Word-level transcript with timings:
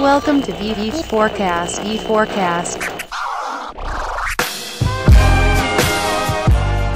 Welcome 0.00 0.40
to 0.44 0.52
VV 0.52 1.02
Forecast. 1.10 1.86
E 1.86 1.98
Forecast. 1.98 2.78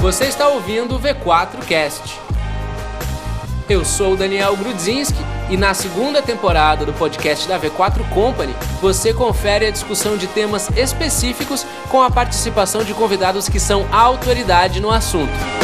Você 0.00 0.24
está 0.24 0.48
ouvindo 0.48 0.96
o 0.96 0.98
V4 0.98 1.58
Cast. 1.66 2.18
Eu 3.68 3.84
sou 3.84 4.14
o 4.14 4.16
Daniel 4.16 4.56
Grudzinski 4.56 5.18
e 5.50 5.56
na 5.58 5.74
segunda 5.74 6.22
temporada 6.22 6.86
do 6.86 6.94
podcast 6.94 7.46
da 7.46 7.60
V4 7.60 8.08
Company, 8.08 8.56
você 8.80 9.12
confere 9.12 9.66
a 9.66 9.70
discussão 9.70 10.16
de 10.16 10.26
temas 10.26 10.70
específicos 10.74 11.66
com 11.90 12.00
a 12.00 12.10
participação 12.10 12.82
de 12.82 12.94
convidados 12.94 13.50
que 13.50 13.60
são 13.60 13.86
autoridade 13.92 14.80
no 14.80 14.90
assunto. 14.90 15.63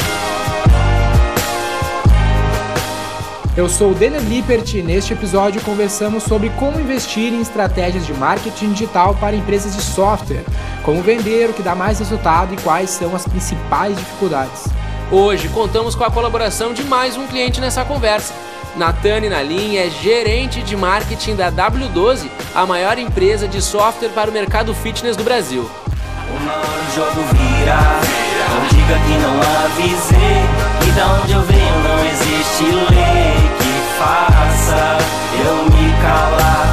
Eu 3.56 3.68
sou 3.68 3.90
o 3.90 3.94
Denner 3.94 4.22
Lippert 4.22 4.74
e 4.74 4.82
neste 4.82 5.12
episódio 5.12 5.60
conversamos 5.62 6.22
sobre 6.22 6.50
como 6.50 6.80
investir 6.80 7.32
em 7.32 7.40
estratégias 7.40 8.06
de 8.06 8.14
marketing 8.14 8.72
digital 8.72 9.14
para 9.16 9.34
empresas 9.34 9.74
de 9.74 9.82
software, 9.82 10.44
como 10.84 11.02
vender, 11.02 11.50
o 11.50 11.52
que 11.52 11.62
dá 11.62 11.74
mais 11.74 11.98
resultado 11.98 12.54
e 12.54 12.56
quais 12.58 12.90
são 12.90 13.14
as 13.14 13.26
principais 13.26 13.96
dificuldades. 13.96 14.68
Hoje 15.10 15.48
contamos 15.48 15.96
com 15.96 16.04
a 16.04 16.10
colaboração 16.10 16.72
de 16.72 16.84
mais 16.84 17.16
um 17.16 17.26
cliente 17.26 17.60
nessa 17.60 17.84
conversa. 17.84 18.32
Natane 18.76 19.28
Nalim 19.28 19.76
é 19.76 19.90
gerente 19.90 20.62
de 20.62 20.76
marketing 20.76 21.34
da 21.34 21.50
W12, 21.50 22.28
a 22.54 22.64
maior 22.64 22.98
empresa 22.98 23.48
de 23.48 23.60
software 23.60 24.10
para 24.10 24.30
o 24.30 24.32
mercado 24.32 24.72
fitness 24.72 25.16
do 25.16 25.24
Brasil. 25.24 25.68
Uma 26.40 26.52
hora 26.52 26.80
o 26.88 26.94
jogo 26.94 27.20
vira, 27.32 27.78
não 28.48 28.68
diga 28.68 28.94
que 29.06 29.18
não 29.18 29.64
avisei. 29.64 30.49
Da 30.96 31.06
onde 31.22 31.32
eu 31.32 31.40
venho 31.42 31.78
não 31.82 32.04
existe 32.04 32.64
lei 32.64 33.50
que 33.58 33.72
faça 33.98 34.98
eu 35.44 35.64
me 35.64 35.92
calar. 36.02 36.68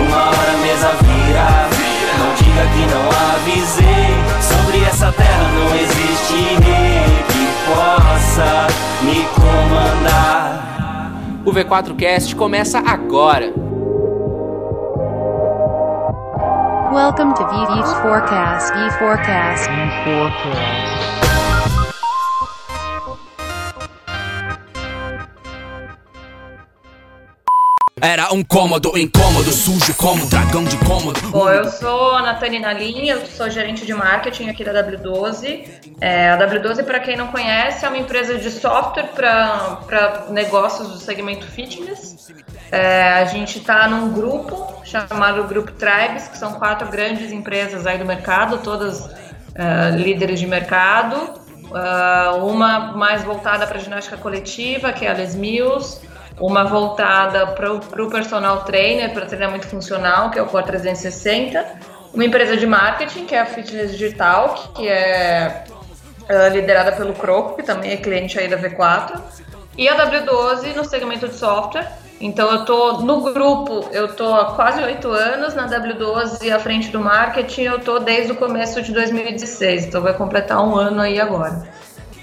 Uma 0.00 0.20
hora 0.28 0.52
a 0.52 0.58
mesa 0.62 0.90
vira, 1.02 1.48
não 2.18 2.34
diga 2.34 2.64
que 2.72 2.84
não 2.92 3.06
avisei. 3.34 4.10
Sobre 4.40 4.84
essa 4.84 5.12
terra 5.12 5.46
não 5.52 5.74
existe 5.76 6.36
rei 6.64 7.24
que 7.28 7.44
possa 7.68 8.66
me 9.02 9.24
comandar. 9.34 11.12
O 11.44 11.52
V4Cast 11.52 12.34
começa 12.34 12.78
agora. 12.78 13.52
Welcome 16.92 17.34
to 17.34 17.44
VV's 17.44 17.92
Forecast. 18.00 18.72
E 18.72 18.90
Forecast. 18.98 19.68
Era 28.04 28.34
um 28.34 28.44
cômodo 28.44 28.98
incômodo, 28.98 29.50
sujo 29.50 29.94
como 29.94 30.26
dragão 30.26 30.62
de 30.62 30.76
cômodo. 30.76 31.18
Bom, 31.30 31.48
eu 31.48 31.70
sou 31.70 32.14
a 32.14 32.20
Natanina 32.20 32.70
Linha, 32.70 33.14
eu 33.14 33.24
sou 33.24 33.48
gerente 33.48 33.86
de 33.86 33.94
marketing 33.94 34.50
aqui 34.50 34.62
da 34.62 34.74
W12. 34.74 35.64
É, 36.02 36.28
a 36.28 36.36
W12, 36.36 36.84
para 36.84 37.00
quem 37.00 37.16
não 37.16 37.28
conhece, 37.28 37.82
é 37.82 37.88
uma 37.88 37.96
empresa 37.96 38.36
de 38.36 38.50
software 38.50 39.08
para 39.14 40.26
negócios 40.28 40.88
do 40.88 40.98
segmento 40.98 41.46
fitness. 41.46 42.30
É, 42.70 43.14
a 43.14 43.24
gente 43.24 43.60
está 43.60 43.88
num 43.88 44.12
grupo 44.12 44.82
chamado 44.84 45.42
Grupo 45.44 45.72
Tribes, 45.72 46.28
que 46.28 46.36
são 46.36 46.52
quatro 46.52 46.86
grandes 46.88 47.32
empresas 47.32 47.86
aí 47.86 47.96
do 47.96 48.04
mercado, 48.04 48.58
todas 48.58 49.08
é, 49.54 49.96
líderes 49.96 50.38
de 50.38 50.46
mercado. 50.46 51.42
Uh, 51.64 52.44
uma 52.46 52.92
mais 52.92 53.24
voltada 53.24 53.66
para 53.66 53.80
ginástica 53.80 54.16
coletiva, 54.16 54.92
que 54.92 55.06
é 55.06 55.10
a 55.10 55.14
Les 55.14 55.34
Mills 55.34 55.98
uma 56.38 56.64
voltada 56.64 57.46
para 57.48 57.72
o 57.72 58.10
personal 58.10 58.64
trainer, 58.64 59.12
para 59.12 59.26
treinamento 59.26 59.66
funcional, 59.66 60.30
que 60.30 60.38
é 60.38 60.42
o 60.42 60.46
Core 60.46 60.66
360, 60.66 61.64
uma 62.12 62.24
empresa 62.24 62.56
de 62.56 62.66
marketing, 62.66 63.26
que 63.26 63.34
é 63.34 63.40
a 63.40 63.46
Fitness 63.46 63.92
Digital, 63.92 64.72
que 64.74 64.88
é 64.88 65.64
uh, 66.28 66.52
liderada 66.52 66.92
pelo 66.92 67.12
Croco, 67.14 67.56
que 67.56 67.62
também 67.62 67.92
é 67.92 67.96
cliente 67.96 68.38
aí 68.38 68.48
da 68.48 68.56
V4, 68.56 69.20
e 69.76 69.88
a 69.88 69.96
W12 69.96 70.74
no 70.74 70.84
segmento 70.84 71.28
de 71.28 71.34
software. 71.34 71.90
Então 72.20 72.50
eu 72.50 72.64
tô 72.64 72.98
no 72.98 73.20
grupo, 73.20 73.88
eu 73.90 74.14
tô 74.14 74.32
há 74.32 74.54
quase 74.54 74.80
oito 74.82 75.08
anos, 75.08 75.54
na 75.54 75.68
W12 75.68 76.50
à 76.54 76.58
frente 76.60 76.88
do 76.88 77.00
marketing, 77.00 77.62
eu 77.62 77.80
tô 77.80 77.98
desde 77.98 78.32
o 78.32 78.36
começo 78.36 78.80
de 78.80 78.92
2016, 78.92 79.86
então 79.86 80.00
vai 80.00 80.14
completar 80.14 80.64
um 80.64 80.76
ano 80.76 81.00
aí 81.00 81.20
agora. 81.20 81.68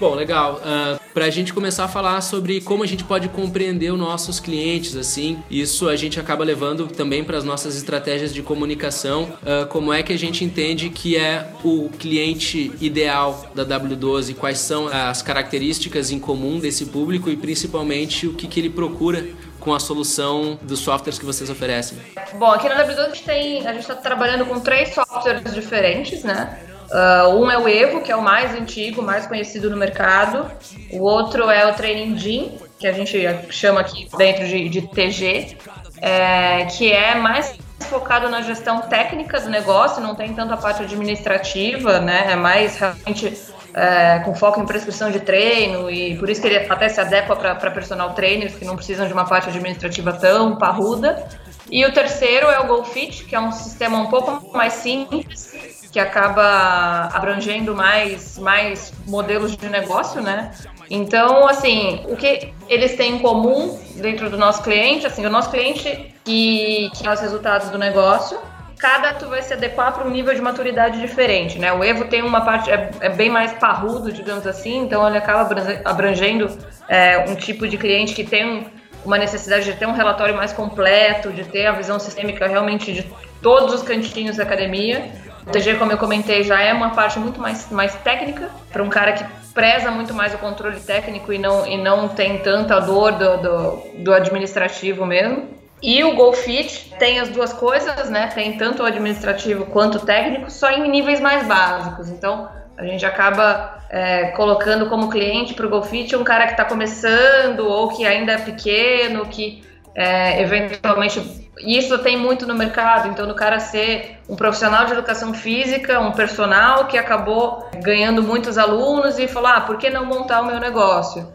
Bom, 0.02 0.16
legal. 0.16 0.54
Uh, 0.56 0.98
para 1.14 1.26
a 1.26 1.30
gente 1.30 1.54
começar 1.54 1.84
a 1.84 1.88
falar 1.88 2.20
sobre 2.22 2.60
como 2.60 2.82
a 2.82 2.86
gente 2.88 3.04
pode 3.04 3.28
compreender 3.28 3.92
os 3.92 3.98
nossos 4.00 4.40
clientes, 4.40 4.96
assim, 4.96 5.40
isso 5.48 5.88
a 5.88 5.94
gente 5.94 6.18
acaba 6.18 6.42
levando 6.42 6.88
também 6.88 7.22
para 7.22 7.38
as 7.38 7.44
nossas 7.44 7.76
estratégias 7.76 8.34
de 8.34 8.42
comunicação. 8.42 9.32
Uh, 9.44 9.64
como 9.68 9.92
é 9.92 10.02
que 10.02 10.12
a 10.12 10.18
gente 10.18 10.44
entende 10.44 10.90
que 10.90 11.16
é 11.16 11.46
o 11.62 11.88
cliente 12.00 12.72
ideal 12.80 13.48
da 13.54 13.64
W12? 13.64 14.34
Quais 14.34 14.58
são 14.58 14.88
as 14.88 15.22
características 15.22 16.10
em 16.10 16.18
comum 16.18 16.58
desse 16.58 16.86
público 16.86 17.30
e 17.30 17.36
principalmente 17.36 18.26
o 18.26 18.34
que, 18.34 18.48
que 18.48 18.58
ele 18.58 18.70
procura 18.70 19.24
com 19.60 19.72
a 19.72 19.78
solução 19.78 20.58
dos 20.62 20.80
softwares 20.80 21.16
que 21.16 21.24
vocês 21.24 21.48
oferecem? 21.48 21.96
Bom, 22.40 22.50
aqui 22.50 22.68
na 22.68 22.84
W12 22.84 22.98
a 22.98 23.14
gente 23.14 23.30
a 23.68 23.72
gente 23.72 23.82
está 23.82 23.94
trabalhando 23.94 24.46
com 24.46 24.58
três 24.58 24.92
softwares 24.92 25.54
diferentes, 25.54 26.24
né? 26.24 26.71
Uh, 26.92 27.36
um 27.36 27.50
é 27.50 27.56
o 27.56 27.66
Evo, 27.66 28.02
que 28.02 28.12
é 28.12 28.16
o 28.16 28.20
mais 28.20 28.54
antigo, 28.54 29.00
mais 29.00 29.26
conhecido 29.26 29.70
no 29.70 29.76
mercado. 29.78 30.50
O 30.90 31.00
outro 31.00 31.48
é 31.48 31.66
o 31.66 31.74
Training 31.74 32.18
Gym, 32.18 32.58
que 32.78 32.86
a 32.86 32.92
gente 32.92 33.16
chama 33.48 33.80
aqui 33.80 34.06
dentro 34.18 34.46
de, 34.46 34.68
de 34.68 34.82
TG, 34.82 35.56
é, 36.02 36.66
que 36.66 36.92
é 36.92 37.14
mais 37.14 37.56
focado 37.88 38.28
na 38.28 38.42
gestão 38.42 38.82
técnica 38.82 39.40
do 39.40 39.48
negócio, 39.48 40.02
não 40.02 40.14
tem 40.14 40.34
tanto 40.34 40.52
a 40.52 40.56
parte 40.56 40.82
administrativa, 40.82 41.98
né? 41.98 42.32
É 42.32 42.36
mais 42.36 42.76
realmente 42.76 43.38
é, 43.74 44.18
com 44.20 44.34
foco 44.34 44.60
em 44.60 44.66
prescrição 44.66 45.10
de 45.10 45.20
treino 45.20 45.90
e 45.90 46.16
por 46.18 46.28
isso 46.28 46.40
que 46.40 46.46
ele 46.46 46.70
até 46.70 46.88
se 46.88 47.00
adequa 47.00 47.34
para 47.34 47.70
personal 47.70 48.12
trainers 48.12 48.54
que 48.54 48.64
não 48.64 48.76
precisam 48.76 49.06
de 49.06 49.12
uma 49.12 49.24
parte 49.24 49.48
administrativa 49.48 50.12
tão 50.12 50.56
parruda. 50.56 51.26
E 51.70 51.84
o 51.86 51.92
terceiro 51.92 52.48
é 52.48 52.60
o 52.60 52.66
GoFit, 52.66 53.24
que 53.24 53.34
é 53.34 53.40
um 53.40 53.50
sistema 53.50 53.98
um 53.98 54.08
pouco 54.08 54.54
mais 54.54 54.74
simples, 54.74 55.80
que 55.92 56.00
acaba 56.00 57.10
abrangendo 57.12 57.74
mais, 57.74 58.38
mais 58.38 58.92
modelos 59.06 59.54
de 59.54 59.68
negócio, 59.68 60.22
né? 60.22 60.50
Então, 60.90 61.46
assim, 61.46 62.04
o 62.08 62.16
que 62.16 62.52
eles 62.66 62.96
têm 62.96 63.16
em 63.16 63.18
comum 63.18 63.78
dentro 63.96 64.30
do 64.30 64.38
nosso 64.38 64.62
cliente, 64.62 65.06
assim, 65.06 65.24
o 65.24 65.30
nosso 65.30 65.50
cliente 65.50 66.14
que, 66.24 66.90
que 66.94 67.06
é 67.06 67.12
os 67.12 67.20
resultados 67.20 67.68
do 67.68 67.78
negócio, 67.78 68.38
cada 68.78 69.12
tu 69.14 69.28
vai 69.28 69.42
se 69.42 69.52
adequar 69.52 69.92
para 69.92 70.04
um 70.04 70.10
nível 70.10 70.34
de 70.34 70.40
maturidade 70.40 70.98
diferente, 70.98 71.58
né? 71.58 71.72
O 71.72 71.84
Evo 71.84 72.06
tem 72.06 72.22
uma 72.22 72.40
parte, 72.40 72.70
é, 72.70 72.90
é 73.00 73.10
bem 73.10 73.28
mais 73.30 73.52
parrudo, 73.52 74.10
digamos 74.10 74.46
assim, 74.46 74.78
então 74.78 75.06
ele 75.06 75.18
acaba 75.18 75.48
abrangendo 75.84 76.48
é, 76.88 77.18
um 77.28 77.34
tipo 77.36 77.68
de 77.68 77.76
cliente 77.76 78.14
que 78.14 78.24
tem 78.24 78.66
uma 79.04 79.18
necessidade 79.18 79.64
de 79.66 79.74
ter 79.74 79.86
um 79.86 79.92
relatório 79.92 80.34
mais 80.34 80.52
completo, 80.52 81.32
de 81.32 81.44
ter 81.44 81.66
a 81.66 81.72
visão 81.72 81.98
sistêmica 82.00 82.46
realmente 82.46 82.92
de 82.92 83.10
todos 83.40 83.74
os 83.74 83.82
cantinhos 83.82 84.36
da 84.36 84.42
academia. 84.42 85.10
TG, 85.50 85.74
como 85.74 85.90
eu 85.90 85.98
comentei, 85.98 86.44
já 86.44 86.60
é 86.60 86.72
uma 86.72 86.90
parte 86.90 87.18
muito 87.18 87.40
mais, 87.40 87.70
mais 87.70 87.94
técnica, 87.96 88.48
para 88.70 88.82
um 88.82 88.88
cara 88.88 89.12
que 89.12 89.24
preza 89.52 89.90
muito 89.90 90.14
mais 90.14 90.34
o 90.34 90.38
controle 90.38 90.80
técnico 90.80 91.32
e 91.32 91.38
não, 91.38 91.66
e 91.66 91.76
não 91.76 92.08
tem 92.08 92.38
tanta 92.38 92.80
dor 92.80 93.12
do, 93.12 93.36
do, 93.38 93.82
do 93.98 94.14
administrativo 94.14 95.04
mesmo. 95.04 95.48
E 95.82 96.04
o 96.04 96.14
GoFit 96.14 96.94
tem 96.96 97.18
as 97.18 97.28
duas 97.28 97.52
coisas, 97.52 98.08
né? 98.08 98.28
Tem 98.28 98.56
tanto 98.56 98.84
o 98.84 98.86
administrativo 98.86 99.66
quanto 99.66 99.98
o 99.98 100.00
técnico, 100.00 100.48
só 100.48 100.70
em 100.70 100.88
níveis 100.88 101.20
mais 101.20 101.44
básicos. 101.46 102.08
Então, 102.08 102.48
a 102.76 102.84
gente 102.84 103.04
acaba 103.04 103.78
é, 103.90 104.26
colocando 104.28 104.86
como 104.86 105.10
cliente 105.10 105.54
para 105.54 105.66
o 105.66 105.68
GoFit 105.68 106.14
um 106.14 106.22
cara 106.22 106.46
que 106.46 106.52
está 106.52 106.64
começando 106.64 107.66
ou 107.66 107.88
que 107.88 108.06
ainda 108.06 108.32
é 108.32 108.38
pequeno, 108.38 109.26
que 109.26 109.64
é, 109.94 110.40
eventualmente 110.42 111.20
isso 111.58 111.98
tem 111.98 112.18
muito 112.18 112.46
no 112.46 112.54
mercado, 112.54 113.08
então 113.08 113.26
do 113.26 113.34
cara 113.34 113.60
ser 113.60 114.18
um 114.28 114.34
profissional 114.34 114.86
de 114.86 114.92
educação 114.92 115.32
física, 115.34 116.00
um 116.00 116.12
personal 116.12 116.86
que 116.86 116.96
acabou 116.96 117.68
ganhando 117.82 118.22
muitos 118.22 118.58
alunos 118.58 119.18
e 119.18 119.28
falar, 119.28 119.56
ah, 119.56 119.60
por 119.60 119.76
que 119.76 119.90
não 119.90 120.04
montar 120.04 120.40
o 120.40 120.46
meu 120.46 120.58
negócio? 120.58 121.28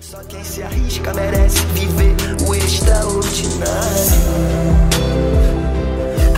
Só 0.00 0.18
quem 0.24 0.42
se 0.42 0.62
arrisca 0.62 1.12
merece 1.14 1.60
viver 1.66 2.16
o 2.48 2.54
extraordinário. 2.54 3.70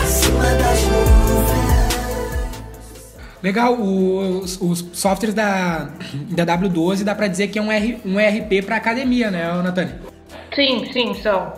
Acima 0.03 0.43
das 0.43 0.83
nuvens. 0.83 1.73
Legal, 3.41 3.73
os, 3.73 4.61
os 4.61 4.85
softwares 4.93 5.33
da, 5.33 5.89
da 6.29 6.45
W12 6.45 7.03
dá 7.03 7.15
para 7.15 7.27
dizer 7.27 7.47
que 7.47 7.57
é 7.57 7.61
um, 7.61 7.71
R, 7.71 7.99
um 8.05 8.19
ERP 8.19 8.63
para 8.65 8.75
academia, 8.75 9.31
né, 9.31 9.51
Natânia? 9.61 10.12
Sim, 10.55 10.91
sim, 10.91 11.13
são. 11.15 11.53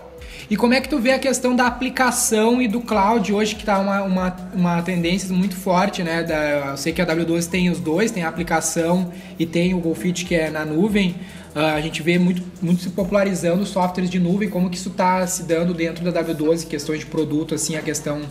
E 0.49 0.55
como 0.55 0.73
é 0.73 0.81
que 0.81 0.87
tu 0.87 0.99
vê 0.99 1.11
a 1.11 1.19
questão 1.19 1.55
da 1.55 1.65
aplicação 1.65 2.61
e 2.61 2.67
do 2.67 2.79
cloud 2.79 3.33
hoje, 3.33 3.55
que 3.55 3.61
está 3.61 3.79
uma, 3.79 4.03
uma, 4.03 4.35
uma 4.53 4.81
tendência 4.83 5.33
muito 5.33 5.55
forte, 5.55 6.03
né? 6.03 6.21
Da, 6.23 6.69
eu 6.69 6.77
sei 6.77 6.93
que 6.93 7.01
a 7.01 7.05
W12 7.05 7.49
tem 7.49 7.69
os 7.69 7.79
dois, 7.79 8.11
tem 8.11 8.23
a 8.23 8.29
aplicação 8.29 9.11
e 9.39 9.45
tem 9.45 9.73
o 9.73 9.79
GoFit 9.79 10.23
que 10.25 10.35
é 10.35 10.49
na 10.49 10.63
nuvem. 10.63 11.15
Uh, 11.55 11.59
a 11.59 11.81
gente 11.81 12.03
vê 12.03 12.19
muito, 12.19 12.43
muito 12.61 12.83
se 12.83 12.89
popularizando 12.89 13.65
softwares 13.65 14.09
de 14.09 14.19
nuvem, 14.19 14.49
como 14.49 14.69
que 14.69 14.77
isso 14.77 14.89
está 14.89 15.25
se 15.25 15.43
dando 15.43 15.73
dentro 15.73 16.03
da 16.09 16.23
W12, 16.23 16.67
questões 16.67 16.99
de 16.99 17.05
produto, 17.05 17.55
assim, 17.55 17.75
a 17.75 17.81
questão 17.81 18.21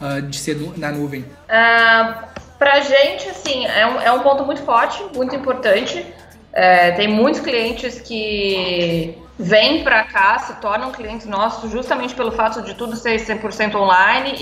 uh, 0.00 0.22
de 0.22 0.38
ser 0.38 0.56
nu 0.56 0.72
na 0.76 0.90
nuvem. 0.90 1.20
Uh, 1.20 2.14
pra 2.58 2.80
gente, 2.80 3.28
assim, 3.28 3.66
é 3.66 3.86
um, 3.86 4.00
é 4.00 4.12
um 4.12 4.20
ponto 4.20 4.44
muito 4.44 4.62
forte, 4.62 5.04
muito 5.14 5.36
importante. 5.36 6.04
É, 6.52 6.90
tem 6.92 7.06
muitos 7.06 7.40
clientes 7.40 8.00
que 8.00 9.16
vêm 9.40 9.82
para 9.82 10.04
cá, 10.04 10.38
se 10.38 10.54
tornam 10.60 10.92
clientes 10.92 11.26
nossos 11.26 11.70
justamente 11.70 12.14
pelo 12.14 12.30
fato 12.30 12.62
de 12.62 12.74
tudo 12.74 12.94
ser 12.94 13.16
100% 13.16 13.74
online 13.74 14.34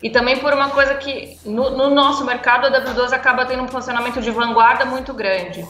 e, 0.00 0.06
e 0.06 0.10
também 0.10 0.38
por 0.38 0.52
uma 0.52 0.70
coisa 0.70 0.94
que 0.94 1.36
no, 1.44 1.70
no 1.70 1.90
nosso 1.90 2.24
mercado 2.24 2.66
a 2.66 2.70
W12 2.70 3.12
acaba 3.12 3.44
tendo 3.44 3.64
um 3.64 3.68
funcionamento 3.68 4.20
de 4.20 4.30
vanguarda 4.30 4.84
muito 4.84 5.12
grande. 5.12 5.66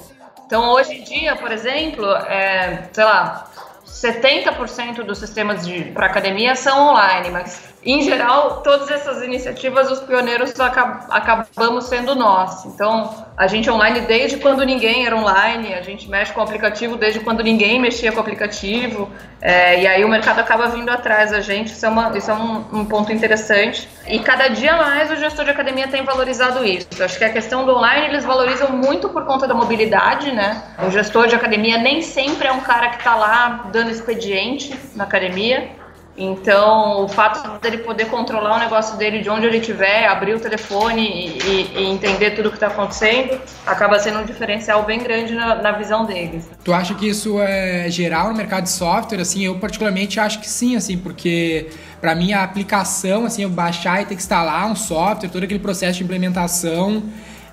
Então, 0.47 0.71
hoje 0.71 0.95
em 0.95 1.05
dia, 1.05 1.35
por 1.37 1.51
exemplo, 1.51 2.07
é, 2.07 2.89
sei 2.93 3.05
lá, 3.05 3.47
70% 3.87 5.03
dos 5.03 5.19
sistemas 5.19 5.67
para 5.95 6.07
academia 6.07 6.55
são 6.55 6.91
online, 6.91 7.31
mas 7.31 7.74
em 7.85 8.03
geral, 8.03 8.63
todas 8.63 8.91
essas 8.91 9.23
iniciativas, 9.23 9.91
os 9.91 10.01
pioneiros 10.01 10.59
acab 10.59 11.05
acabamos 11.11 11.85
sendo 11.85 12.15
nós. 12.15 12.65
Então, 12.65 13.27
a 13.37 13.47
gente 13.47 13.69
é 13.69 13.73
online 13.73 14.01
desde 14.03 14.39
quando 14.39 14.65
ninguém 14.65 15.07
era 15.07 15.15
online, 15.15 15.75
a 15.75 15.83
gente 15.83 16.09
mexe 16.09 16.33
com 16.33 16.41
o 16.41 16.43
aplicativo 16.43 16.97
desde 16.97 17.21
quando 17.21 17.43
ninguém 17.43 17.79
mexia 17.79 18.11
com 18.11 18.19
o 18.19 18.21
aplicativo, 18.21 19.11
é, 19.43 19.83
e 19.83 19.87
aí 19.87 20.03
o 20.03 20.09
mercado 20.09 20.39
acaba 20.39 20.69
vindo 20.69 20.89
atrás 20.89 21.31
da 21.31 21.41
gente, 21.41 21.73
isso 21.73 21.85
é, 21.85 21.89
uma, 21.89 22.17
isso 22.17 22.31
é 22.31 22.35
um, 22.35 22.65
um, 22.73 22.85
ponto 22.87 23.13
interessante. 23.13 23.87
E 24.09 24.19
cada 24.21 24.49
dia 24.49 24.77
mais 24.77 25.11
o 25.11 25.17
gestor 25.17 25.45
de 25.45 25.51
academia 25.51 25.87
tem 25.87 26.03
valorizado 26.03 26.65
isso. 26.65 26.89
Acho 27.03 27.19
que 27.19 27.25
a 27.25 27.31
questão 27.31 27.67
do 27.67 27.77
online 27.77 28.07
eles 28.07 28.25
valorizam 28.25 28.71
muito 28.71 29.11
por 29.11 29.27
conta 29.27 29.47
da 29.47 29.53
mobilidade, 29.53 30.33
né? 30.33 30.63
O 30.87 30.91
gestor 30.91 31.27
de 31.27 31.35
academia 31.35 31.77
nem 31.77 32.01
sempre 32.01 32.49
é 32.49 32.53
um 32.53 32.61
cara 32.61 32.89
que 32.89 32.97
está 32.97 33.15
lá 33.15 33.69
dando 33.71 33.91
expediente 33.91 34.75
na 34.95 35.05
academia. 35.05 35.84
Então, 36.17 37.05
o 37.05 37.09
fato 37.09 37.61
dele 37.61 37.79
poder 37.79 38.07
controlar 38.07 38.57
o 38.57 38.59
negócio 38.61 38.97
dele 38.97 39.21
de 39.21 39.29
onde 39.29 39.47
ele 39.47 39.59
estiver, 39.59 40.07
abrir 40.07 40.35
o 40.35 40.39
telefone 40.39 41.03
e, 41.45 41.73
e, 41.77 41.85
entender 41.91 42.31
tudo 42.33 42.47
o 42.47 42.51
que 42.51 42.57
está 42.57 42.69
acontecendo, 42.69 43.41
acaba 43.67 43.99
sendo 43.99 44.21
um 44.21 44.25
diferencial 44.25 44.85
bem 44.85 45.01
grande 45.01 45.35
na, 45.35 45.57
na, 45.57 45.73
visão 45.73 46.05
deles. 46.05 46.49
Tu 46.63 46.73
acha 46.73 46.95
que 46.95 47.09
isso 47.09 47.41
é 47.41 47.91
geral 47.91 48.29
no 48.29 48.37
mercado 48.37 48.65
de 48.65 48.71
software? 48.71 49.21
Assim, 49.21 49.45
eu 49.45 49.59
particularmente 49.59 50.21
acho 50.21 50.39
que 50.39 50.49
sim, 50.49 50.77
assim, 50.77 50.97
porque 50.97 51.71
para 52.01 52.15
mim 52.15 52.33
a 52.33 52.45
aplicação, 52.45 53.25
assim, 53.25 53.43
eu 53.43 53.51
baixar 53.51 54.03
e 54.03 54.05
ter 54.05 54.15
que 54.15 54.23
instalar 54.23 54.71
um 54.71 54.77
software, 54.77 55.29
todo 55.29 55.43
aquele 55.43 55.61
processo 55.61 55.99
de 55.99 56.05
implementação 56.05 57.03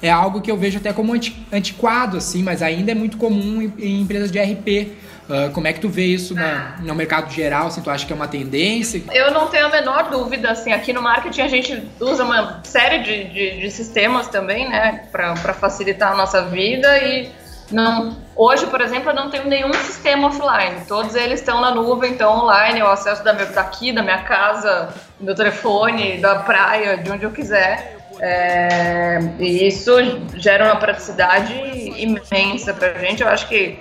é 0.03 0.09
algo 0.09 0.41
que 0.41 0.51
eu 0.51 0.57
vejo 0.57 0.77
até 0.77 0.91
como 0.91 1.13
antiquado, 1.51 2.17
assim, 2.17 2.41
mas 2.43 2.61
ainda 2.61 2.91
é 2.91 2.95
muito 2.95 3.17
comum 3.17 3.61
em, 3.61 3.73
em 3.79 4.01
empresas 4.01 4.31
de 4.31 4.39
RP 4.39 4.91
Uh, 5.29 5.51
como 5.53 5.67
é 5.67 5.73
que 5.73 5.79
tu 5.79 5.87
vê 5.87 6.05
isso 6.05 6.33
na, 6.33 6.77
no 6.79 6.93
mercado 6.93 7.31
geral? 7.31 7.67
Assim, 7.67 7.81
tu 7.81 7.89
acha 7.89 8.05
que 8.05 8.11
é 8.11 8.15
uma 8.15 8.27
tendência? 8.27 9.01
Eu 9.13 9.31
não 9.31 9.47
tenho 9.47 9.67
a 9.67 9.69
menor 9.69 10.09
dúvida. 10.09 10.51
Assim, 10.51 10.73
aqui 10.73 10.91
no 10.91 11.01
marketing 11.01 11.41
a 11.41 11.47
gente 11.47 11.83
usa 11.99 12.23
uma 12.23 12.61
série 12.63 12.99
de, 12.99 13.23
de, 13.25 13.59
de 13.61 13.71
sistemas 13.71 14.27
também, 14.27 14.67
né, 14.69 15.05
para 15.11 15.35
facilitar 15.53 16.11
a 16.11 16.15
nossa 16.15 16.41
vida 16.43 16.97
e 16.97 17.31
não, 17.71 18.17
hoje, 18.35 18.67
por 18.67 18.81
exemplo, 18.81 19.11
eu 19.11 19.15
não 19.15 19.29
tenho 19.29 19.47
nenhum 19.47 19.73
sistema 19.73 20.27
offline. 20.27 20.85
Todos 20.87 21.15
eles 21.15 21.39
estão 21.39 21.61
na 21.61 21.73
nuvem, 21.73 22.11
estão 22.11 22.43
online. 22.43 22.79
Eu 22.79 22.87
acesso 22.87 23.23
da 23.23 23.33
minha, 23.33 23.45
daqui, 23.47 23.93
da 23.93 24.03
minha 24.03 24.21
casa, 24.23 24.89
do 25.19 25.33
telefone, 25.33 26.17
da 26.17 26.35
praia, 26.39 26.97
de 26.97 27.09
onde 27.09 27.23
eu 27.23 27.31
quiser. 27.31 27.97
É, 28.19 29.19
e 29.39 29.67
isso 29.67 29.91
gera 30.35 30.65
uma 30.65 30.75
praticidade 30.75 31.53
imensa 31.97 32.73
para 32.73 32.93
gente. 32.99 33.23
Eu 33.23 33.29
acho 33.29 33.47
que 33.47 33.79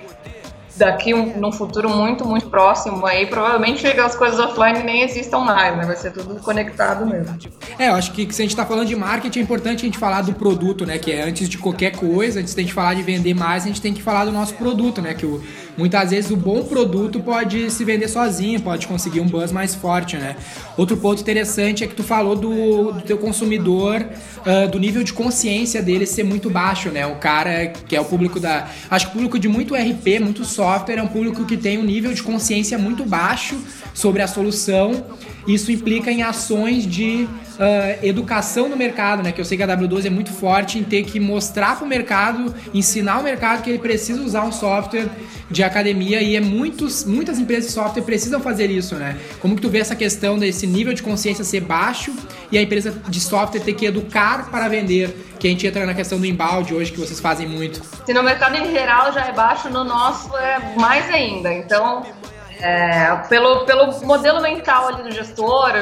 daqui 0.81 1.13
um, 1.13 1.39
num 1.39 1.51
futuro 1.51 1.87
muito, 1.89 2.25
muito 2.25 2.47
próximo 2.47 3.05
aí, 3.05 3.27
provavelmente 3.27 3.85
as 3.85 4.15
coisas 4.15 4.39
offline 4.39 4.81
nem 4.83 5.03
existam 5.03 5.39
mais, 5.39 5.77
né? 5.77 5.85
Vai 5.85 5.95
ser 5.95 6.11
tudo 6.11 6.41
conectado 6.41 7.05
mesmo. 7.05 7.37
É, 7.77 7.89
eu 7.89 7.93
acho 7.93 8.11
que 8.11 8.33
se 8.33 8.41
a 8.41 8.45
gente 8.45 8.55
tá 8.55 8.65
falando 8.65 8.87
de 8.87 8.95
marketing, 8.95 9.39
é 9.39 9.41
importante 9.43 9.81
a 9.81 9.85
gente 9.85 9.99
falar 9.99 10.23
do 10.23 10.33
produto, 10.33 10.83
né? 10.83 10.97
Que 10.97 11.11
é 11.11 11.21
antes 11.21 11.47
de 11.47 11.59
qualquer 11.59 11.91
coisa, 11.91 12.39
antes 12.39 12.55
de 12.55 12.61
a 12.61 12.63
gente 12.63 12.73
falar 12.73 12.95
de 12.95 13.03
vender 13.03 13.35
mais, 13.35 13.63
a 13.63 13.67
gente 13.67 13.79
tem 13.79 13.93
que 13.93 14.01
falar 14.01 14.25
do 14.25 14.31
nosso 14.31 14.55
produto, 14.55 15.03
né? 15.03 15.13
Que 15.13 15.25
o, 15.25 15.43
muitas 15.77 16.11
vezes 16.11 16.31
o 16.31 16.35
bom 16.35 16.63
produto 16.63 17.19
pode 17.19 17.69
se 17.71 17.83
vender 17.83 18.07
sozinho, 18.07 18.61
pode 18.61 18.87
conseguir 18.87 19.19
um 19.19 19.27
buzz 19.27 19.51
mais 19.51 19.75
forte, 19.75 20.17
né? 20.17 20.35
Outro 20.77 20.97
ponto 20.97 21.21
interessante 21.21 21.83
é 21.83 21.87
que 21.87 21.95
tu 21.95 22.03
falou 22.03 22.35
do, 22.35 22.91
do 22.91 23.01
teu 23.01 23.17
consumidor, 23.17 24.05
uh, 24.39 24.69
do 24.69 24.79
nível 24.79 25.03
de 25.03 25.13
consciência 25.13 25.81
dele 25.81 26.05
ser 26.05 26.23
muito 26.23 26.49
baixo, 26.49 26.89
né? 26.89 27.05
O 27.05 27.15
cara 27.15 27.67
que 27.67 27.95
é 27.95 28.01
o 28.01 28.05
público 28.05 28.39
da... 28.39 28.67
Acho 28.89 29.07
que 29.07 29.11
o 29.11 29.13
público 29.15 29.39
de 29.39 29.47
muito 29.47 29.75
RP, 29.75 30.19
muito 30.19 30.45
software, 30.45 30.97
é 30.97 31.03
um 31.03 31.07
público 31.07 31.45
que 31.45 31.57
tem 31.57 31.77
um 31.77 31.83
nível 31.83 32.13
de 32.13 32.23
consciência 32.23 32.77
muito 32.77 33.05
baixo 33.05 33.57
sobre 33.93 34.21
a 34.21 34.27
solução. 34.27 35.05
Isso 35.47 35.71
implica 35.71 36.11
em 36.11 36.21
ações 36.21 36.85
de 36.85 37.27
uh, 37.61 38.05
educação 38.05 38.69
no 38.69 38.77
mercado, 38.77 39.23
né? 39.23 39.31
Que 39.31 39.41
eu 39.41 39.45
sei 39.45 39.57
que 39.57 39.63
a 39.63 39.67
W12 39.67 40.05
é 40.05 40.09
muito 40.09 40.31
forte 40.31 40.77
em 40.77 40.83
ter 40.83 41.03
que 41.03 41.19
mostrar 41.19 41.77
para 41.77 41.85
o 41.85 41.87
mercado, 41.87 42.53
ensinar 42.73 43.19
o 43.19 43.23
mercado 43.23 43.63
que 43.63 43.69
ele 43.69 43.79
precisa 43.79 44.21
usar 44.21 44.43
um 44.43 44.51
software 44.51 45.09
de 45.49 45.60
academia 45.67 46.21
e 46.21 46.35
é 46.35 46.41
muitos, 46.41 47.03
muitas 47.03 47.39
empresas 47.39 47.67
de 47.67 47.71
software 47.71 48.03
precisam 48.03 48.39
fazer 48.39 48.69
isso, 48.69 48.95
né? 48.95 49.17
Como 49.39 49.55
que 49.55 49.61
tu 49.61 49.69
vê 49.69 49.79
essa 49.79 49.95
questão 49.95 50.37
desse 50.37 50.65
nível 50.67 50.93
de 50.93 51.03
consciência 51.03 51.43
ser 51.43 51.61
baixo 51.61 52.13
e 52.51 52.57
a 52.57 52.61
empresa 52.61 52.91
de 53.07 53.19
software 53.19 53.59
ter 53.59 53.73
que 53.73 53.85
educar 53.85 54.49
para 54.49 54.67
vender? 54.67 55.35
Que 55.39 55.47
a 55.47 55.49
gente 55.49 55.65
entra 55.65 55.85
na 55.85 55.93
questão 55.93 56.19
do 56.19 56.25
embalde 56.25 56.73
hoje, 56.73 56.91
que 56.91 56.99
vocês 56.99 57.19
fazem 57.19 57.47
muito. 57.47 57.81
Se 58.05 58.13
no 58.13 58.21
mercado 58.21 58.55
em 58.55 58.71
geral 58.71 59.11
já 59.11 59.25
é 59.25 59.31
baixo, 59.31 59.69
no 59.69 59.83
nosso 59.83 60.35
é 60.37 60.75
mais 60.77 61.09
ainda. 61.09 61.51
Então, 61.51 62.03
é, 62.61 63.15
pelo, 63.27 63.65
pelo 63.65 63.91
modelo 64.05 64.39
mental 64.39 64.87
ali 64.89 65.03
do 65.03 65.11
gestor, 65.11 65.73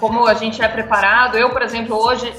como 0.00 0.26
a 0.26 0.34
gente 0.34 0.62
é 0.62 0.68
preparado. 0.68 1.36
Eu, 1.36 1.50
por 1.50 1.62
exemplo, 1.62 1.94
hoje 1.94 2.32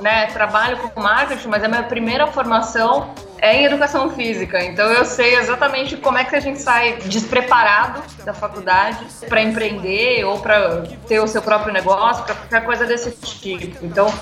né, 0.00 0.26
trabalho 0.26 0.78
com 0.78 1.00
marketing, 1.00 1.48
mas 1.48 1.62
a 1.64 1.68
minha 1.68 1.82
primeira 1.82 2.26
formação 2.26 3.14
é 3.40 3.56
em 3.56 3.64
educação 3.64 4.10
física. 4.10 4.62
Então 4.64 4.90
eu 4.90 5.04
sei 5.04 5.36
exatamente 5.36 5.96
como 5.96 6.18
é 6.18 6.24
que 6.24 6.34
a 6.34 6.40
gente 6.40 6.60
sai 6.60 6.96
despreparado 7.04 8.02
da 8.24 8.34
faculdade 8.34 9.04
para 9.28 9.40
empreender 9.42 10.24
ou 10.24 10.40
para 10.40 10.82
ter 11.06 11.20
o 11.20 11.26
seu 11.26 11.40
próprio 11.40 11.72
negócio, 11.72 12.24
para 12.24 12.34
qualquer 12.34 12.64
coisa 12.64 12.84
desse 12.86 13.12
tipo. 13.12 13.84
Então 13.84 14.12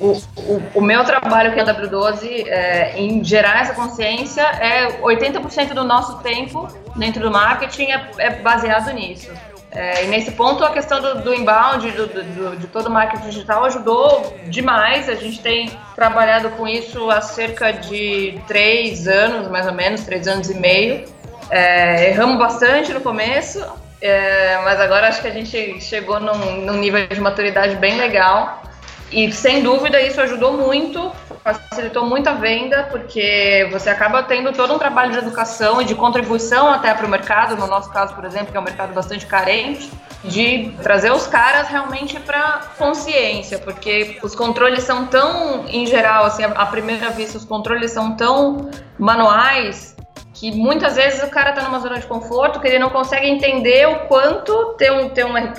o, 0.00 0.12
o, 0.36 0.62
o 0.74 0.80
meu 0.80 1.04
trabalho 1.04 1.52
que 1.52 1.60
é 1.60 1.62
a 1.62 1.66
W12 1.66 2.46
é, 2.46 2.98
em 2.98 3.22
gerar 3.22 3.62
essa 3.62 3.74
consciência 3.74 4.42
é 4.42 5.00
80% 5.00 5.72
do 5.72 5.84
nosso 5.84 6.18
tempo 6.18 6.68
dentro 6.96 7.22
do 7.22 7.30
marketing 7.30 7.90
é, 7.90 8.10
é 8.18 8.30
baseado 8.30 8.92
nisso. 8.92 9.30
É, 9.78 10.04
e 10.04 10.08
nesse 10.08 10.32
ponto, 10.32 10.64
a 10.64 10.72
questão 10.72 11.00
do, 11.00 11.22
do 11.22 11.32
inbound, 11.32 11.88
do, 11.92 12.08
do, 12.08 12.56
de 12.56 12.66
todo 12.66 12.86
o 12.86 12.90
marketing 12.90 13.28
digital, 13.28 13.64
ajudou 13.64 14.36
demais. 14.48 15.08
A 15.08 15.14
gente 15.14 15.40
tem 15.40 15.70
trabalhado 15.94 16.50
com 16.50 16.66
isso 16.66 17.08
há 17.12 17.20
cerca 17.20 17.70
de 17.70 18.40
três 18.48 19.06
anos, 19.06 19.46
mais 19.46 19.68
ou 19.68 19.72
menos, 19.72 20.00
três 20.00 20.26
anos 20.26 20.50
e 20.50 20.54
meio. 20.58 21.04
É, 21.48 22.10
erramos 22.10 22.38
bastante 22.38 22.92
no 22.92 23.00
começo, 23.00 23.64
é, 24.02 24.58
mas 24.64 24.80
agora 24.80 25.06
acho 25.06 25.22
que 25.22 25.28
a 25.28 25.32
gente 25.32 25.80
chegou 25.80 26.18
num, 26.18 26.62
num 26.62 26.76
nível 26.76 27.06
de 27.06 27.20
maturidade 27.20 27.76
bem 27.76 27.98
legal. 27.98 28.64
E 29.12 29.30
sem 29.30 29.62
dúvida 29.62 30.00
isso 30.00 30.20
ajudou 30.20 30.54
muito, 30.54 31.12
facilitou 31.42 32.04
muito 32.06 32.28
a 32.28 32.34
venda, 32.34 32.88
porque 32.90 33.68
você 33.70 33.90
acaba 33.90 34.22
tendo 34.22 34.52
todo 34.52 34.74
um 34.74 34.78
trabalho 34.78 35.12
de 35.12 35.18
educação 35.18 35.80
e 35.80 35.84
de 35.84 35.94
contribuição 35.94 36.68
até 36.68 36.92
para 36.94 37.06
o 37.06 37.08
mercado, 37.08 37.56
no 37.56 37.66
nosso 37.66 37.90
caso, 37.90 38.14
por 38.14 38.24
exemplo, 38.24 38.52
que 38.52 38.56
é 38.56 38.60
um 38.60 38.64
mercado 38.64 38.92
bastante 38.92 39.26
carente, 39.26 39.90
de 40.24 40.74
trazer 40.82 41.12
os 41.12 41.26
caras 41.26 41.68
realmente 41.68 42.18
para 42.20 42.60
consciência, 42.76 43.58
porque 43.58 44.18
os 44.22 44.34
controles 44.34 44.82
são 44.82 45.06
tão, 45.06 45.66
em 45.68 45.86
geral, 45.86 46.24
assim, 46.24 46.42
à 46.44 46.66
primeira 46.66 47.10
vista, 47.10 47.38
os 47.38 47.44
controles 47.44 47.92
são 47.92 48.16
tão 48.16 48.70
manuais 48.98 49.96
que 50.34 50.52
muitas 50.52 50.94
vezes 50.94 51.22
o 51.22 51.28
cara 51.28 51.50
está 51.50 51.62
numa 51.62 51.80
zona 51.80 51.98
de 51.98 52.06
conforto 52.06 52.60
que 52.60 52.68
ele 52.68 52.78
não 52.78 52.90
consegue 52.90 53.26
entender 53.26 53.88
o 53.88 54.06
quanto 54.06 54.74
ter 54.74 54.92
um, 54.92 55.08
ter 55.08 55.24
um 55.24 55.36
RP, 55.36 55.56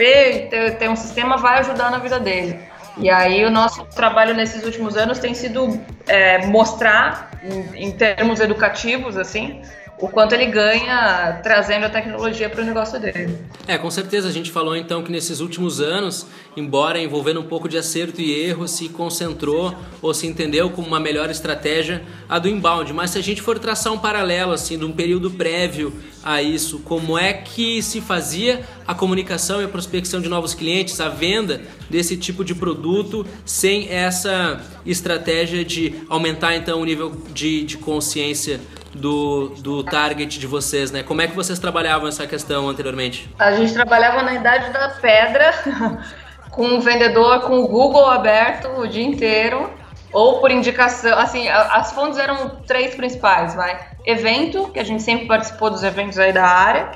ter, 0.49 0.77
ter 0.77 0.89
um 0.89 0.95
sistema 0.95 1.35
vai 1.37 1.59
ajudar 1.59 1.91
na 1.91 1.97
vida 1.97 2.17
dele. 2.17 2.59
E 2.99 3.09
aí 3.09 3.45
o 3.45 3.49
nosso 3.51 3.85
trabalho 3.85 4.33
nesses 4.33 4.63
últimos 4.63 4.97
anos 4.97 5.19
tem 5.19 5.33
sido 5.33 5.79
é, 6.07 6.45
mostrar, 6.47 7.31
em, 7.41 7.87
em 7.87 7.91
termos 7.91 8.39
educativos, 8.39 9.17
assim, 9.17 9.61
o 10.01 10.07
quanto 10.07 10.33
ele 10.33 10.45
ganha 10.45 11.39
trazendo 11.43 11.85
a 11.85 11.89
tecnologia 11.89 12.49
para 12.49 12.61
o 12.61 12.65
negócio 12.65 12.99
dele. 12.99 13.37
É, 13.67 13.77
com 13.77 13.91
certeza. 13.91 14.29
A 14.29 14.31
gente 14.31 14.49
falou 14.49 14.75
então 14.75 15.03
que 15.03 15.11
nesses 15.11 15.41
últimos 15.41 15.81
anos, 15.81 16.25
embora 16.55 16.99
envolvendo 16.99 17.41
um 17.41 17.43
pouco 17.43 17.67
de 17.67 17.77
acerto 17.77 18.21
e 18.21 18.31
erro, 18.31 18.65
se 18.67 18.87
concentrou 18.87 19.75
ou 20.01 20.13
se 20.13 20.25
entendeu 20.25 20.69
como 20.69 20.87
uma 20.87 20.99
melhor 20.99 21.29
estratégia 21.29 22.01
a 22.29 22.39
do 22.39 22.47
inbound. 22.47 22.93
Mas 22.93 23.11
se 23.11 23.17
a 23.17 23.21
gente 23.21 23.41
for 23.41 23.59
traçar 23.59 23.91
um 23.91 23.99
paralelo 23.99 24.53
assim 24.53 24.77
de 24.77 24.85
um 24.85 24.91
período 24.91 25.31
prévio 25.31 25.93
a 26.23 26.41
isso, 26.41 26.79
como 26.79 27.17
é 27.17 27.33
que 27.33 27.81
se 27.81 27.99
fazia 27.99 28.61
a 28.87 28.95
comunicação 28.95 29.61
e 29.61 29.65
a 29.65 29.67
prospecção 29.67 30.21
de 30.21 30.29
novos 30.29 30.53
clientes, 30.53 30.99
a 31.01 31.09
venda 31.09 31.61
desse 31.89 32.15
tipo 32.15 32.45
de 32.45 32.55
produto 32.55 33.25
sem 33.45 33.89
essa 33.89 34.61
estratégia 34.85 35.63
de 35.65 35.93
aumentar 36.07 36.55
então 36.55 36.81
o 36.81 36.85
nível 36.85 37.21
de, 37.33 37.63
de 37.63 37.77
consciência 37.77 38.59
do, 38.99 39.49
do 39.57 39.83
target 39.83 40.39
de 40.39 40.45
vocês, 40.45 40.91
né? 40.91 41.01
Como 41.01 41.21
é 41.21 41.27
que 41.27 41.35
vocês 41.35 41.57
trabalhavam 41.57 42.07
essa 42.07 42.27
questão 42.27 42.69
anteriormente? 42.69 43.33
A 43.39 43.53
gente 43.53 43.73
trabalhava 43.73 44.21
na 44.21 44.33
idade 44.33 44.71
da 44.71 44.89
pedra, 44.89 45.53
com 46.51 46.77
o 46.77 46.81
vendedor 46.81 47.41
com 47.41 47.59
o 47.59 47.67
Google 47.67 48.05
aberto 48.05 48.67
o 48.79 48.87
dia 48.87 49.03
inteiro, 49.03 49.69
ou 50.11 50.39
por 50.39 50.51
indicação. 50.51 51.17
Assim, 51.17 51.47
as 51.47 51.91
fontes 51.91 52.19
eram 52.19 52.49
três 52.67 52.95
principais, 52.95 53.55
vai. 53.55 53.79
Evento, 54.05 54.69
que 54.69 54.79
a 54.79 54.83
gente 54.83 55.03
sempre 55.03 55.25
participou 55.27 55.69
dos 55.69 55.83
eventos 55.83 56.17
aí 56.17 56.33
da 56.33 56.45
área, 56.45 56.91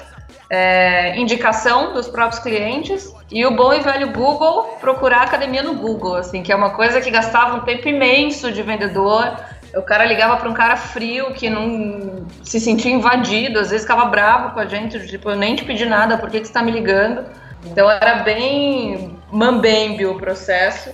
é, 0.49 1.17
indicação 1.17 1.93
dos 1.93 2.07
próprios 2.07 2.41
clientes 2.41 3.11
e 3.31 3.45
o 3.45 3.55
bom 3.55 3.73
e 3.73 3.79
velho 3.79 4.11
Google 4.11 4.77
procurar 4.79 5.23
academia 5.23 5.63
no 5.63 5.75
Google, 5.75 6.15
assim, 6.15 6.43
que 6.43 6.51
é 6.51 6.55
uma 6.55 6.71
coisa 6.71 7.01
que 7.01 7.09
gastava 7.09 7.55
um 7.55 7.61
tempo 7.61 7.87
imenso 7.87 8.51
de 8.51 8.61
vendedor. 8.61 9.35
O 9.75 9.81
cara 9.81 10.05
ligava 10.05 10.37
para 10.37 10.49
um 10.49 10.53
cara 10.53 10.77
frio 10.77 11.33
que 11.33 11.49
não 11.49 12.25
se 12.43 12.59
sentia 12.59 12.91
invadido, 12.91 13.59
às 13.59 13.71
vezes 13.71 13.85
ficava 13.85 14.05
bravo 14.05 14.53
com 14.53 14.59
a 14.59 14.65
gente, 14.65 14.99
tipo, 15.07 15.29
eu 15.29 15.35
nem 15.35 15.55
te 15.55 15.65
pedi 15.65 15.85
nada, 15.85 16.17
por 16.17 16.29
que, 16.29 16.39
que 16.39 16.45
você 16.45 16.51
está 16.51 16.61
me 16.61 16.71
ligando? 16.71 17.25
Então 17.65 17.89
era 17.89 18.17
bem 18.23 19.17
mambembe 19.31 20.05
o 20.05 20.15
processo 20.15 20.91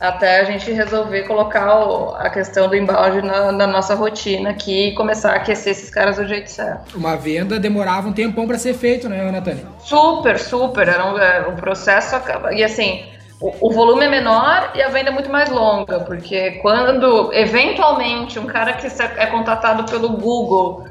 até 0.00 0.40
a 0.40 0.44
gente 0.44 0.72
resolver 0.72 1.24
colocar 1.24 1.84
o, 1.84 2.14
a 2.14 2.30
questão 2.30 2.68
do 2.68 2.74
embalde 2.74 3.20
na, 3.20 3.52
na, 3.52 3.66
nossa 3.66 3.94
rotina 3.94 4.50
aqui 4.50 4.88
e 4.88 4.94
começar 4.94 5.32
a 5.32 5.36
aquecer 5.36 5.72
esses 5.72 5.90
caras 5.90 6.16
do 6.16 6.26
jeito 6.26 6.50
certo. 6.50 6.96
Uma 6.96 7.16
venda 7.16 7.60
demorava 7.60 8.08
um 8.08 8.12
tempão 8.12 8.46
para 8.46 8.56
ser 8.56 8.72
feito, 8.72 9.10
né, 9.10 9.30
Natânia? 9.30 9.66
Super, 9.80 10.38
super. 10.38 10.88
Era 10.88 11.04
um, 11.06 11.18
é, 11.18 11.40
o 11.42 11.52
processo. 11.52 12.16
E 12.52 12.64
assim, 12.64 13.04
o, 13.40 13.72
volume 13.72 14.04
é 14.04 14.08
menor 14.08 14.72
e 14.74 14.82
a 14.82 14.88
venda 14.88 15.08
é 15.08 15.12
muito 15.12 15.30
mais 15.30 15.48
longa, 15.48 16.00
porque 16.00 16.52
quando 16.62 17.32
eventualmente 17.32 18.38
um 18.38 18.44
cara 18.44 18.74
que 18.74 18.86
é 18.86 19.26
contatado 19.26 19.90
pelo 19.90 20.10
Google 20.10 20.84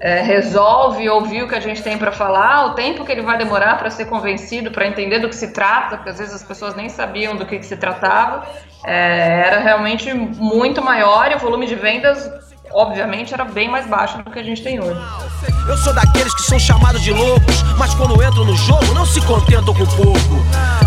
é, 0.00 0.20
resolve 0.20 1.08
ouvir 1.08 1.44
o 1.44 1.48
que 1.48 1.54
a 1.54 1.60
gente 1.60 1.80
tem 1.80 1.96
para 1.96 2.10
falar, 2.10 2.66
o 2.66 2.74
tempo 2.74 3.04
que 3.04 3.12
ele 3.12 3.22
vai 3.22 3.38
demorar 3.38 3.78
para 3.78 3.88
ser 3.88 4.06
convencido, 4.06 4.72
para 4.72 4.84
entender 4.84 5.20
do 5.20 5.28
que 5.28 5.36
se 5.36 5.52
trata, 5.52 5.96
porque 5.96 6.10
às 6.10 6.18
vezes 6.18 6.34
as 6.34 6.42
pessoas 6.42 6.74
nem 6.74 6.88
sabiam 6.88 7.36
do 7.36 7.46
que, 7.46 7.56
que 7.56 7.66
se 7.66 7.76
tratava, 7.76 8.48
é, 8.84 9.44
era 9.46 9.60
realmente 9.60 10.12
muito 10.12 10.82
maior 10.82 11.30
e 11.30 11.36
o 11.36 11.38
volume 11.38 11.68
de 11.68 11.76
vendas, 11.76 12.28
obviamente, 12.72 13.32
era 13.34 13.44
bem 13.44 13.68
mais 13.68 13.86
baixo 13.86 14.18
do 14.22 14.30
que 14.30 14.38
a 14.38 14.42
gente 14.42 14.62
tem 14.62 14.80
hoje. 14.80 15.00
Eu 15.68 15.76
sou 15.76 15.94
daqueles 15.94 16.34
que 16.34 16.42
são 16.42 16.58
chamados 16.58 17.02
de 17.02 17.12
loucos, 17.12 17.62
mas 17.78 17.94
quando 17.94 18.20
entro 18.22 18.44
no 18.44 18.56
jogo 18.56 18.94
não 18.94 19.06
se 19.06 19.20
contentam 19.22 19.74
com 19.74 19.86
pouco. 19.86 20.42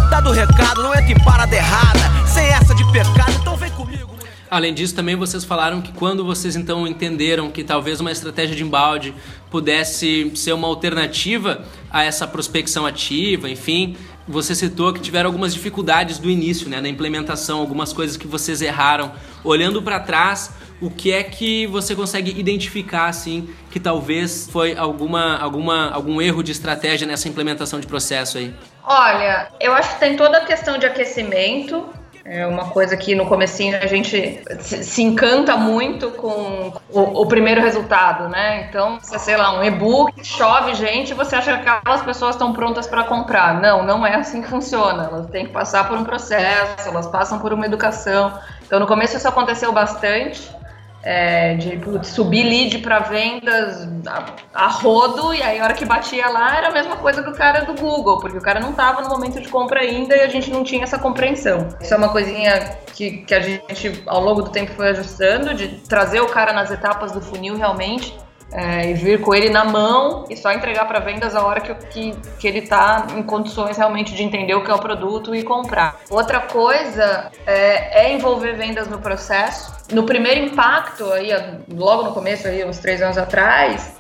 Dado 0.10 0.30
o 0.30 0.34
recado, 0.34 0.84
não 0.84 0.94
entre 0.94 1.14
em 1.14 1.24
parada 1.24 1.56
errada, 1.56 2.00
sem 2.28 2.46
essa 2.46 2.74
de 2.76 2.84
pecado, 2.92 3.34
então 3.40 3.56
vem 3.56 3.72
comigo. 3.72 4.16
Além 4.50 4.74
disso, 4.74 4.96
também 4.96 5.16
vocês 5.16 5.44
falaram 5.44 5.82
que 5.82 5.92
quando 5.92 6.24
vocês 6.24 6.56
então 6.56 6.88
entenderam 6.88 7.50
que 7.50 7.64
talvez 7.64 8.00
uma 8.00 8.12
estratégia 8.12 8.56
de 8.56 8.64
embalde 8.64 9.14
pudesse 9.50 10.32
ser 10.36 10.54
uma 10.54 10.68
alternativa 10.68 11.66
a 11.92 12.04
essa 12.04 12.28
prospecção 12.28 12.86
ativa, 12.86 13.50
enfim, 13.50 13.98
você 14.28 14.56
citou 14.56 14.92
que 14.92 15.00
tiveram 15.00 15.30
algumas 15.30 15.54
dificuldades 15.54 16.18
do 16.18 16.30
início, 16.30 16.70
né, 16.70 16.82
na 16.82 16.90
implementação, 16.90 17.60
algumas 17.60 17.94
coisas 17.94 18.18
que 18.18 18.28
vocês 18.28 18.62
erraram. 18.62 19.12
Olhando 19.44 19.82
para 19.82 20.00
trás, 20.00 20.52
o 20.82 20.90
que 20.90 21.12
é 21.12 21.24
que 21.24 21.68
você 21.68 21.96
consegue 21.96 22.38
identificar 22.38 23.08
assim 23.08 23.50
que 23.70 23.80
talvez 23.80 24.50
foi 24.52 24.76
alguma, 24.76 25.38
alguma 25.38 25.90
algum 25.92 26.22
erro 26.22 26.44
de 26.44 26.52
estratégia 26.52 27.08
nessa 27.08 27.30
implementação 27.30 27.80
de 27.80 27.88
processo 27.88 28.38
aí? 28.38 28.54
Olha, 28.84 29.50
eu 29.60 29.74
acho 29.74 29.94
que 29.94 30.00
tem 30.00 30.16
toda 30.16 30.38
a 30.38 30.46
questão 30.46 30.78
de 30.78 30.86
aquecimento, 30.86 31.86
é 32.26 32.46
uma 32.48 32.70
coisa 32.70 32.98
que 32.98 33.14
no 33.14 33.28
comecinho 33.28 33.78
a 33.78 33.86
gente 33.86 34.42
se 34.60 35.04
encanta 35.04 35.56
muito 35.56 36.10
com 36.12 36.74
o, 36.90 37.22
o 37.22 37.26
primeiro 37.28 37.62
resultado, 37.62 38.28
né? 38.28 38.66
Então, 38.68 38.98
se, 39.00 39.18
sei 39.20 39.38
lá, 39.38 39.60
um 39.60 39.64
e-book, 39.64 40.26
chove 40.26 40.74
gente, 40.74 41.14
você 41.14 41.36
acha 41.36 41.56
que 41.60 41.70
aquelas 41.70 42.02
pessoas 42.02 42.34
estão 42.34 42.52
prontas 42.52 42.88
para 42.88 43.04
comprar. 43.04 43.62
Não, 43.62 43.84
não 43.84 44.04
é 44.04 44.16
assim 44.16 44.42
que 44.42 44.48
funciona. 44.48 45.04
Elas 45.04 45.28
têm 45.28 45.46
que 45.46 45.52
passar 45.52 45.88
por 45.88 46.00
um 46.00 46.04
processo, 46.04 46.90
elas 46.90 47.06
passam 47.06 47.38
por 47.38 47.54
uma 47.54 47.68
educação. 47.68 48.34
Então, 48.66 48.80
no 48.80 48.88
começo 48.88 49.16
isso 49.16 49.28
aconteceu 49.28 49.72
bastante 49.72 50.52
é, 51.06 51.54
de 51.54 51.78
putz, 51.78 52.08
subir 52.08 52.44
lead 52.44 52.80
para 52.80 53.00
vendas 53.00 53.88
a, 54.08 54.26
a, 54.56 54.68
rodo, 54.68 55.34
e 55.36 55.42
aí 55.42 55.60
a 55.60 55.64
hora 55.64 55.74
que 55.76 55.86
batia 55.86 56.28
lá 56.28 56.58
era 56.58 56.70
a 56.70 56.72
mesma 56.72 56.98
coisa 56.98 57.22
do 57.22 57.32
cara 57.32 57.62
do 57.62 57.80
Google, 57.80 58.20
porque 58.20 58.38
o 58.38 58.42
cara 58.42 58.60
não 58.60 58.72
estava 58.72 59.04
no 59.04 59.10
momento 59.10 59.40
de 59.40 59.48
compra 59.48 59.82
ainda 59.82 60.16
e 60.18 60.22
a 60.22 60.28
gente 60.28 60.50
não 60.50 60.64
tinha 60.64 60.84
essa 60.84 60.98
compreensão. 60.98 61.70
Isso 61.80 61.94
é 61.94 61.98
uma 61.98 62.10
coisinha 62.10 62.76
que, 62.94 63.20
que 63.20 63.36
a 63.36 63.40
gente 63.40 64.04
ao 64.08 64.20
longo 64.20 64.42
do 64.42 64.50
tempo 64.50 64.72
foi 64.74 64.90
ajustando, 64.90 65.54
de 65.54 65.68
trazer 65.88 66.22
o 66.22 66.28
cara 66.28 66.52
nas 66.52 66.72
etapas 66.72 67.12
do 67.12 67.22
funil 67.22 67.56
realmente 67.56 68.18
é, 68.52 68.90
e 68.90 68.94
vir 68.94 69.22
com 69.22 69.34
ele 69.34 69.50
na 69.50 69.66
mão 69.66 70.26
e 70.30 70.38
só 70.38 70.52
entregar 70.52 70.86
para 70.86 71.00
vendas 71.00 71.36
a 71.36 71.46
hora 71.46 71.60
que, 71.60 71.74
que, 71.88 72.16
que 72.40 72.48
ele 72.48 72.60
está 72.60 73.08
em 73.16 73.24
condições 73.24 73.78
realmente 73.78 74.14
de 74.14 74.24
entender 74.24 74.54
o 74.56 74.64
que 74.64 74.72
é 74.72 74.74
o 74.74 74.80
produto 74.80 75.36
e 75.36 75.44
comprar. 75.44 76.00
Outra 76.10 76.40
coisa 76.40 77.32
é, 77.46 78.06
é 78.06 78.14
envolver 78.14 78.54
vendas 78.54 78.88
no 78.88 79.00
processo. 79.00 79.74
No 79.92 80.04
primeiro 80.04 80.46
impacto, 80.46 81.12
aí, 81.12 81.30
logo 81.72 82.04
no 82.04 82.14
começo, 82.14 82.48
aí, 82.48 82.66
uns 82.66 82.80
três 82.80 83.02
anos 83.02 83.18
atrás, 83.18 83.94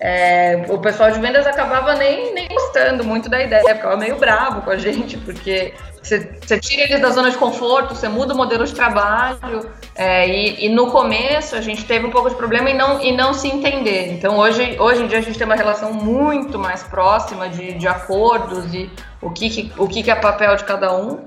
é, 0.00 0.64
o 0.68 0.78
pessoal 0.78 1.10
de 1.10 1.20
vendas 1.20 1.46
acabava 1.46 1.94
nem, 1.94 2.32
nem 2.32 2.48
gostando 2.48 3.04
muito 3.04 3.28
da 3.28 3.42
ideia, 3.42 3.74
ficava 3.74 3.98
meio 3.98 4.16
bravo 4.16 4.62
com 4.62 4.70
a 4.70 4.78
gente, 4.78 5.18
porque 5.18 5.74
você, 6.02 6.30
você 6.40 6.58
tira 6.58 6.84
eles 6.84 7.00
da 7.00 7.10
zona 7.10 7.30
de 7.30 7.36
conforto, 7.36 7.94
você 7.94 8.08
muda 8.08 8.32
o 8.32 8.36
modelo 8.36 8.64
de 8.64 8.74
trabalho, 8.74 9.70
é, 9.94 10.26
e, 10.26 10.64
e, 10.64 10.68
no 10.70 10.90
começo 10.90 11.54
a 11.54 11.60
gente 11.60 11.84
teve 11.84 12.06
um 12.06 12.10
pouco 12.10 12.30
de 12.30 12.36
problema 12.36 12.70
em 12.70 12.76
não, 12.76 12.98
em 13.00 13.14
não 13.14 13.34
se 13.34 13.48
entender. 13.48 14.10
Então 14.12 14.38
hoje, 14.38 14.76
hoje 14.80 15.02
em 15.02 15.06
dia 15.06 15.18
a 15.18 15.20
gente 15.20 15.36
tem 15.36 15.46
uma 15.46 15.56
relação 15.56 15.92
muito 15.92 16.58
mais 16.58 16.82
próxima 16.82 17.50
de, 17.50 17.74
de 17.74 17.86
acordos 17.86 18.72
e 18.72 18.90
o 19.20 19.30
que, 19.30 19.50
que, 19.50 19.72
o 19.76 19.86
que, 19.86 20.02
que 20.02 20.10
é 20.10 20.14
papel 20.14 20.56
de 20.56 20.64
cada 20.64 20.96
um. 20.96 21.18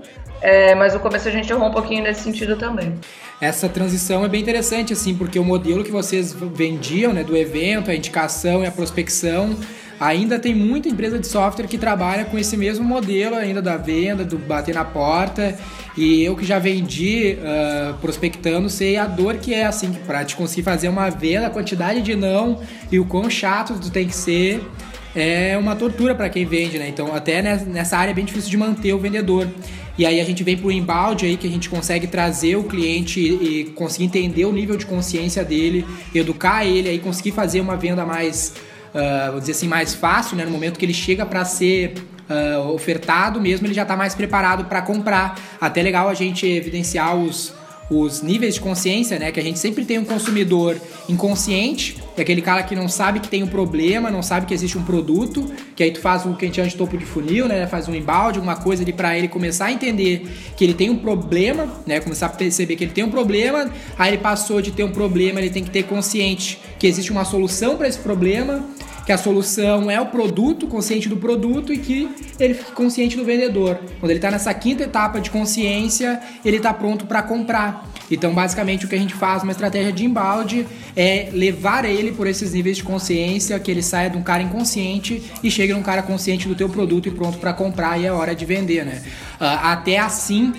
É, 0.44 0.76
mas 0.76 0.94
no 0.94 1.00
começo 1.00 1.26
a 1.26 1.32
gente 1.32 1.50
errou 1.50 1.70
um 1.70 1.72
pouquinho 1.72 2.04
nesse 2.04 2.22
sentido 2.22 2.58
também. 2.58 2.94
Essa 3.40 3.70
transição 3.70 4.26
é 4.26 4.28
bem 4.28 4.42
interessante, 4.42 4.92
assim, 4.92 5.16
porque 5.16 5.40
o 5.40 5.44
modelo 5.44 5.86
que 5.86 5.92
vocês 5.92 6.34
vendiam, 6.34 7.14
né, 7.14 7.24
do 7.24 7.36
evento, 7.36 7.90
a 7.90 7.96
indicação 7.96 8.62
e 8.62 8.68
a 8.68 8.72
prospecção, 8.72 9.56
ainda 9.98 10.38
tem 10.38 10.54
muita 10.54 10.90
empresa 10.90 11.18
de 11.18 11.28
software 11.28 11.66
que 11.66 11.78
trabalha 11.78 12.26
com 12.26 12.38
esse 12.38 12.58
mesmo 12.58 12.84
modelo 12.84 13.38
ainda 13.38 13.62
da 13.62 13.78
venda, 13.78 14.26
do 14.26 14.38
bater 14.38 14.76
na 14.76 14.84
porta. 14.84 15.58
E 15.96 16.22
eu 16.24 16.36
que 16.36 16.46
já 16.46 16.60
vendi 16.60 17.38
uh, 17.38 17.94
prospectando, 18.00 18.70
sei 18.70 18.98
a 18.98 19.06
dor 19.06 19.36
que 19.36 19.54
é, 19.54 19.66
assim, 19.66 19.94
para 20.06 20.26
te 20.26 20.36
conseguir 20.36 20.64
fazer 20.64 20.90
uma 20.90 21.10
venda, 21.10 21.48
a 21.48 21.50
quantidade 21.50 22.02
de 22.02 22.16
não 22.18 22.60
e 22.92 23.00
o 23.00 23.06
quão 23.06 23.30
chato 23.30 23.80
tu 23.80 23.90
tem 23.90 24.08
que 24.08 24.16
ser 24.16 24.62
é 25.16 25.58
uma 25.58 25.76
tortura 25.76 26.16
para 26.16 26.28
quem 26.28 26.46
vende, 26.46 26.80
né? 26.80 26.90
Então, 26.90 27.16
até 27.16 27.42
nessa 27.42 27.98
área 27.98 28.12
é 28.12 28.14
bem 28.14 28.26
difícil 28.26 28.50
de 28.50 28.58
manter 28.58 28.94
o 28.94 29.00
vendedor. 29.00 29.48
E 29.98 30.06
aí 30.06 30.20
a 30.20 30.24
gente 30.24 30.44
vem 30.44 30.58
para 30.58 30.68
o 30.68 30.72
embalde 30.72 31.26
aí 31.26 31.38
que 31.38 31.46
a 31.46 31.50
gente 31.50 31.70
consegue 31.70 32.08
trazer 32.08 32.56
o 32.56 32.64
cliente 32.64 33.20
e 33.20 33.66
conseguir 33.76 34.06
entender 34.06 34.46
o 34.46 34.52
nível 34.52 34.76
de 34.76 34.86
consciência 34.86 35.44
dele, 35.46 35.86
educar 36.16 36.66
ele 36.66 36.90
aí 36.90 37.00
conseguir 37.00 37.32
fazer 37.32 37.62
uma 37.62 37.78
venda 37.78 38.04
mais, 38.04 38.56
uh, 38.94 39.32
vou 39.32 39.40
dizer 39.40 39.52
assim, 39.52 39.68
mais 39.68 39.94
fácil, 39.94 40.36
né? 40.36 40.46
No 40.46 40.52
momento 40.52 40.80
que 40.80 40.86
ele 40.86 40.94
chega 40.96 41.26
para 41.26 41.46
ser 41.46 41.94
uh, 42.28 42.72
ofertado 42.72 43.40
mesmo, 43.40 43.68
ele 43.68 43.74
já 43.74 43.84
está 43.84 43.96
mais 43.96 44.16
preparado 44.16 44.66
para 44.66 44.82
comprar. 44.82 45.40
Até 45.62 45.84
legal 45.84 46.10
a 46.10 46.14
gente 46.16 46.48
evidenciar 46.48 47.16
os 47.16 47.54
os 47.90 48.22
níveis 48.22 48.56
de 48.56 48.62
consciência, 48.62 49.20
né? 49.20 49.32
Que 49.32 49.40
a 49.40 49.44
gente 49.44 49.60
sempre 49.60 49.86
tem 49.86 50.00
um 50.00 50.06
consumidor 50.06 50.80
inconsciente, 51.10 51.98
é 52.16 52.22
aquele 52.22 52.42
cara 52.42 52.64
que 52.64 52.76
não 52.76 52.88
sabe 52.88 53.20
que 53.20 53.28
tem 53.28 53.44
um 53.44 53.48
problema, 53.48 54.10
não 54.10 54.22
sabe 54.22 54.46
que 54.46 54.54
existe 54.54 54.78
um 54.78 54.84
produto, 54.84 55.52
que 55.76 55.84
aí 55.84 55.92
tu 55.92 56.00
faz 56.00 56.26
o 56.26 56.34
que 56.34 56.46
a 56.46 56.48
gente 56.48 56.56
chama 56.56 56.70
de 56.70 56.76
topo 56.76 56.98
de 56.98 57.06
funil, 57.06 57.48
né? 57.48 57.68
Faz 57.68 57.88
um 57.88 57.96
embalde, 57.96 58.38
alguma 58.38 58.56
coisa 58.56 58.84
ali 58.84 58.94
para 58.94 59.18
ele 59.18 59.28
começar 59.28 59.66
a 59.66 59.72
entender 59.72 60.28
que 60.56 60.64
ele 60.64 60.74
tem 60.74 60.90
um 60.90 60.98
problema, 60.98 61.68
né? 61.86 62.00
Começar 62.00 62.28
a 62.28 62.30
perceber 62.30 62.76
que 62.76 62.84
ele 62.84 62.94
tem 62.94 63.04
um 63.04 63.12
problema, 63.12 63.70
aí 63.98 64.12
ele 64.12 64.20
passou 64.20 64.62
de 64.62 64.72
ter 64.72 64.84
um 64.84 64.92
problema, 64.92 65.40
ele 65.40 65.50
tem 65.50 65.64
que 65.64 65.72
ter 65.72 65.84
consciente 65.84 66.60
que 66.80 66.88
existe 66.88 67.12
uma 67.12 67.26
solução 67.26 67.76
para 67.78 67.88
esse 67.88 68.00
problema 68.00 68.64
que 69.06 69.12
a 69.12 69.18
solução 69.18 69.92
é 69.92 70.00
o 70.00 70.06
produto, 70.06 70.68
consciente 70.68 71.10
do 71.10 71.18
produto 71.18 71.74
e 71.74 71.78
que 71.78 72.10
ele 72.40 72.54
fique 72.54 72.72
consciente 72.72 73.18
do 73.18 73.26
vendedor. 73.26 73.80
Quando 74.00 74.12
ele 74.12 74.20
está 74.20 74.32
nessa 74.32 74.54
quinta 74.54 74.84
etapa 74.84 75.20
de 75.20 75.30
consciência, 75.30 76.22
ele 76.44 76.58
está 76.58 76.74
pronto 76.74 77.06
para 77.06 77.22
comprar. 77.22 77.90
Então, 78.10 78.34
basicamente, 78.34 78.86
o 78.86 78.90
que 78.90 78.96
a 78.96 78.98
gente 78.98 79.14
faz, 79.14 79.44
uma 79.44 79.52
estratégia 79.52 79.92
de 79.92 80.06
embalde, 80.06 80.66
é 80.96 81.30
levar 81.34 81.86
ele 81.86 82.12
por 82.12 82.28
esses 82.28 82.54
níveis 82.54 82.78
de 82.78 82.84
consciência, 82.84 83.60
que 83.60 83.72
ele 83.72 83.82
saia 83.82 84.10
de 84.10 84.18
um 84.18 84.24
cara 84.24 84.44
inconsciente 84.44 85.24
e 85.42 85.50
chegue 85.50 85.74
num 85.74 85.84
cara 85.84 86.02
consciente 86.02 86.48
do 86.48 86.56
teu 86.56 86.70
produto 86.70 87.08
e 87.08 87.12
pronto 87.12 87.38
para 87.38 87.54
comprar 87.54 88.00
e 88.00 88.06
é 88.06 88.12
hora 88.12 88.36
de 88.36 88.46
vender, 88.46 88.86
né? 88.86 89.02
Uh, 89.40 89.46
até 89.64 89.98
assim, 89.98 90.54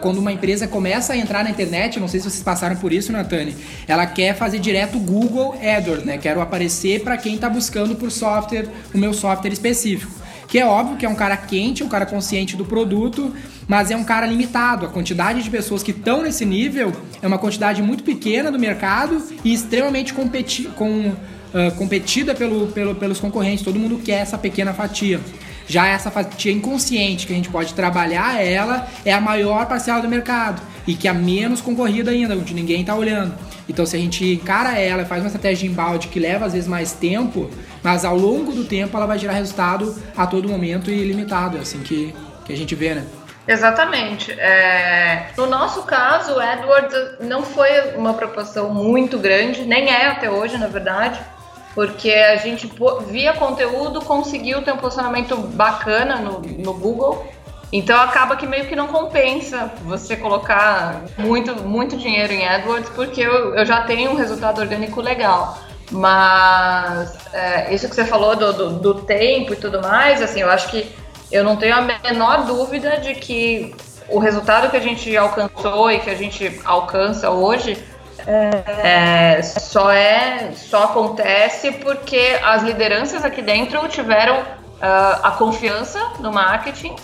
quando 0.00 0.18
uma 0.18 0.32
empresa 0.32 0.66
começa 0.66 1.12
a 1.12 1.16
entrar 1.16 1.44
na 1.44 1.50
internet, 1.50 2.00
não 2.00 2.08
sei 2.08 2.20
se 2.20 2.30
vocês 2.30 2.42
passaram 2.42 2.76
por 2.76 2.92
isso, 2.92 3.12
Natane, 3.12 3.54
ela 3.86 4.06
quer 4.06 4.34
fazer 4.34 4.58
direto 4.58 4.98
Google 4.98 5.54
AdWords, 5.62 6.04
né? 6.04 6.18
Quero 6.18 6.40
aparecer 6.40 7.02
para 7.02 7.16
quem 7.16 7.34
está 7.34 7.48
buscando 7.48 7.94
por 7.94 8.10
software, 8.10 8.68
o 8.94 8.98
meu 8.98 9.12
software 9.12 9.52
específico. 9.52 10.12
Que 10.48 10.58
é 10.58 10.66
óbvio 10.66 10.96
que 10.96 11.04
é 11.04 11.08
um 11.08 11.14
cara 11.14 11.36
quente, 11.36 11.84
um 11.84 11.88
cara 11.88 12.06
consciente 12.06 12.56
do 12.56 12.64
produto, 12.64 13.34
mas 13.68 13.90
é 13.90 13.96
um 13.96 14.02
cara 14.02 14.26
limitado. 14.26 14.86
A 14.86 14.88
quantidade 14.88 15.42
de 15.42 15.50
pessoas 15.50 15.82
que 15.82 15.90
estão 15.90 16.22
nesse 16.22 16.46
nível 16.46 16.90
é 17.20 17.26
uma 17.26 17.38
quantidade 17.38 17.82
muito 17.82 18.02
pequena 18.02 18.50
do 18.50 18.58
mercado 18.58 19.22
e 19.44 19.52
extremamente 19.52 20.14
competi 20.14 20.64
com, 20.74 21.08
uh, 21.08 21.74
competida 21.76 22.34
pelo, 22.34 22.68
pelo, 22.68 22.94
pelos 22.94 23.20
concorrentes. 23.20 23.62
Todo 23.62 23.78
mundo 23.78 24.00
quer 24.02 24.20
essa 24.20 24.38
pequena 24.38 24.72
fatia. 24.72 25.20
Já 25.68 25.86
essa 25.86 26.10
fatia 26.10 26.50
inconsciente 26.50 27.26
que 27.26 27.32
a 27.32 27.36
gente 27.36 27.50
pode 27.50 27.74
trabalhar 27.74 28.42
ela 28.42 28.88
é 29.04 29.12
a 29.12 29.20
maior 29.20 29.66
parcela 29.66 30.00
do 30.00 30.08
mercado 30.08 30.62
e 30.86 30.94
que 30.94 31.06
é 31.06 31.10
a 31.10 31.14
menos 31.14 31.60
concorrida 31.60 32.10
ainda, 32.10 32.34
onde 32.34 32.54
ninguém 32.54 32.80
está 32.80 32.94
olhando. 32.94 33.34
Então 33.68 33.84
se 33.84 33.94
a 33.94 33.98
gente 33.98 34.24
encara 34.24 34.78
ela, 34.78 35.04
faz 35.04 35.20
uma 35.20 35.26
estratégia 35.26 35.68
de 35.68 35.72
embalde 35.72 36.08
que 36.08 36.18
leva 36.18 36.46
às 36.46 36.54
vezes 36.54 36.66
mais 36.66 36.92
tempo, 36.92 37.50
mas 37.82 38.02
ao 38.02 38.16
longo 38.16 38.52
do 38.52 38.64
tempo 38.64 38.96
ela 38.96 39.04
vai 39.04 39.18
gerar 39.18 39.34
resultado 39.34 39.94
a 40.16 40.26
todo 40.26 40.48
momento 40.48 40.90
e 40.90 40.94
ilimitado, 40.94 41.58
é 41.58 41.60
assim 41.60 41.80
que, 41.80 42.14
que 42.46 42.52
a 42.52 42.56
gente 42.56 42.74
vê, 42.74 42.94
né? 42.94 43.04
Exatamente. 43.46 44.32
É... 44.32 45.30
No 45.36 45.46
nosso 45.46 45.82
caso, 45.82 46.34
o 46.34 46.40
AdWords 46.40 47.18
não 47.20 47.42
foi 47.42 47.94
uma 47.94 48.14
proporção 48.14 48.72
muito 48.72 49.18
grande, 49.18 49.64
nem 49.64 49.88
é 49.88 50.06
até 50.06 50.30
hoje, 50.30 50.56
na 50.56 50.66
verdade 50.66 51.18
porque 51.78 52.10
a 52.10 52.34
gente 52.34 52.68
via 53.06 53.34
conteúdo 53.34 54.00
conseguiu 54.00 54.62
ter 54.62 54.72
um 54.72 54.78
posicionamento 54.78 55.36
bacana 55.36 56.16
no, 56.16 56.40
no 56.40 56.74
Google. 56.74 57.24
Então 57.72 57.96
acaba 58.00 58.34
que 58.34 58.48
meio 58.48 58.66
que 58.66 58.74
não 58.74 58.88
compensa 58.88 59.70
você 59.84 60.16
colocar 60.16 61.04
muito, 61.16 61.54
muito 61.54 61.96
dinheiro 61.96 62.32
em 62.32 62.44
AdWords, 62.48 62.90
porque 62.96 63.20
eu, 63.20 63.54
eu 63.54 63.64
já 63.64 63.82
tenho 63.82 64.10
um 64.10 64.16
resultado 64.16 64.60
orgânico 64.60 65.00
legal. 65.00 65.56
Mas 65.92 67.16
é, 67.32 67.72
isso 67.72 67.88
que 67.88 67.94
você 67.94 68.04
falou 68.04 68.34
do, 68.34 68.52
do, 68.52 68.70
do 68.70 68.94
tempo 69.02 69.52
e 69.52 69.56
tudo 69.56 69.80
mais, 69.80 70.20
assim, 70.20 70.40
eu 70.40 70.50
acho 70.50 70.70
que 70.70 70.92
eu 71.30 71.44
não 71.44 71.54
tenho 71.54 71.76
a 71.76 71.80
menor 71.80 72.44
dúvida 72.44 72.98
de 72.98 73.14
que 73.14 73.72
o 74.08 74.18
resultado 74.18 74.68
que 74.68 74.76
a 74.76 74.80
gente 74.80 75.16
alcançou 75.16 75.92
e 75.92 76.00
que 76.00 76.10
a 76.10 76.16
gente 76.16 76.60
alcança 76.64 77.30
hoje 77.30 77.78
é, 78.28 79.42
só 79.42 79.90
é 79.90 80.50
só 80.54 80.84
acontece 80.84 81.72
porque 81.72 82.38
as 82.42 82.62
lideranças 82.62 83.24
aqui 83.24 83.40
dentro 83.40 83.88
tiveram 83.88 84.40
uh, 84.40 85.20
a 85.22 85.30
confiança 85.38 85.98
no 86.20 86.30
marketing 86.30 86.94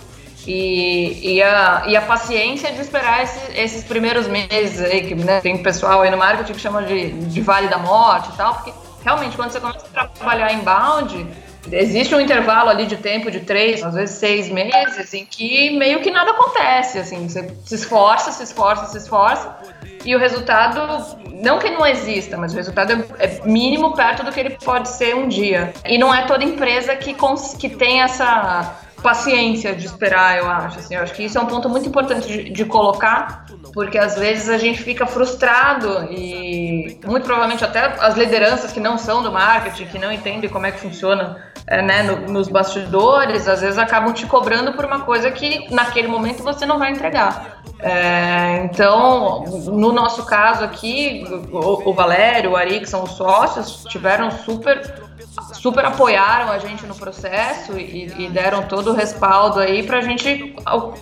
e, 0.45 1.37
e, 1.37 1.41
a, 1.41 1.83
e 1.87 1.97
a 1.97 2.01
paciência 2.01 2.71
de 2.71 2.79
esperar 2.79 3.23
esse, 3.23 3.59
esses 3.59 3.83
primeiros 3.83 4.27
meses 4.27 4.79
aí, 4.79 5.01
que 5.01 5.15
né, 5.15 5.41
tem 5.41 5.57
pessoal 5.63 6.01
aí 6.01 6.11
no 6.11 6.17
marketing 6.17 6.53
que 6.53 6.59
chama 6.59 6.83
de, 6.83 7.11
de 7.11 7.41
vale 7.41 7.67
da 7.67 7.79
morte 7.79 8.29
e 8.29 8.37
tal, 8.37 8.53
porque 8.53 8.71
realmente 9.03 9.35
quando 9.35 9.51
você 9.51 9.59
começa 9.59 9.85
a 9.95 10.07
trabalhar 10.07 10.53
em 10.53 10.59
bound, 10.59 11.25
existe 11.71 12.13
um 12.13 12.21
intervalo 12.21 12.69
ali 12.69 12.85
de 12.85 12.97
tempo 12.97 13.31
de 13.31 13.39
três, 13.39 13.83
às 13.83 13.95
vezes 13.95 14.17
seis 14.17 14.49
meses, 14.49 15.13
em 15.15 15.25
que 15.25 15.75
meio 15.77 16.01
que 16.01 16.11
nada 16.11 16.29
acontece, 16.29 16.99
assim, 16.99 17.27
você 17.27 17.51
se 17.65 17.73
esforça, 17.73 18.31
se 18.31 18.43
esforça, 18.43 18.85
se 18.85 18.97
esforça, 18.99 19.57
e 20.05 20.15
o 20.15 20.19
resultado, 20.19 21.17
não 21.33 21.57
que 21.57 21.69
não 21.71 21.85
exista, 21.85 22.37
mas 22.37 22.53
o 22.53 22.55
resultado 22.55 22.93
é, 22.93 23.25
é 23.25 23.41
mínimo 23.43 23.93
perto 23.95 24.23
do 24.23 24.31
que 24.31 24.39
ele 24.39 24.51
pode 24.51 24.89
ser 24.89 25.15
um 25.15 25.27
dia. 25.27 25.73
E 25.83 25.97
não 25.97 26.13
é 26.13 26.21
toda 26.25 26.43
empresa 26.43 26.95
que, 26.95 27.15
que 27.59 27.69
tem 27.69 28.01
essa 28.01 28.77
paciência 29.01 29.75
de 29.75 29.85
esperar, 29.85 30.37
eu 30.37 30.49
acho. 30.49 30.79
Assim, 30.79 30.95
eu 30.95 31.01
acho 31.01 31.13
que 31.13 31.23
isso 31.23 31.37
é 31.37 31.41
um 31.41 31.45
ponto 31.45 31.69
muito 31.69 31.87
importante 31.87 32.27
de, 32.27 32.49
de, 32.49 32.65
colocar, 32.65 33.44
porque 33.73 33.97
às 33.97 34.17
vezes 34.17 34.49
a 34.49 34.57
gente 34.57 34.81
fica 34.81 35.05
frustrado 35.05 36.07
e 36.11 36.99
muito 37.05 37.25
provavelmente 37.25 37.63
até 37.63 37.85
as 37.99 38.15
lideranças 38.15 38.71
que 38.71 38.79
não 38.79 38.97
são 38.97 39.21
do 39.23 39.31
marketing, 39.31 39.85
que 39.85 39.99
não 39.99 40.11
entendem 40.11 40.49
como 40.49 40.65
é 40.65 40.71
que 40.71 40.79
funciona 40.79 41.37
é, 41.67 41.81
né, 41.81 42.03
no, 42.03 42.31
nos 42.31 42.47
bastidores, 42.47 43.47
às 43.47 43.61
vezes 43.61 43.77
acabam 43.77 44.13
te 44.13 44.25
cobrando 44.25 44.73
por 44.73 44.85
uma 44.85 45.01
coisa 45.01 45.31
que 45.31 45.73
naquele 45.73 46.07
momento 46.07 46.43
você 46.43 46.65
não 46.65 46.77
vai 46.77 46.91
entregar. 46.91 47.61
É, 47.79 48.63
então, 48.65 49.43
no 49.65 49.91
nosso 49.91 50.25
caso 50.25 50.63
aqui, 50.63 51.25
o, 51.51 51.89
o 51.89 51.93
Valério, 51.93 52.51
o 52.51 52.55
Ari, 52.55 52.79
que 52.79 52.89
são 52.89 53.03
os 53.03 53.11
sócios, 53.11 53.83
tiveram 53.89 54.31
super 54.31 55.04
super 55.53 55.85
apoiaram 55.85 56.51
a 56.51 56.57
gente 56.59 56.85
no 56.85 56.95
processo 56.95 57.77
e, 57.77 58.13
e 58.17 58.29
deram 58.29 58.63
todo 58.63 58.91
o 58.91 58.93
respaldo 58.93 59.59
aí 59.59 59.83
para 59.83 59.99
a 59.99 60.01
gente 60.01 60.55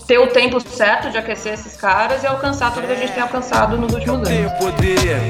ter 0.08 0.18
o 0.18 0.28
tempo 0.28 0.60
certo 0.60 1.10
de 1.10 1.18
aquecer 1.18 1.54
esses 1.54 1.76
caras 1.76 2.24
e 2.24 2.28
alcançar 2.28 2.74
tudo 2.74 2.88
que 2.88 2.94
a 2.94 2.98
gente 2.98 3.12
tem 3.12 3.24
alcançado 3.24 3.78
nos 3.78 3.94
últimos 3.94 4.18
anos. 4.18 4.30
Eu 4.30 4.36
tenho 4.36 4.58
poder, 4.58 5.22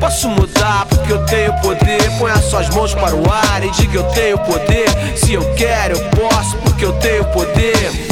posso 0.00 0.28
mudar 0.28 0.86
porque 0.86 1.12
eu 1.12 1.24
tenho 1.26 1.52
poder. 1.60 2.18
Põe 2.18 2.30
as 2.32 2.44
suas 2.44 2.68
mãos 2.70 2.94
para 2.94 3.14
o 3.14 3.30
ar 3.30 3.64
e 3.64 3.70
diga 3.72 3.98
eu 3.98 4.04
tenho 4.10 4.38
poder. 4.38 4.88
Se 5.16 5.34
eu 5.34 5.54
quero, 5.54 5.96
eu 5.96 6.10
posso 6.10 6.56
porque 6.58 6.84
eu 6.84 6.92
tenho 7.00 7.24
poder. 7.26 8.07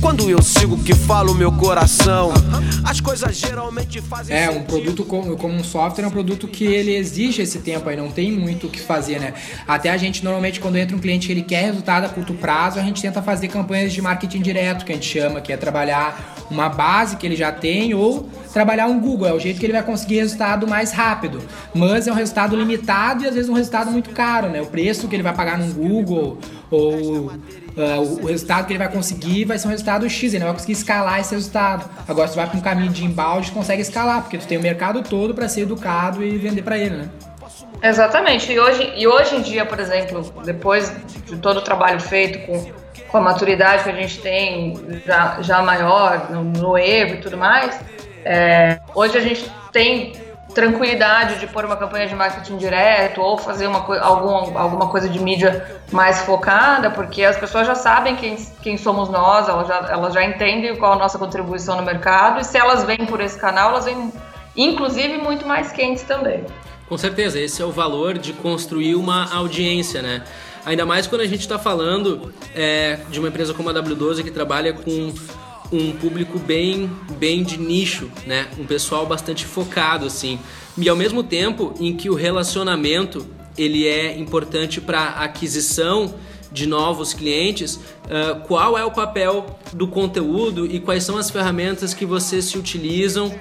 Quando 0.00 0.30
eu 0.30 0.42
sigo 0.42 0.76
o 0.76 0.82
que 0.82 0.94
fala 0.94 1.30
o 1.30 1.34
meu 1.34 1.50
coração, 1.50 2.32
as 2.84 3.00
coisas 3.00 3.36
geralmente 3.36 4.00
fazem 4.00 4.36
É, 4.36 4.48
um 4.50 4.62
produto 4.62 5.04
como, 5.04 5.36
como 5.36 5.54
um 5.54 5.64
software 5.64 6.04
é 6.04 6.06
um 6.06 6.10
produto 6.10 6.46
que 6.46 6.64
ele 6.64 6.94
exige 6.94 7.42
esse 7.42 7.58
tempo 7.58 7.88
aí, 7.88 7.96
não 7.96 8.10
tem 8.10 8.30
muito 8.30 8.66
o 8.66 8.70
que 8.70 8.80
fazer, 8.80 9.18
né? 9.18 9.34
Até 9.66 9.90
a 9.90 9.96
gente, 9.96 10.22
normalmente, 10.24 10.60
quando 10.60 10.76
entra 10.76 10.96
um 10.96 11.00
cliente 11.00 11.26
que 11.26 11.32
ele 11.32 11.42
quer 11.42 11.64
resultado 11.64 12.04
a 12.04 12.08
curto 12.08 12.34
prazo, 12.34 12.78
a 12.78 12.82
gente 12.82 13.02
tenta 13.02 13.22
fazer 13.22 13.48
campanhas 13.48 13.92
de 13.92 14.00
marketing 14.00 14.42
direto, 14.42 14.84
que 14.84 14.92
a 14.92 14.94
gente 14.94 15.08
chama, 15.08 15.40
que 15.40 15.52
é 15.52 15.56
trabalhar 15.56 16.36
uma 16.50 16.68
base 16.68 17.16
que 17.16 17.26
ele 17.26 17.36
já 17.36 17.50
tem 17.50 17.92
ou 17.94 18.28
trabalhar 18.52 18.86
um 18.86 19.00
Google, 19.00 19.26
é 19.26 19.32
o 19.32 19.38
jeito 19.38 19.58
que 19.58 19.66
ele 19.66 19.72
vai 19.72 19.82
conseguir 19.82 20.16
resultado 20.16 20.66
mais 20.66 20.92
rápido. 20.92 21.42
Mas 21.74 22.06
é 22.06 22.12
um 22.12 22.14
resultado 22.14 22.56
limitado 22.56 23.24
e 23.24 23.26
às 23.26 23.34
vezes 23.34 23.50
um 23.50 23.54
resultado 23.54 23.90
muito 23.90 24.10
caro, 24.10 24.48
né? 24.48 24.62
O 24.62 24.66
preço 24.66 25.08
que 25.08 25.16
ele 25.16 25.22
vai 25.22 25.34
pagar 25.34 25.58
no 25.58 25.74
Google 25.74 26.38
ou 26.70 26.92
uh, 26.94 28.22
o, 28.22 28.26
resultado 28.26 28.66
que 28.66 28.72
ele 28.72 28.78
vai 28.78 28.90
conseguir 28.90 29.44
vai 29.44 29.58
ser 29.58 29.68
um 29.68 29.70
resultado 29.70 30.08
X, 30.08 30.32
ele 30.32 30.40
não 30.40 30.46
vai 30.46 30.54
conseguir 30.54 30.72
escalar 30.72 31.20
esse 31.20 31.34
resultado. 31.34 31.88
Agora, 32.08 32.26
se 32.26 32.34
tu 32.34 32.36
vai 32.36 32.46
para 32.46 32.58
um 32.58 32.62
caminho 32.62 32.90
de 32.90 33.04
embalde, 33.04 33.52
consegue 33.52 33.82
escalar, 33.82 34.22
porque 34.22 34.38
tu 34.38 34.46
tem 34.46 34.58
o 34.58 34.62
mercado 34.62 35.02
todo 35.02 35.34
para 35.34 35.48
ser 35.48 35.62
educado 35.62 36.24
e 36.24 36.36
vender 36.36 36.62
para 36.62 36.76
ele, 36.76 36.96
né? 36.96 37.08
Exatamente. 37.82 38.52
E 38.52 38.58
hoje, 38.58 38.92
e 38.96 39.06
hoje 39.06 39.36
em 39.36 39.42
dia, 39.42 39.64
por 39.64 39.78
exemplo, 39.78 40.22
depois 40.44 40.92
de 41.26 41.36
todo 41.36 41.58
o 41.58 41.62
trabalho 41.62 42.00
feito 42.00 42.46
com, 42.46 42.72
com 43.08 43.18
a 43.18 43.20
maturidade 43.20 43.84
que 43.84 43.90
a 43.90 43.94
gente 43.94 44.20
tem 44.20 45.00
já, 45.06 45.38
já 45.40 45.62
maior 45.62 46.30
no, 46.30 46.44
no 46.44 46.78
Evo 46.78 47.14
e 47.14 47.18
tudo 47.18 47.36
mais, 47.36 47.78
é, 48.24 48.80
hoje 48.94 49.16
a 49.16 49.20
gente 49.20 49.48
tem 49.72 50.14
tranquilidade 50.56 51.38
de 51.38 51.46
pôr 51.46 51.66
uma 51.66 51.76
campanha 51.76 52.08
de 52.08 52.14
marketing 52.14 52.56
direto 52.56 53.20
ou 53.20 53.36
fazer 53.36 53.66
uma, 53.66 53.80
algum, 54.00 54.58
alguma 54.58 54.88
coisa 54.88 55.06
de 55.06 55.20
mídia 55.20 55.82
mais 55.92 56.22
focada, 56.22 56.90
porque 56.90 57.22
as 57.22 57.36
pessoas 57.36 57.66
já 57.66 57.74
sabem 57.74 58.16
quem, 58.16 58.36
quem 58.62 58.78
somos 58.78 59.10
nós, 59.10 59.50
elas 59.50 59.68
já, 59.68 59.86
elas 59.90 60.14
já 60.14 60.24
entendem 60.24 60.74
qual 60.76 60.94
a 60.94 60.96
nossa 60.96 61.18
contribuição 61.18 61.76
no 61.76 61.82
mercado, 61.82 62.40
e 62.40 62.44
se 62.44 62.56
elas 62.56 62.84
vêm 62.84 63.04
por 63.04 63.20
esse 63.20 63.38
canal, 63.38 63.68
elas 63.72 63.84
vêm 63.84 64.10
inclusive 64.56 65.18
muito 65.18 65.46
mais 65.46 65.70
quentes 65.72 66.04
também. 66.04 66.42
Com 66.88 66.96
certeza, 66.96 67.38
esse 67.38 67.60
é 67.60 67.64
o 67.64 67.70
valor 67.70 68.16
de 68.16 68.32
construir 68.32 68.94
uma 68.94 69.30
audiência, 69.34 70.00
né? 70.00 70.24
Ainda 70.64 70.86
mais 70.86 71.06
quando 71.06 71.20
a 71.20 71.26
gente 71.26 71.40
está 71.40 71.58
falando 71.58 72.32
é, 72.54 72.98
de 73.10 73.18
uma 73.18 73.28
empresa 73.28 73.52
como 73.52 73.68
a 73.68 73.74
W12 73.74 74.24
que 74.24 74.30
trabalha 74.30 74.72
com 74.72 75.12
um 75.72 75.92
público 75.92 76.38
bem, 76.38 76.90
bem 77.18 77.42
de 77.42 77.58
nicho, 77.58 78.10
né? 78.26 78.48
Um 78.58 78.64
pessoal 78.64 79.06
bastante 79.06 79.44
focado, 79.44 80.06
assim. 80.06 80.38
E 80.78 80.88
ao 80.88 80.96
mesmo 80.96 81.22
tempo 81.22 81.74
em 81.80 81.96
que 81.96 82.08
o 82.08 82.14
relacionamento 82.14 83.26
ele 83.56 83.86
é 83.86 84.16
importante 84.18 84.80
para 84.80 85.08
aquisição 85.10 86.14
de 86.52 86.66
novos 86.66 87.12
clientes, 87.12 87.76
uh, 87.76 88.40
qual 88.46 88.78
é 88.78 88.84
o 88.84 88.90
papel 88.90 89.58
do 89.72 89.88
conteúdo 89.88 90.66
e 90.66 90.78
quais 90.78 91.04
são 91.04 91.16
as 91.16 91.30
ferramentas 91.30 91.92
que 91.92 92.06
vocês 92.06 92.44
se 92.44 92.58
utilizam 92.58 93.34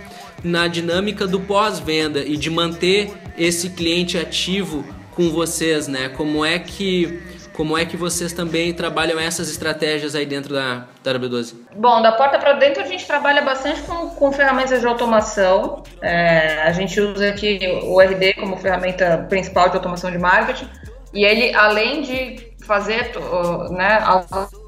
na 0.44 0.68
dinâmica 0.68 1.28
do 1.28 1.40
pós-venda 1.40 2.24
e 2.24 2.38
de 2.38 2.50
manter 2.50 3.12
esse 3.38 3.70
cliente 3.70 4.18
ativo 4.18 4.86
com 5.12 5.30
vocês, 5.30 5.88
né? 5.88 6.10
Como 6.10 6.44
é 6.44 6.60
que 6.60 7.20
como 7.56 7.78
é 7.78 7.86
que 7.86 7.96
vocês 7.96 8.34
também 8.34 8.74
trabalham 8.74 9.20
essas 9.20 9.50
estratégias 9.50 10.14
aí 10.14 10.26
dentro 10.26 10.54
da, 10.54 10.86
da 11.04 11.14
W12? 11.14 11.56
Bom, 11.76 12.02
da 12.02 12.12
porta 12.12 12.38
para 12.38 12.54
dentro 12.54 12.84
a 12.84 12.86
gente 12.86 13.06
trabalha 13.08 13.42
bastante 13.42 13.82
com, 13.84 14.10
com 14.10 14.32
ferramentas 14.32 14.82
de 14.82 14.88
automação. 14.88 15.84
É, 16.02 16.62
a 16.64 16.72
gente 16.72 17.00
usa 17.00 17.30
aqui 17.30 17.60
o 17.84 18.00
RD 18.00 18.34
como 18.34 18.58
ferramenta 18.58 19.26
principal 19.30 19.70
de 19.70 19.78
automação 19.78 20.12
de 20.12 20.18
marketing. 20.18 20.70
E 21.14 21.24
ele, 21.24 21.56
além 21.56 22.02
de 22.02 22.56
fazer 22.66 23.12
né, 23.70 24.04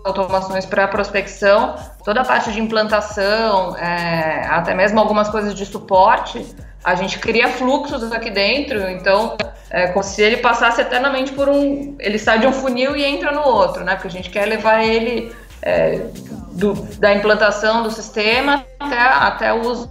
automações 0.06 0.66
para 0.66 0.88
prospecção, 0.88 1.76
toda 2.06 2.22
a 2.22 2.26
parte 2.26 2.52
de 2.52 2.62
implantação, 2.62 3.76
é, 3.76 4.46
até 4.48 4.74
mesmo 4.74 5.00
algumas 5.00 5.30
coisas 5.30 5.54
de 5.54 5.66
suporte, 5.66 6.46
a 6.88 6.96
gente 6.96 7.20
cria 7.20 7.50
fluxos 7.50 8.02
aqui 8.14 8.30
dentro, 8.30 8.90
então 8.90 9.36
é 9.70 9.88
como 9.88 10.02
se 10.02 10.22
ele 10.22 10.38
passasse 10.38 10.80
eternamente 10.80 11.34
por 11.34 11.50
um. 11.50 11.98
Ele 12.00 12.18
sai 12.18 12.40
de 12.40 12.48
um 12.48 12.54
funil 12.54 12.96
e 12.96 13.04
entra 13.04 13.30
no 13.30 13.42
outro, 13.42 13.84
né? 13.84 13.96
Porque 13.96 14.08
a 14.08 14.12
gente 14.12 14.30
quer 14.30 14.46
levar 14.46 14.86
ele 14.86 15.36
é, 15.62 16.00
do, 16.54 16.74
da 16.98 17.14
implantação 17.14 17.84
do 17.84 17.92
sistema 17.92 18.64
até, 18.80 19.00
até 19.00 19.54
o 19.54 19.68
uso 19.68 19.90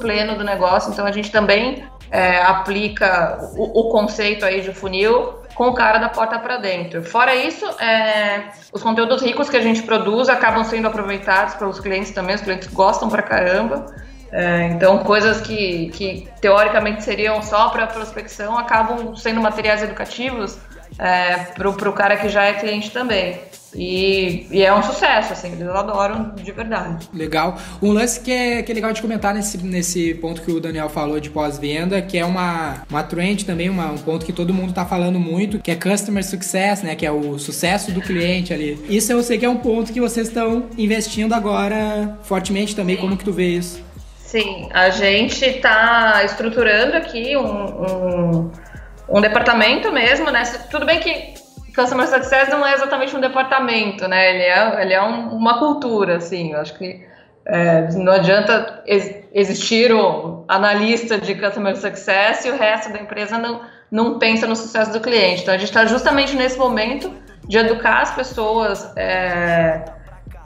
pleno 0.00 0.36
do 0.36 0.42
negócio. 0.42 0.90
Então 0.90 1.06
a 1.06 1.12
gente 1.12 1.30
também 1.30 1.84
é, 2.10 2.42
aplica 2.42 3.38
o, 3.56 3.78
o, 3.78 3.90
conceito 3.90 4.44
aí 4.44 4.62
de 4.62 4.74
funil 4.74 5.34
com 5.54 5.68
o 5.68 5.74
cara 5.74 5.98
da 5.98 6.08
porta 6.08 6.40
para 6.40 6.56
dentro. 6.56 7.04
Fora 7.04 7.36
isso, 7.36 7.64
é, 7.80 8.48
os 8.72 8.82
conteúdos 8.82 9.22
ricos 9.22 9.48
que 9.48 9.56
a 9.56 9.62
gente 9.62 9.84
produz 9.84 10.28
acabam 10.28 10.64
sendo 10.64 10.88
aproveitados 10.88 11.54
pelos 11.54 11.78
clientes 11.78 12.10
também, 12.10 12.34
os 12.34 12.42
clientes 12.42 12.66
gostam 12.66 13.08
pra 13.08 13.22
caramba. 13.22 13.86
É, 14.32 14.68
então, 14.68 14.98
coisas 15.00 15.42
que, 15.42 15.90
que 15.90 16.26
teoricamente 16.40 17.04
seriam 17.04 17.42
só 17.42 17.68
para 17.68 17.86
prospecção 17.86 18.56
acabam 18.56 19.14
sendo 19.14 19.42
materiais 19.42 19.82
educativos 19.82 20.58
é, 20.98 21.36
para 21.36 21.68
o 21.68 21.92
cara 21.92 22.16
que 22.16 22.28
já 22.28 22.44
é 22.44 22.54
cliente 22.54 22.90
também. 22.90 23.40
E, 23.74 24.46
e, 24.50 24.62
é 24.62 24.74
um 24.74 24.82
sucesso, 24.82 25.32
assim, 25.32 25.52
eles 25.52 25.66
adoram 25.68 26.34
de 26.34 26.52
verdade. 26.52 27.08
Legal. 27.12 27.56
Um 27.80 27.90
lance 27.90 28.20
que 28.20 28.30
é, 28.30 28.62
que 28.62 28.70
é 28.70 28.74
legal 28.74 28.92
de 28.92 29.00
comentar 29.00 29.34
nesse, 29.34 29.56
nesse 29.58 30.14
ponto 30.14 30.42
que 30.42 30.52
o 30.52 30.60
Daniel 30.60 30.90
falou 30.90 31.18
de 31.18 31.30
pós-venda, 31.30 32.02
que 32.02 32.18
é 32.18 32.24
uma, 32.24 32.82
uma 32.90 33.02
trend 33.02 33.46
também, 33.46 33.70
uma, 33.70 33.90
um 33.90 33.98
ponto 33.98 34.26
que 34.26 34.32
todo 34.32 34.52
mundo 34.52 34.74
tá 34.74 34.84
falando 34.84 35.18
muito, 35.18 35.58
que 35.58 35.70
é 35.70 35.74
Customer 35.74 36.22
Success, 36.22 36.82
né? 36.82 36.94
Que 36.94 37.06
é 37.06 37.10
o 37.10 37.38
sucesso 37.38 37.92
do 37.92 38.02
cliente 38.02 38.52
ali. 38.52 38.78
Isso 38.90 39.10
eu 39.10 39.22
sei 39.22 39.38
que 39.38 39.46
é 39.46 39.48
um 39.48 39.56
ponto 39.56 39.90
que 39.90 40.00
vocês 40.00 40.28
estão 40.28 40.66
investindo 40.76 41.32
agora 41.32 42.18
fortemente 42.24 42.76
também. 42.76 42.98
Como 42.98 43.16
que 43.16 43.24
tu 43.24 43.32
vê 43.32 43.56
isso? 43.56 43.82
Sim, 44.32 44.70
a 44.72 44.88
gente 44.88 45.44
está 45.44 46.24
estruturando 46.24 46.96
aqui 46.96 47.36
um, 47.36 47.42
um, 47.44 48.50
um 49.06 49.20
departamento 49.20 49.92
mesmo, 49.92 50.30
né? 50.30 50.42
Tudo 50.70 50.86
bem 50.86 51.00
que 51.00 51.34
Customer 51.76 52.08
Success 52.08 52.48
não 52.48 52.66
é 52.66 52.72
exatamente 52.72 53.14
um 53.14 53.20
departamento, 53.20 54.08
né? 54.08 54.30
Ele 54.30 54.42
é, 54.44 54.82
ele 54.82 54.94
é 54.94 55.02
um, 55.02 55.36
uma 55.36 55.58
cultura, 55.58 56.16
assim. 56.16 56.54
Eu 56.54 56.60
acho 56.60 56.78
que 56.78 57.06
é, 57.44 57.90
não 57.92 58.10
adianta 58.10 58.82
ex 58.86 59.22
existir 59.34 59.92
o 59.92 60.46
analista 60.48 61.18
de 61.18 61.34
Customer 61.34 61.76
Success 61.76 62.46
e 62.46 62.50
o 62.50 62.56
resto 62.56 62.90
da 62.90 63.00
empresa 63.00 63.36
não, 63.36 63.60
não 63.90 64.18
pensa 64.18 64.46
no 64.46 64.56
sucesso 64.56 64.94
do 64.94 65.00
cliente. 65.00 65.42
Então, 65.42 65.52
a 65.52 65.58
gente 65.58 65.68
está 65.68 65.84
justamente 65.84 66.34
nesse 66.34 66.56
momento 66.56 67.12
de 67.46 67.58
educar 67.58 68.00
as 68.00 68.14
pessoas 68.14 68.96
é, 68.96 69.84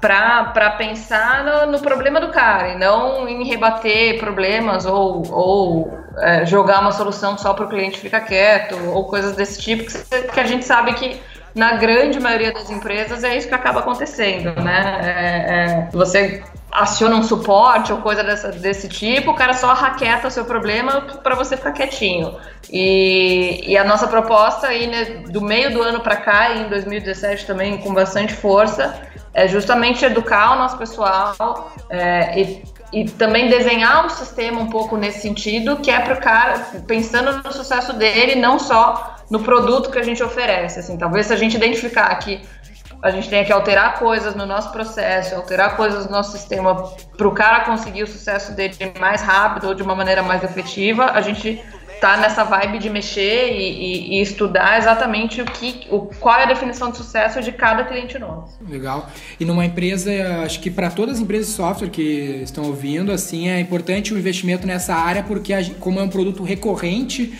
para 0.01 0.71
pensar 0.77 1.45
no, 1.45 1.73
no, 1.73 1.81
problema 1.81 2.21
do 2.21 2.29
cara 2.29 2.69
e 2.69 2.79
não 2.79 3.29
em 3.29 3.45
rebater 3.45 4.19
problemas 4.19 4.85
ou, 4.85 5.23
ou 5.33 5.99
é, 6.19 6.45
jogar 6.45 6.81
uma 6.81 6.93
solução 6.93 7.37
só 7.39 7.55
para 7.55 7.65
o 7.65 7.69
cliente 7.69 7.99
ficar 7.99 8.21
quieto 8.21 8.77
ou 8.93 9.05
coisas 9.05 9.35
desse 9.35 9.61
tipo 9.61 9.85
que, 9.85 10.23
que, 10.23 10.41
a 10.41 10.45
gente 10.45 10.65
sabe 10.65 10.93
que 10.95 11.21
na 11.57 11.73
grande 11.77 12.21
maioria 12.21 12.53
das 12.53 12.69
empresas 12.69 13.25
é 13.25 13.35
isso 13.35 13.49
que 13.49 13.55
acaba 13.55 13.81
acontecendo, 13.81 14.55
né? 14.63 15.01
É, 15.03 15.55
é, 15.55 15.89
você 15.91 16.43
aciona 16.71 17.17
um 17.17 17.23
suporte 17.23 17.91
ou 17.91 17.99
coisa 18.03 18.23
dessa, 18.23 18.53
desse 18.53 18.87
tipo, 18.87 19.31
o 19.31 19.35
cara 19.35 19.55
só 19.55 19.73
raqueta 19.73 20.29
o 20.29 20.31
seu 20.31 20.45
problema 20.45 21.01
para 21.23 21.35
você 21.35 21.57
ficar 21.57 21.73
quietinho. 21.73 22.37
E, 22.71 23.63
e, 23.67 23.79
a 23.79 23.85
nossa 23.85 24.07
proposta 24.07 24.67
aí, 24.67 24.87
né, 24.87 25.05
do 25.31 25.41
meio 25.41 25.73
do 25.73 25.81
ano 25.81 26.01
para 26.01 26.17
cá, 26.17 26.55
em 26.55 26.69
2017 26.69 27.47
também 27.47 27.79
com 27.79 27.95
bastante 27.95 28.35
força, 28.35 28.95
é 29.33 29.49
justamente 29.49 30.05
educar 30.05 30.53
o 30.53 30.59
nosso 30.59 30.77
pessoal 30.77 31.73
é, 31.89 32.39
e, 32.39 32.63
e, 32.93 33.05
também 33.05 33.49
desenhar 33.49 34.07
um 34.07 34.09
sistema 34.09 34.61
um 34.61 34.69
pouco 34.69 34.97
nesse 34.97 35.21
sentido, 35.21 35.77
que 35.77 35.91
é 35.91 36.01
para 36.01 36.15
o 36.15 36.21
cara, 36.21 36.59
pensando 36.87 37.43
no 37.43 37.53
sucesso 37.53 37.93
dele, 37.93 38.37
não 38.37 38.59
só 38.59 39.17
no 39.31 39.41
produto 39.41 39.91
que 39.91 39.99
a 39.99 40.03
gente 40.03 40.23
oferece. 40.23 40.79
Assim, 40.79 40.97
talvez 40.97 41.27
se 41.27 41.33
a 41.33 41.37
gente 41.37 41.57
identificar 41.57 42.15
que 42.17 42.41
a 43.03 43.11
gente 43.11 43.29
tenha 43.29 43.45
que 43.45 43.53
alterar 43.53 43.99
coisas 43.99 44.35
no 44.35 44.47
nosso 44.47 44.73
processo, 44.73 45.35
alterar 45.35 45.77
coisas 45.77 46.07
no 46.07 46.13
nosso 46.13 46.33
sistema 46.33 46.75
para 47.17 47.29
o 47.29 47.33
cara 47.33 47.61
conseguir 47.65 48.03
o 48.03 48.07
sucesso 48.07 48.53
dele 48.53 48.75
mais 48.99 49.21
rápido 49.21 49.69
ou 49.69 49.75
de 49.75 49.83
uma 49.83 49.95
maneira 49.95 50.23
mais 50.23 50.43
efetiva, 50.43 51.11
a 51.13 51.21
gente 51.21 51.63
tá 52.01 52.17
nessa 52.17 52.45
vibe 52.45 52.79
de 52.79 52.91
mexer 52.91 53.53
e, 53.53 53.59
e, 53.59 54.19
e, 54.19 54.23
estudar 54.23 54.79
exatamente 54.79 55.41
o 55.41 55.45
que, 55.45 55.87
o, 55.91 56.01
qual 56.01 56.39
é 56.39 56.43
a 56.45 56.47
definição 56.47 56.91
de 56.91 56.99
sucesso 56.99 57.41
de 57.43 57.53
cada 57.53 57.85
cliente 57.85 58.19
nosso. 58.19 58.59
Legal. 58.69 59.09
E 59.41 59.45
numa 59.45 59.65
empresa, 59.65 60.11
acho 60.45 60.61
que 60.61 60.71
para 60.71 60.91
todas 60.91 61.17
as 61.17 61.23
empresas 61.23 61.49
de 61.49 61.53
software 61.55 61.89
que 61.89 62.41
estão 62.43 62.65
ouvindo, 62.65 63.11
assim, 63.13 63.49
é 63.49 63.61
importante 63.61 64.13
o 64.13 64.19
investimento 64.19 64.67
nessa 64.67 64.95
área 64.95 65.23
porque 65.23 65.53
a, 65.53 65.65
como 65.81 65.99
é 65.99 66.03
um 66.03 66.09
produto 66.09 66.43
recorrente, 66.43 67.33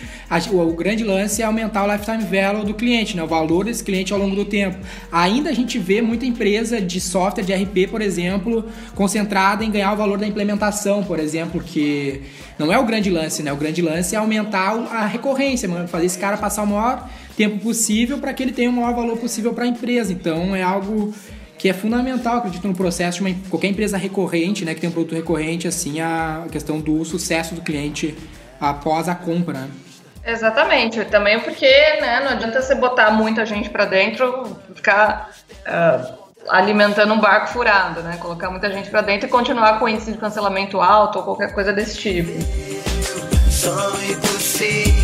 o, 0.51 0.73
grande 0.73 1.03
lance 1.03 1.41
é 1.41 1.45
aumentar 1.45 1.85
o 1.85 1.91
lifetime 1.91 2.23
value 2.23 2.65
do 2.65 2.73
cliente, 2.73 3.15
né? 3.15 3.23
O 3.23 3.27
valor 3.27 3.65
desse 3.65 3.83
cliente 3.83 4.11
ao 4.11 4.19
longo 4.19 4.35
do 4.35 4.45
tempo. 4.45 4.77
Ainda 5.11 5.49
a 5.49 5.53
gente 5.53 5.79
vê 5.79 6.01
muita 6.01 6.25
empresa 6.25 6.81
de 6.81 6.99
software 6.99 7.43
de 7.43 7.53
RP, 7.53 7.89
por 7.89 8.01
exemplo, 8.01 8.65
concentrada 8.93 9.63
em 9.63 9.71
ganhar 9.71 9.93
o 9.93 9.95
valor 9.95 10.17
da 10.17 10.27
implementação, 10.27 11.03
por 11.03 11.19
exemplo, 11.19 11.61
que 11.61 12.21
não 12.59 12.71
é 12.73 12.77
o 12.77 12.85
grande 12.85 13.09
lance, 13.09 13.41
né? 13.41 13.53
O 13.53 13.57
grande 13.57 13.81
lance 13.81 14.15
é 14.15 14.17
aumentar 14.17 14.73
a 14.91 15.05
recorrência, 15.05 15.69
fazer 15.87 16.05
esse 16.05 16.17
cara 16.17 16.35
passar 16.37 16.63
o 16.63 16.67
maior 16.67 17.09
tempo 17.37 17.59
possível 17.59 18.17
para 18.17 18.33
que 18.33 18.43
ele 18.43 18.51
tenha 18.51 18.69
o 18.69 18.73
maior 18.73 18.93
valor 18.93 19.17
possível 19.17 19.53
para 19.53 19.63
a 19.63 19.67
empresa. 19.67 20.11
Então 20.11 20.55
é 20.55 20.61
algo 20.61 21.13
que 21.57 21.69
é 21.69 21.73
fundamental, 21.73 22.37
acredito, 22.37 22.67
no 22.67 22.75
processo 22.75 23.17
de 23.17 23.23
uma, 23.23 23.35
qualquer 23.49 23.67
empresa 23.67 23.97
recorrente, 23.97 24.63
né, 24.63 24.75
que 24.75 24.81
tem 24.81 24.89
um 24.89 24.93
produto 24.93 25.15
recorrente, 25.15 25.67
assim, 25.67 25.99
a 25.99 26.45
questão 26.51 26.79
do 26.79 27.03
sucesso 27.03 27.55
do 27.55 27.61
cliente 27.61 28.15
após 28.59 29.09
a 29.09 29.15
compra. 29.15 29.67
Exatamente, 30.27 31.05
também 31.05 31.39
porque 31.39 31.65
né, 32.01 32.19
não 32.19 32.31
adianta 32.31 32.61
você 32.61 32.75
botar 32.75 33.11
muita 33.11 33.45
gente 33.45 33.69
para 33.69 33.85
dentro, 33.85 34.57
ficar 34.75 35.29
uh, 35.65 36.17
alimentando 36.49 37.13
um 37.13 37.19
barco 37.19 37.47
furado, 37.47 38.01
né? 38.01 38.17
Colocar 38.17 38.49
muita 38.49 38.69
gente 38.69 38.89
para 38.89 39.01
dentro 39.01 39.27
e 39.27 39.31
continuar 39.31 39.79
com 39.79 39.87
índice 39.87 40.11
de 40.11 40.17
cancelamento 40.17 40.81
alto 40.81 41.19
ou 41.19 41.23
qualquer 41.23 41.53
coisa 41.53 41.71
desse 41.71 41.97
tipo. 41.97 42.31
Só 43.49 43.71
impossível 44.01 44.96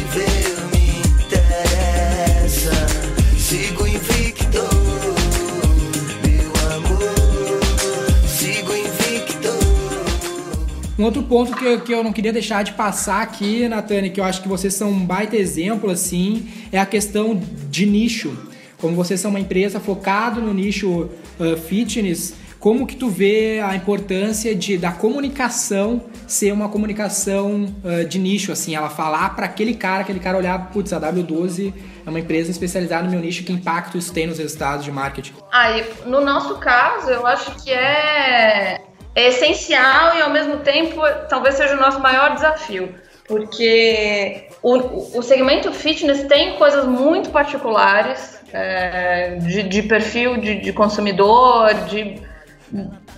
Um 10.97 11.03
outro 11.05 11.23
ponto 11.23 11.55
que 11.55 11.65
eu, 11.65 11.81
que 11.81 11.91
eu 11.91 12.03
não 12.03 12.13
queria 12.13 12.31
deixar 12.31 12.63
de 12.63 12.73
passar 12.73 13.23
aqui, 13.23 13.67
Natane, 13.67 14.11
que 14.11 14.19
eu 14.19 14.23
acho 14.23 14.41
que 14.43 14.47
vocês 14.47 14.75
são 14.75 14.91
um 14.91 15.05
baita 15.05 15.35
exemplo, 15.35 15.89
assim, 15.89 16.47
é 16.71 16.79
a 16.79 16.85
questão 16.85 17.41
de 17.69 17.85
nicho. 17.87 18.37
Como 18.77 18.95
vocês 18.95 19.19
são 19.19 19.31
uma 19.31 19.39
empresa 19.39 19.79
focada 19.79 20.39
no 20.39 20.53
nicho 20.53 21.09
uh, 21.39 21.57
fitness, 21.67 22.35
como 22.59 22.85
que 22.85 22.95
tu 22.95 23.09
vê 23.09 23.59
a 23.59 23.75
importância 23.75 24.53
de 24.53 24.77
da 24.77 24.91
comunicação 24.91 26.03
ser 26.27 26.53
uma 26.53 26.69
comunicação 26.69 27.73
uh, 27.83 28.05
de 28.07 28.19
nicho, 28.19 28.51
assim, 28.51 28.75
ela 28.75 28.89
falar 28.89 29.35
para 29.35 29.47
aquele 29.47 29.73
cara, 29.73 30.01
aquele 30.01 30.19
cara 30.19 30.37
olhar, 30.37 30.69
putz, 30.71 30.93
a 30.93 30.99
W12 31.01 31.73
é 32.05 32.09
uma 32.09 32.19
empresa 32.19 32.51
especializada 32.51 33.03
no 33.03 33.09
meu 33.09 33.19
nicho, 33.19 33.43
que 33.43 33.51
impacto 33.51 33.97
isso 33.97 34.13
tem 34.13 34.27
nos 34.27 34.37
resultados 34.37 34.85
de 34.85 34.91
marketing? 34.91 35.33
Aí, 35.51 35.85
no 36.05 36.21
nosso 36.21 36.55
caso, 36.59 37.09
eu 37.09 37.25
acho 37.25 37.63
que 37.63 37.71
é, 37.71 38.82
é 39.15 39.27
essencial 39.27 40.15
e 40.15 40.21
ao 40.21 40.29
mesmo 40.29 40.57
tempo 40.57 41.01
talvez 41.29 41.55
seja 41.55 41.75
o 41.75 41.79
nosso 41.79 41.99
maior 41.99 42.33
desafio, 42.33 42.95
porque 43.27 44.47
o, 44.61 45.17
o 45.19 45.21
segmento 45.21 45.71
fitness 45.71 46.23
tem 46.23 46.55
coisas 46.55 46.85
muito 46.85 47.29
particulares 47.29 48.39
é, 48.51 49.35
de, 49.41 49.63
de, 49.63 49.83
perfil 49.83 50.37
de, 50.37 50.61
de 50.61 50.73
consumidor, 50.73 51.73
de, 51.85 52.21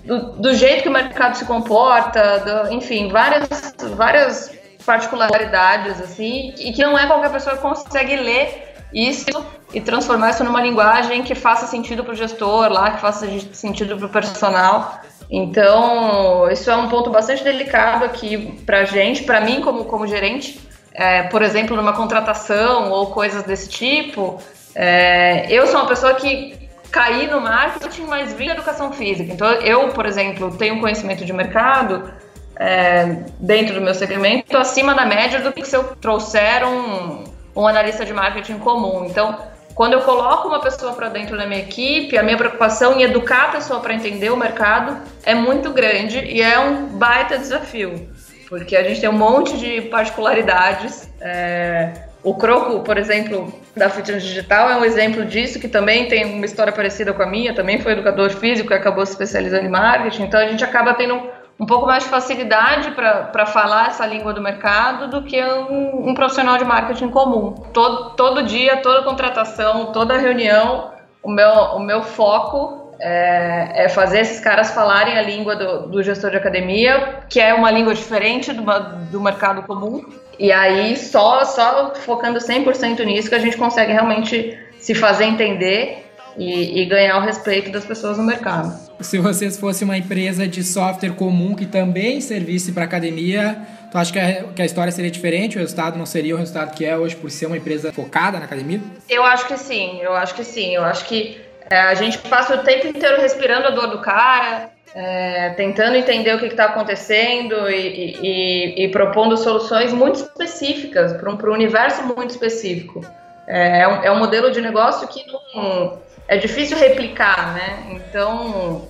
do, 0.04 0.34
do, 0.34 0.54
jeito 0.54 0.84
que 0.84 0.90
o 0.90 0.92
mercado 0.92 1.36
se 1.36 1.46
comporta, 1.46 2.40
do, 2.40 2.74
enfim, 2.74 3.10
várias, 3.10 3.48
várias 3.96 4.52
particularidades, 4.86 6.00
assim, 6.00 6.54
e 6.58 6.72
que 6.72 6.84
não 6.84 6.98
é 6.98 7.08
qualquer 7.08 7.32
pessoa 7.32 7.56
que 7.56 7.62
consegue 7.62 8.16
ler 8.16 8.76
isso 8.94 9.46
e 9.74 9.82
transformar 9.82 10.30
isso 10.30 10.44
numa 10.44 10.62
linguagem 10.62 11.22
que 11.24 11.36
faça 11.36 11.68
sentido 11.68 12.04
para 12.04 12.14
o 12.14 12.16
gestor 12.16 12.72
lá, 12.72 12.92
que 12.92 13.02
faça 13.02 13.28
sentido 13.52 13.98
para 13.98 14.06
o 14.06 14.10
personal. 14.10 15.02
Então, 15.30 16.50
isso 16.52 16.70
é 16.70 16.76
um 16.76 16.88
ponto 16.88 17.10
bastante 17.10 17.44
delicado 17.44 18.06
aqui 18.06 18.60
para 18.66 18.86
gente, 18.86 19.24
para 19.24 19.42
mim 19.42 19.62
como, 19.62 19.86
como 19.86 20.06
gerente, 20.06 20.60
é, 20.94 21.24
por 21.24 21.42
exemplo, 21.42 21.76
numa 21.76 21.94
contratação 21.94 22.92
ou 22.92 23.08
coisas 23.08 23.44
desse 23.44 23.68
tipo, 23.68 24.40
é, 24.74 25.52
eu 25.52 25.68
sou 25.68 25.82
uma 25.82 25.88
pessoa 25.88 26.14
que 26.14 26.70
caí 26.92 27.28
no 27.28 27.42
marketing, 27.42 28.04
mas 28.04 28.34
vi 28.34 28.50
educação 28.50 28.92
física. 28.94 29.34
Então, 29.34 29.48
eu, 29.56 29.90
por 29.90 30.06
exemplo, 30.06 30.56
tenho 30.56 30.80
conhecimento 30.80 31.26
de 31.26 31.34
mercado 31.34 32.10
é, 32.58 33.24
dentro 33.40 33.76
do 33.76 33.82
meu 33.82 33.94
segmento 33.94 34.58
acima 34.58 34.94
da 34.94 35.06
média 35.06 35.42
do 35.42 35.52
que 35.52 35.66
se 35.66 35.76
eu 35.76 35.84
trouxer 35.96 36.66
um, 36.66 37.26
um 37.56 37.68
analista 37.68 38.06
de 38.06 38.14
marketing 38.14 38.60
comum. 38.60 39.06
Então, 39.06 39.38
quando 39.76 39.92
eu 39.92 40.02
coloco 40.02 40.48
uma 40.48 40.62
pessoa 40.62 40.94
para 40.94 41.10
dentro 41.10 41.38
da 41.38 41.46
minha 41.46 41.60
equipe, 41.60 42.18
a 42.18 42.24
minha 42.24 42.38
preocupação 42.38 42.98
em 42.98 43.04
educar 43.04 43.50
a 43.50 43.50
pessoa 43.50 43.82
para 43.82 43.94
entender 43.94 44.32
o 44.32 44.38
mercado 44.38 44.98
é 45.24 45.36
muito 45.36 45.70
grande 45.72 46.18
e 46.18 46.42
é 46.42 46.58
um 46.58 46.86
baita 46.86 47.38
desafio, 47.38 48.10
porque 48.48 48.78
a 48.78 48.84
gente 48.84 49.02
tem 49.02 49.10
um 49.10 49.18
monte 49.18 49.58
de 49.58 49.82
particularidades. 49.82 51.10
É, 51.20 51.92
o 52.24 52.34
Croco, 52.34 52.80
por 52.80 52.98
exemplo, 52.98 53.54
da 53.76 53.90
Fitness 53.90 54.24
Digital 54.24 54.70
é 54.70 54.78
um 54.78 54.86
exemplo 54.86 55.26
disso, 55.26 55.60
que 55.60 55.68
também 55.68 56.08
tem 56.08 56.24
uma 56.24 56.46
história 56.46 56.72
parecida 56.72 57.14
com 57.14 57.22
a 57.22 57.28
minha, 57.28 57.54
também 57.54 57.80
foi 57.82 57.92
educador 57.92 58.30
físico 58.30 58.72
e 58.72 58.76
acabou 58.76 59.06
se 59.06 59.12
especializando 59.12 59.66
em 59.66 59.70
marketing, 59.70 60.24
então 60.24 60.40
a 60.40 60.48
gente 60.48 60.64
acaba 60.64 60.94
tendo 60.94 61.22
um 61.60 61.65
pouco 61.65 61.86
mais 61.86 62.04
de 62.04 62.10
facilidade 62.10 62.91
para 62.91 63.46
falar 63.46 63.88
essa 63.88 64.06
língua 64.06 64.34
do 64.34 64.41
mercado 64.41 65.08
do 65.08 65.24
que 65.24 65.41
um, 65.41 66.10
um, 66.10 66.13
profissional 66.13 66.58
de 66.58 66.65
marketing 66.65 67.10
comum. 67.10 67.54
Todo, 67.74 68.12
todo 68.12 68.44
dia, 68.44 68.78
toda 68.78 69.04
contratação, 69.04 69.91
toda 69.94 70.18
reunião, 70.18 70.91
o 71.24 71.32
meu, 71.32 71.50
o 71.50 71.80
meu 71.80 72.04
foco 72.04 72.94
é, 73.00 73.86
é 73.86 73.89
fazer 73.89 74.20
esses 74.20 74.39
caras 74.39 74.72
falarem 74.72 75.18
a 75.18 75.22
língua 75.22 75.56
do, 75.56 75.88
do, 75.88 76.04
gestor 76.04 76.32
de 76.32 76.38
academia, 76.38 77.24
que 77.30 77.39
é 77.39 77.54
uma 77.54 77.72
língua 77.72 77.94
diferente 77.94 78.52
do, 78.52 78.63
do 79.12 79.22
mercado 79.22 79.63
comum. 79.63 80.04
E 80.38 80.52
aí, 80.52 80.98
só, 80.98 81.46
só 81.46 81.94
focando 81.96 82.39
100% 82.39 83.04
nisso, 83.06 83.30
que 83.30 83.36
a 83.36 83.39
gente 83.39 83.58
consegue 83.58 83.94
realmente 83.94 84.60
se 84.78 84.94
fazer 84.94 85.26
entender 85.26 86.05
e, 86.38 86.82
e, 86.82 86.86
ganhar 86.86 87.17
o 87.17 87.21
respeito 87.21 87.71
das 87.71 87.86
pessoas 87.86 88.17
no 88.17 88.24
mercado. 88.24 88.78
Se 89.00 89.17
vocês 89.17 89.58
fossem 89.58 89.86
uma 89.86 89.98
empresa 89.98 90.48
de 90.48 90.63
software 90.63 91.12
comum 91.12 91.56
que 91.56 91.65
também 91.65 92.19
servisse 92.21 92.71
para 92.71 92.84
academia, 92.84 93.58
tu 93.91 93.98
acha 93.98 94.12
que 94.12 94.19
a, 94.19 94.43
que 94.54 94.62
a 94.62 94.65
história 94.65 94.91
seria 94.91 95.12
diferente? 95.12 95.58
O 95.58 95.60
resultado 95.60 95.98
não 95.98 96.06
seria 96.06 96.36
o 96.36 96.38
resultado 96.38 96.76
que 96.76 96.86
é 96.86 96.98
hoje 96.98 97.15
por 97.15 97.32
ser 97.32 97.45
uma 97.45 97.58
empresa 97.58 97.91
focada 97.93 98.38
na 98.39 98.45
academia? 98.45 98.80
Eu 99.10 99.24
acho 99.24 99.48
que 99.48 99.58
sim, 99.58 100.00
eu 100.02 100.13
acho 100.13 100.36
que 100.36 100.43
sim. 100.43 100.76
Eu 100.76 100.84
acho 100.84 101.06
que 101.06 101.39
é, 101.69 101.80
a 101.80 101.93
gente 101.93 102.17
passa 102.19 102.56
o 102.56 102.63
tempo 102.63 102.88
inteiro 102.88 103.21
respirando 103.21 103.67
a 103.67 103.71
dor 103.71 103.88
do 103.88 104.00
cara, 104.00 104.69
é, 104.93 105.50
tentando 105.58 105.95
entender 105.95 106.36
o 106.36 106.39
que 106.39 106.45
está 106.45 106.65
acontecendo 106.65 107.69
e, 107.69 108.15
e, 108.21 108.86
e, 108.86 108.88
propondo 108.89 109.36
soluções 109.36 109.91
muito 109.91 110.15
específicas 110.15 111.13
para 111.13 111.30
um, 111.30 111.38
um 111.38 111.54
universo 111.54 112.04
muito 112.04 112.30
específico. 112.30 113.02
É, 113.48 113.82
é, 113.82 113.88
um, 113.88 114.04
é 114.04 114.12
um 114.12 114.20
modelo 114.20 114.52
de 114.52 114.62
negócio 114.62 115.08
que 115.08 115.26
não, 115.28 116.00
é 116.28 116.38
difícil 116.38 116.78
replicar, 116.78 117.54
né? 117.54 117.86
Então, 117.92 118.88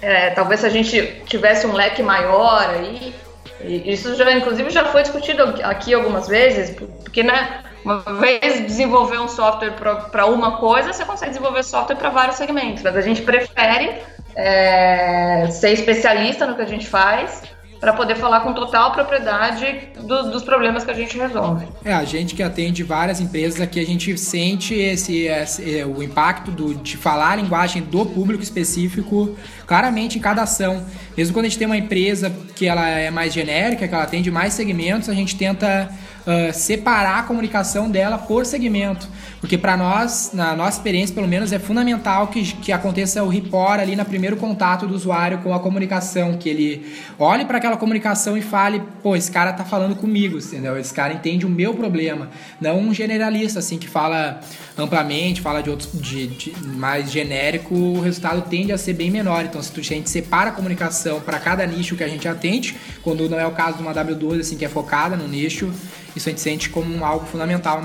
é, 0.00 0.30
talvez 0.30 0.60
se 0.60 0.66
a 0.66 0.70
gente 0.70 1.22
tivesse 1.26 1.66
um 1.66 1.72
leque 1.72 2.02
maior 2.02 2.70
aí, 2.70 3.14
isso 3.60 4.14
já, 4.14 4.30
inclusive, 4.32 4.70
já 4.70 4.84
foi 4.84 5.02
discutido 5.02 5.42
aqui 5.64 5.92
algumas 5.92 6.28
vezes, 6.28 6.70
porque, 7.02 7.24
né, 7.24 7.64
uma 7.84 7.98
vez 7.98 8.64
desenvolver 8.66 9.18
um 9.18 9.28
software 9.28 9.72
para 9.72 10.26
uma 10.26 10.58
coisa, 10.58 10.92
você 10.92 11.04
consegue 11.04 11.32
desenvolver 11.32 11.64
software 11.64 11.96
para 11.96 12.10
vários 12.10 12.36
segmentos, 12.36 12.82
mas 12.82 12.96
a 12.96 13.00
gente 13.00 13.22
prefere 13.22 14.00
é, 14.36 15.48
ser 15.50 15.72
especialista 15.72 16.46
no 16.46 16.54
que 16.54 16.62
a 16.62 16.66
gente 16.66 16.86
faz 16.86 17.42
para 17.80 17.92
poder 17.92 18.16
falar 18.16 18.40
com 18.40 18.52
total 18.52 18.92
propriedade 18.92 19.90
do, 20.00 20.30
dos 20.30 20.42
problemas 20.42 20.84
que 20.84 20.90
a 20.90 20.94
gente 20.94 21.16
resolve. 21.16 21.66
É, 21.84 21.92
a 21.92 22.04
gente 22.04 22.34
que 22.34 22.42
atende 22.42 22.82
várias 22.82 23.20
empresas 23.20 23.60
aqui, 23.60 23.78
a 23.80 23.86
gente 23.86 24.16
sente 24.18 24.74
esse, 24.74 25.26
esse 25.26 25.84
o 25.84 26.02
impacto 26.02 26.50
do, 26.50 26.74
de 26.74 26.96
falar 26.96 27.32
a 27.32 27.36
linguagem 27.36 27.82
do 27.82 28.04
público 28.04 28.42
específico 28.42 29.36
claramente 29.66 30.18
em 30.18 30.20
cada 30.20 30.42
ação. 30.42 30.84
Mesmo 31.16 31.34
quando 31.34 31.44
a 31.46 31.48
gente 31.48 31.58
tem 31.58 31.66
uma 31.66 31.76
empresa 31.76 32.32
que 32.56 32.66
ela 32.66 32.88
é 32.88 33.10
mais 33.10 33.32
genérica, 33.32 33.86
que 33.86 33.94
ela 33.94 34.04
atende 34.04 34.30
mais 34.30 34.54
segmentos, 34.54 35.08
a 35.08 35.14
gente 35.14 35.36
tenta 35.36 35.90
uh, 36.26 36.52
separar 36.52 37.20
a 37.20 37.22
comunicação 37.24 37.90
dela 37.90 38.18
por 38.18 38.46
segmento. 38.46 39.08
Porque 39.40 39.56
para 39.56 39.76
nós, 39.76 40.32
na 40.32 40.56
nossa 40.56 40.78
experiência 40.78 41.14
pelo 41.14 41.28
menos, 41.28 41.52
é 41.52 41.58
fundamental 41.58 42.26
que, 42.26 42.42
que 42.42 42.72
aconteça 42.72 43.22
o 43.22 43.28
report 43.28 43.80
ali 43.80 43.94
no 43.94 44.04
primeiro 44.04 44.36
contato 44.36 44.86
do 44.86 44.94
usuário 44.94 45.38
com 45.38 45.54
a 45.54 45.60
comunicação, 45.60 46.36
que 46.36 46.48
ele 46.48 46.92
olhe 47.18 47.44
para 47.44 47.58
aquela 47.58 47.76
comunicação 47.76 48.36
e 48.36 48.42
fale, 48.42 48.82
pô, 49.02 49.14
esse 49.14 49.30
cara 49.30 49.52
tá 49.52 49.64
falando 49.64 49.94
comigo, 49.94 50.38
entendeu? 50.38 50.76
Esse 50.76 50.92
cara 50.92 51.12
entende 51.12 51.46
o 51.46 51.48
meu 51.48 51.72
problema. 51.74 52.30
Não 52.60 52.78
um 52.80 52.92
generalista, 52.92 53.60
assim, 53.60 53.78
que 53.78 53.88
fala 53.88 54.40
amplamente, 54.76 55.40
fala 55.40 55.62
de 55.62 55.70
outros 55.70 55.90
de, 55.92 56.26
de 56.26 56.66
mais 56.66 57.10
genérico, 57.10 57.74
o 57.74 58.00
resultado 58.00 58.42
tende 58.48 58.72
a 58.72 58.78
ser 58.78 58.94
bem 58.94 59.10
menor. 59.10 59.44
Então, 59.44 59.62
se 59.62 59.72
a 59.78 59.82
gente 59.82 60.10
separa 60.10 60.50
a 60.50 60.52
comunicação 60.52 61.20
para 61.20 61.38
cada 61.38 61.64
nicho 61.64 61.96
que 61.96 62.02
a 62.02 62.08
gente 62.08 62.26
atende, 62.26 62.76
quando 63.02 63.28
não 63.28 63.38
é 63.38 63.46
o 63.46 63.52
caso 63.52 63.76
de 63.76 63.82
uma 63.82 63.94
W12, 63.94 64.40
assim, 64.40 64.56
que 64.56 64.64
é 64.64 64.68
focada 64.68 65.16
no 65.16 65.28
nicho, 65.28 65.72
isso 66.16 66.28
a 66.28 66.32
gente 66.32 66.40
sente 66.40 66.70
como 66.70 67.04
algo 67.04 67.26
fundamental 67.26 67.82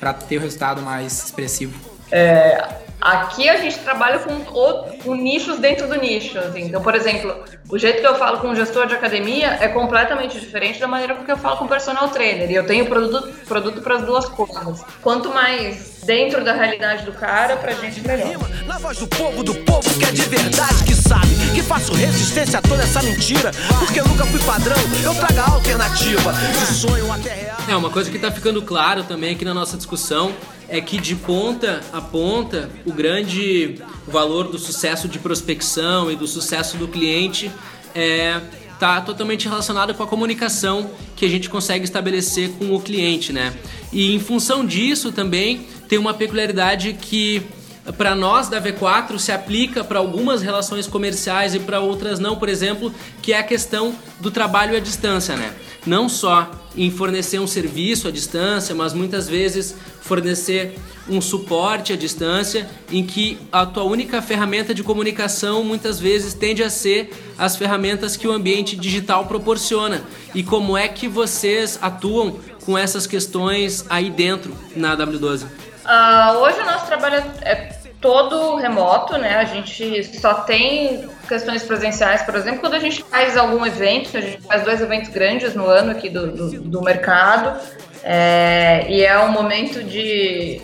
para 0.00 0.14
ter 0.14 0.38
o 0.38 0.40
resultado 0.40 0.80
mais 0.80 1.26
expressivo. 1.26 1.78
É, 2.10 2.66
aqui 3.00 3.48
a 3.48 3.56
gente 3.56 3.78
trabalha 3.78 4.18
com, 4.18 4.32
o, 4.32 4.82
com 5.02 5.14
nichos 5.14 5.58
dentro 5.58 5.88
do 5.88 5.96
nicho. 5.96 6.38
Assim. 6.38 6.62
Então, 6.62 6.82
por 6.82 6.94
exemplo, 6.94 7.44
o 7.68 7.78
jeito 7.78 8.00
que 8.00 8.06
eu 8.06 8.16
falo 8.16 8.38
com 8.38 8.48
um 8.48 8.54
gestor 8.54 8.86
de 8.86 8.94
academia 8.94 9.58
é 9.60 9.68
completamente 9.68 10.38
diferente 10.38 10.78
da 10.78 10.86
maneira 10.86 11.14
com 11.14 11.24
que 11.24 11.32
eu 11.32 11.38
falo 11.38 11.56
com 11.56 11.64
um 11.64 11.68
personal 11.68 12.08
trainer. 12.08 12.50
E 12.50 12.54
eu 12.54 12.66
tenho 12.66 12.86
produto, 12.86 13.28
produto 13.46 13.80
para 13.80 13.96
as 13.96 14.02
duas 14.02 14.26
coisas. 14.26 14.84
Quanto 15.00 15.30
mais 15.30 16.00
dentro 16.04 16.44
da 16.44 16.52
realidade 16.52 17.04
do 17.04 17.12
cara, 17.12 17.56
pra 17.56 17.72
gente 17.72 18.00
melhor. 18.00 18.48
Na 18.66 18.78
voz 18.78 18.98
do 18.98 19.06
povo, 19.06 19.42
do 19.42 19.54
povo 19.54 19.98
que 19.98 20.04
é 20.04 20.12
de 20.12 20.22
verdade, 20.22 20.84
que 20.84 20.94
sabe, 20.94 21.28
que 21.54 21.62
faço 21.62 21.92
resistência 21.94 22.58
a 22.58 22.62
toda 22.62 22.82
essa 22.82 23.02
mentira. 23.02 23.50
Porque 23.78 24.00
eu 24.00 24.06
nunca 24.06 24.24
fui 24.26 24.40
padrão, 24.40 24.76
eu 25.02 25.14
trago 25.14 25.40
a 25.40 25.54
alternativa. 25.54 26.32
De 26.32 26.66
sonho 26.74 27.12
até 27.12 27.34
real. 27.34 27.56
É, 27.68 27.76
uma 27.76 27.90
coisa 27.90 28.10
que 28.10 28.18
tá 28.18 28.30
ficando 28.30 28.62
claro 28.62 29.04
também 29.04 29.34
aqui 29.34 29.44
na 29.44 29.54
nossa 29.54 29.76
discussão 29.76 30.34
é 30.70 30.80
que 30.80 30.98
de 30.98 31.16
ponta 31.16 31.82
a 31.92 32.00
ponta 32.00 32.70
o 32.86 32.92
grande 32.92 33.82
valor 34.06 34.48
do 34.48 34.58
sucesso 34.58 35.08
de 35.08 35.18
prospecção 35.18 36.10
e 36.10 36.16
do 36.16 36.26
sucesso 36.26 36.76
do 36.76 36.88
cliente 36.88 37.50
é 37.94 38.40
está 38.80 38.98
totalmente 39.02 39.46
relacionado 39.46 39.92
com 39.92 40.02
a 40.02 40.06
comunicação 40.06 40.90
que 41.14 41.26
a 41.26 41.28
gente 41.28 41.50
consegue 41.50 41.84
estabelecer 41.84 42.48
com 42.52 42.74
o 42.74 42.80
cliente, 42.80 43.30
né? 43.30 43.52
E 43.92 44.14
em 44.14 44.18
função 44.18 44.64
disso 44.64 45.12
também 45.12 45.66
tem 45.86 45.98
uma 45.98 46.14
peculiaridade 46.14 46.94
que 46.94 47.42
para 47.98 48.14
nós 48.14 48.48
da 48.48 48.58
V4 48.58 49.18
se 49.18 49.32
aplica 49.32 49.84
para 49.84 49.98
algumas 49.98 50.40
relações 50.40 50.86
comerciais 50.86 51.54
e 51.54 51.58
para 51.58 51.80
outras 51.80 52.18
não, 52.18 52.36
por 52.36 52.48
exemplo, 52.48 52.90
que 53.20 53.34
é 53.34 53.38
a 53.38 53.42
questão 53.42 53.94
do 54.18 54.30
trabalho 54.30 54.74
à 54.74 54.80
distância, 54.80 55.36
né? 55.36 55.52
Não 55.86 56.08
só 56.08 56.50
em 56.76 56.90
fornecer 56.90 57.38
um 57.38 57.46
serviço 57.46 58.06
à 58.06 58.10
distância, 58.10 58.74
mas 58.74 58.92
muitas 58.92 59.28
vezes 59.28 59.74
fornecer 60.00 60.78
um 61.08 61.20
suporte 61.20 61.92
à 61.92 61.96
distância 61.96 62.68
em 62.90 63.04
que 63.04 63.38
a 63.50 63.66
tua 63.66 63.84
única 63.84 64.22
ferramenta 64.22 64.74
de 64.74 64.82
comunicação 64.82 65.64
muitas 65.64 65.98
vezes 65.98 66.34
tende 66.34 66.62
a 66.62 66.70
ser 66.70 67.10
as 67.38 67.56
ferramentas 67.56 68.16
que 68.16 68.28
o 68.28 68.32
ambiente 68.32 68.76
digital 68.76 69.26
proporciona. 69.26 70.02
E 70.34 70.42
como 70.42 70.76
é 70.76 70.86
que 70.86 71.08
vocês 71.08 71.78
atuam 71.82 72.38
com 72.64 72.76
essas 72.76 73.06
questões 73.06 73.84
aí 73.88 74.10
dentro 74.10 74.54
na 74.76 74.96
W12? 74.96 75.44
Uh, 75.44 76.38
hoje 76.38 76.60
o 76.60 76.64
nosso 76.64 76.86
trabalho 76.86 77.24
é 77.40 77.79
todo 78.00 78.56
remoto, 78.56 79.18
né? 79.18 79.36
A 79.36 79.44
gente 79.44 80.04
só 80.18 80.34
tem 80.34 81.08
questões 81.28 81.62
presenciais, 81.62 82.22
por 82.22 82.34
exemplo, 82.34 82.60
quando 82.60 82.74
a 82.74 82.78
gente 82.78 83.02
faz 83.04 83.36
algum 83.36 83.64
evento, 83.64 84.16
a 84.16 84.20
gente 84.20 84.42
faz 84.42 84.64
dois 84.64 84.80
eventos 84.80 85.10
grandes 85.10 85.54
no 85.54 85.66
ano 85.66 85.92
aqui 85.92 86.08
do, 86.08 86.32
do, 86.32 86.60
do 86.62 86.82
mercado, 86.82 87.60
é, 88.02 88.86
e 88.88 89.02
é 89.02 89.18
um 89.20 89.30
momento 89.30 89.84
de, 89.84 90.60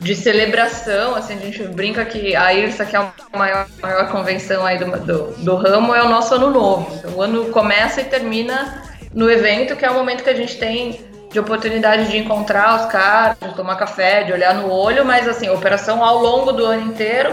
de 0.00 0.16
celebração, 0.16 1.14
assim, 1.14 1.34
a 1.34 1.38
gente 1.38 1.62
brinca 1.68 2.04
que 2.04 2.34
a 2.34 2.52
IRSA, 2.52 2.84
que 2.84 2.96
é 2.96 2.98
a 2.98 3.12
maior, 3.36 3.66
maior 3.80 4.10
convenção 4.10 4.66
aí 4.66 4.78
do, 4.78 4.90
do, 4.98 5.32
do 5.44 5.56
ramo, 5.56 5.94
é 5.94 6.02
o 6.02 6.08
nosso 6.08 6.34
ano 6.34 6.50
novo. 6.50 6.96
Então, 6.96 7.12
o 7.12 7.22
ano 7.22 7.46
começa 7.46 8.00
e 8.00 8.04
termina 8.04 8.82
no 9.14 9.30
evento, 9.30 9.76
que 9.76 9.84
é 9.84 9.90
o 9.90 9.94
momento 9.94 10.24
que 10.24 10.30
a 10.30 10.36
gente 10.36 10.58
tem 10.58 11.09
de 11.30 11.38
oportunidade 11.38 12.08
de 12.08 12.18
encontrar 12.18 12.80
os 12.80 12.86
caras, 12.86 13.36
de 13.40 13.54
tomar 13.54 13.76
café, 13.76 14.24
de 14.24 14.32
olhar 14.32 14.54
no 14.54 14.70
olho, 14.70 15.04
mas 15.04 15.28
assim, 15.28 15.46
a 15.46 15.52
operação 15.52 16.04
ao 16.04 16.18
longo 16.18 16.52
do 16.52 16.64
ano 16.64 16.90
inteiro 16.90 17.32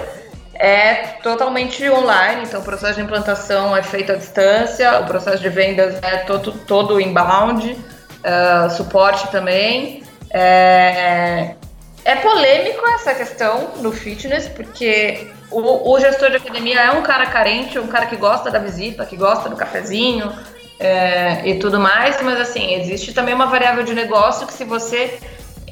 é 0.53 0.93
totalmente 1.23 1.87
online, 1.89 2.43
então 2.43 2.61
o 2.61 2.63
processo 2.63 2.95
de 2.95 3.01
implantação 3.01 3.75
é 3.75 3.83
feito 3.83 4.11
à 4.11 4.15
distância, 4.15 4.99
o 4.99 5.05
processo 5.05 5.41
de 5.41 5.49
vendas 5.49 5.95
é 6.01 6.17
todo, 6.17 6.51
todo 6.51 6.99
inbound, 6.99 7.71
uh, 7.71 8.69
suporte 8.71 9.27
também. 9.29 10.03
É, 10.29 11.55
é 12.03 12.15
polêmico 12.17 12.85
essa 12.87 13.13
questão 13.13 13.71
do 13.81 13.91
fitness, 13.91 14.47
porque 14.47 15.31
o, 15.51 15.91
o 15.91 15.99
gestor 15.99 16.29
de 16.29 16.37
academia 16.37 16.81
é 16.81 16.91
um 16.91 17.01
cara 17.01 17.25
carente, 17.27 17.79
um 17.79 17.87
cara 17.87 18.05
que 18.05 18.15
gosta 18.15 18.49
da 18.49 18.59
visita, 18.59 19.05
que 19.05 19.15
gosta 19.15 19.49
do 19.49 19.55
cafezinho, 19.55 20.31
é, 20.79 21.47
e 21.47 21.59
tudo 21.59 21.79
mais, 21.79 22.21
mas 22.21 22.39
assim, 22.39 22.75
existe 22.75 23.13
também 23.13 23.33
uma 23.33 23.47
variável 23.47 23.83
de 23.83 23.93
negócio 23.93 24.45
que 24.45 24.53
se 24.53 24.63
você 24.63 25.19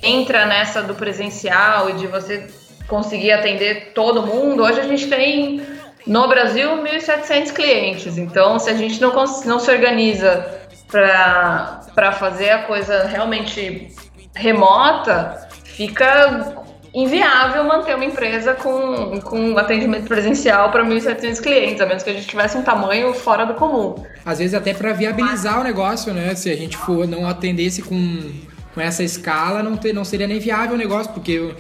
entra 0.02 0.46
nessa 0.46 0.82
do 0.82 0.96
presencial 0.96 1.90
e 1.90 1.94
de 1.94 2.08
você 2.08 2.48
conseguir 2.88 3.32
atender 3.32 3.92
todo 3.94 4.26
mundo, 4.26 4.64
hoje 4.64 4.80
a 4.80 4.84
gente 4.84 5.08
tem 5.08 5.62
no 6.06 6.28
Brasil 6.28 6.70
1.700 6.84 7.52
clientes, 7.52 8.18
então 8.18 8.60
se 8.60 8.70
a 8.70 8.74
gente 8.76 9.02
não, 9.02 9.12
não 9.46 9.60
se 9.60 9.72
organiza 9.72 10.60
para 10.88 12.12
fazer 12.14 12.52
a 12.52 12.64
coisa 12.64 13.06
realmente 13.06 13.90
remota, 14.36 15.48
fica 15.64 16.65
inviável 16.96 17.66
manter 17.66 17.94
uma 17.94 18.06
empresa 18.06 18.54
com, 18.54 19.20
com 19.20 19.58
atendimento 19.58 20.08
presencial 20.08 20.72
para 20.72 20.82
1.700 20.86 21.42
clientes, 21.42 21.82
a 21.82 21.86
menos 21.86 22.04
que 22.04 22.10
a 22.10 22.14
gente 22.14 22.26
tivesse 22.26 22.58
um 22.58 22.62
tamanho 22.62 23.14
fora 23.14 23.46
do 23.46 23.54
comum. 23.54 23.96
Às 24.26 24.40
vezes 24.40 24.54
até 24.54 24.74
para 24.74 24.94
viabilizar 24.94 25.60
o 25.60 25.64
negócio, 25.64 26.14
né? 26.14 26.34
Se 26.36 26.50
a 26.50 26.56
gente 26.56 26.78
for 26.78 27.06
não 27.06 27.28
atendesse 27.28 27.82
com, 27.82 28.32
com 28.74 28.80
essa 28.80 29.04
escala, 29.04 29.62
não, 29.62 29.76
ter, 29.76 29.92
não 29.92 30.06
seria 30.06 30.26
nem 30.26 30.40
viável 30.40 30.76
o 30.76 30.78
negócio, 30.78 31.12
porque 31.12 31.54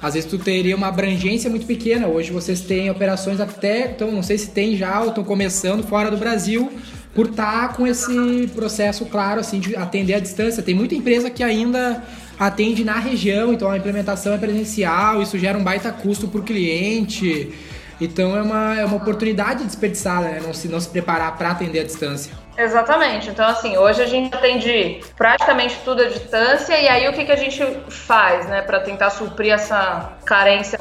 às 0.00 0.12
vezes 0.12 0.28
tu 0.28 0.38
teria 0.38 0.76
uma 0.76 0.88
abrangência 0.88 1.48
muito 1.48 1.64
pequena. 1.64 2.06
Hoje 2.06 2.30
vocês 2.30 2.60
têm 2.60 2.90
operações 2.90 3.40
até, 3.40 3.92
então 3.92 4.10
não 4.10 4.22
sei 4.22 4.36
se 4.36 4.50
tem 4.50 4.76
já 4.76 5.00
ou 5.00 5.08
estão 5.08 5.24
começando 5.24 5.82
fora 5.86 6.10
do 6.10 6.18
Brasil, 6.18 6.70
por 7.14 7.30
estar 7.30 7.68
tá 7.68 7.74
com 7.74 7.86
esse 7.86 8.46
processo 8.54 9.06
claro 9.06 9.40
assim 9.40 9.58
de 9.58 9.74
atender 9.74 10.14
à 10.14 10.18
distância. 10.18 10.62
Tem 10.62 10.74
muita 10.74 10.94
empresa 10.94 11.30
que 11.30 11.42
ainda 11.42 12.02
atende 12.38 12.84
na 12.84 12.98
região, 12.98 13.52
então 13.52 13.70
a 13.70 13.76
implementação 13.76 14.34
é 14.34 14.38
presencial, 14.38 15.22
isso 15.22 15.38
gera 15.38 15.56
um 15.56 15.64
baita 15.64 15.92
custo 15.92 16.28
para 16.28 16.40
o 16.40 16.42
cliente. 16.42 17.52
Então 18.00 18.36
é 18.36 18.42
uma, 18.42 18.80
é 18.80 18.84
uma 18.84 18.96
oportunidade 18.96 19.64
desperdiçada, 19.64 20.28
né? 20.28 20.40
Não 20.42 20.52
se, 20.52 20.66
não 20.66 20.80
se 20.80 20.88
preparar 20.88 21.36
para 21.36 21.50
atender 21.50 21.80
à 21.80 21.84
distância. 21.84 22.32
Exatamente. 22.56 23.30
Então, 23.30 23.46
assim, 23.46 23.76
hoje 23.78 24.02
a 24.02 24.06
gente 24.06 24.34
atende 24.34 25.00
praticamente 25.16 25.78
tudo 25.84 26.02
à 26.02 26.08
distância, 26.08 26.78
e 26.78 26.88
aí 26.88 27.08
o 27.08 27.12
que, 27.12 27.24
que 27.24 27.32
a 27.32 27.36
gente 27.36 27.62
faz, 27.88 28.46
né, 28.46 28.60
para 28.62 28.80
tentar 28.80 29.10
suprir 29.10 29.52
essa 29.52 30.12
carência 30.24 30.78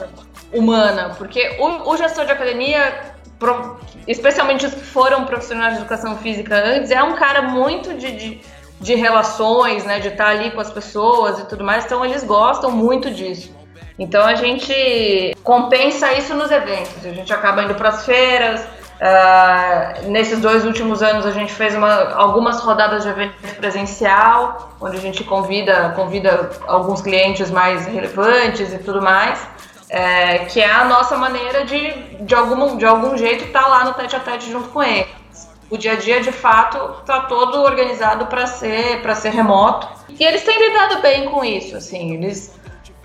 humana? 0.52 1.16
Porque 1.18 1.58
o, 1.60 1.92
o 1.92 1.98
gestor 1.98 2.26
de 2.26 2.32
academia, 2.32 3.14
especialmente 4.08 4.66
os 4.66 4.74
que 4.74 4.82
foram 4.82 5.26
profissionais 5.26 5.76
de 5.76 5.80
educação 5.80 6.18
física 6.18 6.56
antes, 6.56 6.92
é 6.92 7.02
um 7.02 7.16
cara 7.16 7.44
muito 7.44 7.94
de, 7.94 8.12
de, 8.12 8.42
de 8.82 8.96
relações, 8.96 9.86
né, 9.86 10.00
de 10.00 10.10
estar 10.10 10.28
ali 10.28 10.52
com 10.52 10.60
as 10.60 10.72
pessoas 10.72 11.40
e 11.40 11.46
tudo 11.46 11.64
mais, 11.64 11.86
então 11.86 12.04
eles 12.04 12.24
gostam 12.24 12.72
muito 12.72 13.12
disso. 13.12 13.56
Então 13.98 14.26
a 14.26 14.34
gente 14.34 15.36
compensa 15.44 16.12
isso 16.14 16.34
nos 16.34 16.50
eventos. 16.50 17.06
A 17.06 17.12
gente 17.12 17.32
acaba 17.32 17.62
indo 17.64 17.76
para 17.76 17.90
as 17.90 18.04
feiras. 18.04 18.62
Uh, 18.62 20.10
nesses 20.10 20.40
dois 20.40 20.66
últimos 20.66 21.02
anos 21.02 21.26
a 21.26 21.32
gente 21.32 21.52
fez 21.54 21.76
uma, 21.76 22.14
algumas 22.14 22.60
rodadas 22.62 23.04
de 23.04 23.10
evento 23.10 23.34
presencial, 23.58 24.76
onde 24.80 24.98
a 24.98 25.00
gente 25.00 25.24
convida, 25.24 25.94
convida 25.96 26.52
alguns 26.68 27.02
clientes 27.02 27.50
mais 27.50 27.86
relevantes 27.86 28.74
e 28.74 28.78
tudo 28.80 29.02
mais, 29.02 29.40
é, 29.90 30.40
que 30.46 30.60
é 30.60 30.72
a 30.72 30.86
nossa 30.86 31.18
maneira 31.18 31.66
de, 31.66 31.92
de, 32.22 32.34
algum, 32.34 32.78
de 32.78 32.86
algum 32.86 33.18
jeito, 33.18 33.46
estar 33.46 33.64
tá 33.64 33.68
lá 33.68 33.86
no 33.86 33.94
tete 33.94 34.16
a 34.16 34.20
tete 34.20 34.52
junto 34.52 34.70
com 34.70 34.82
eles. 34.82 35.21
O 35.72 35.78
dia 35.78 35.94
a 35.94 35.96
dia, 35.96 36.20
de 36.20 36.34
fato, 36.34 37.00
está 37.00 37.22
todo 37.22 37.62
organizado 37.62 38.26
para 38.26 38.46
ser, 38.46 39.02
ser 39.16 39.30
remoto. 39.30 39.88
E 40.20 40.24
eles 40.24 40.44
têm 40.44 40.60
lidado 40.60 41.02
bem 41.02 41.30
com 41.30 41.46
isso, 41.46 41.78
assim, 41.78 42.14
eles 42.14 42.54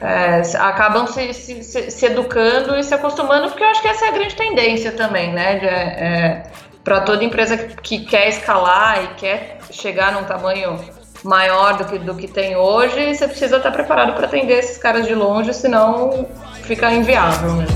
é, 0.01 0.43
acabam 0.59 1.07
se, 1.07 1.33
se, 1.33 1.91
se, 1.91 2.07
educando 2.07 2.77
e 2.77 2.83
se 2.83 2.93
acostumando, 2.93 3.49
porque 3.49 3.63
eu 3.63 3.69
acho 3.69 3.81
que 3.81 3.89
essa 3.89 4.07
é 4.07 4.09
a 4.09 4.13
grande 4.13 4.35
tendência 4.35 4.93
também, 4.93 5.33
né? 5.33 5.59
É, 5.63 5.69
é, 5.69 6.43
Para 6.83 7.01
toda 7.01 7.23
empresa 7.25 7.57
que 7.57 8.01
quer 8.05 8.29
escalar 8.29 9.05
e 9.05 9.07
quer 9.15 9.59
chegar 9.71 10.13
num 10.13 10.25
tamanho 10.25 10.79
maior 11.23 11.79
do 11.79 11.85
que, 11.85 11.99
do 11.99 12.15
que 12.15 12.29
tem 12.29 12.57
hoje, 12.57 13.15
você 13.15 13.27
precisa 13.27 13.57
estar 13.59 13.71
preparado 13.71 14.15
para 14.15 14.27
atender 14.27 14.59
esses 14.59 14.77
caras 14.77 15.07
de 15.07 15.15
longe, 15.15 15.55
senão 15.55 16.27
fica 16.63 16.93
inviável. 16.93 17.53
Né? 17.55 17.67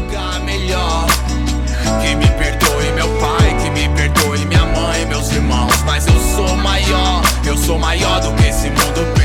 Perdoe 4.31 4.47
minha 4.47 4.64
mãe, 4.66 5.07
meus 5.07 5.31
irmãos, 5.33 5.83
mas 5.85 6.07
eu 6.07 6.21
sou 6.37 6.57
maior, 6.57 7.23
eu 7.47 7.57
sou 7.57 7.79
maior 7.79 8.21
do 8.21 8.33
que 8.35 8.49
esse 8.49 8.69
mundo 8.69 9.21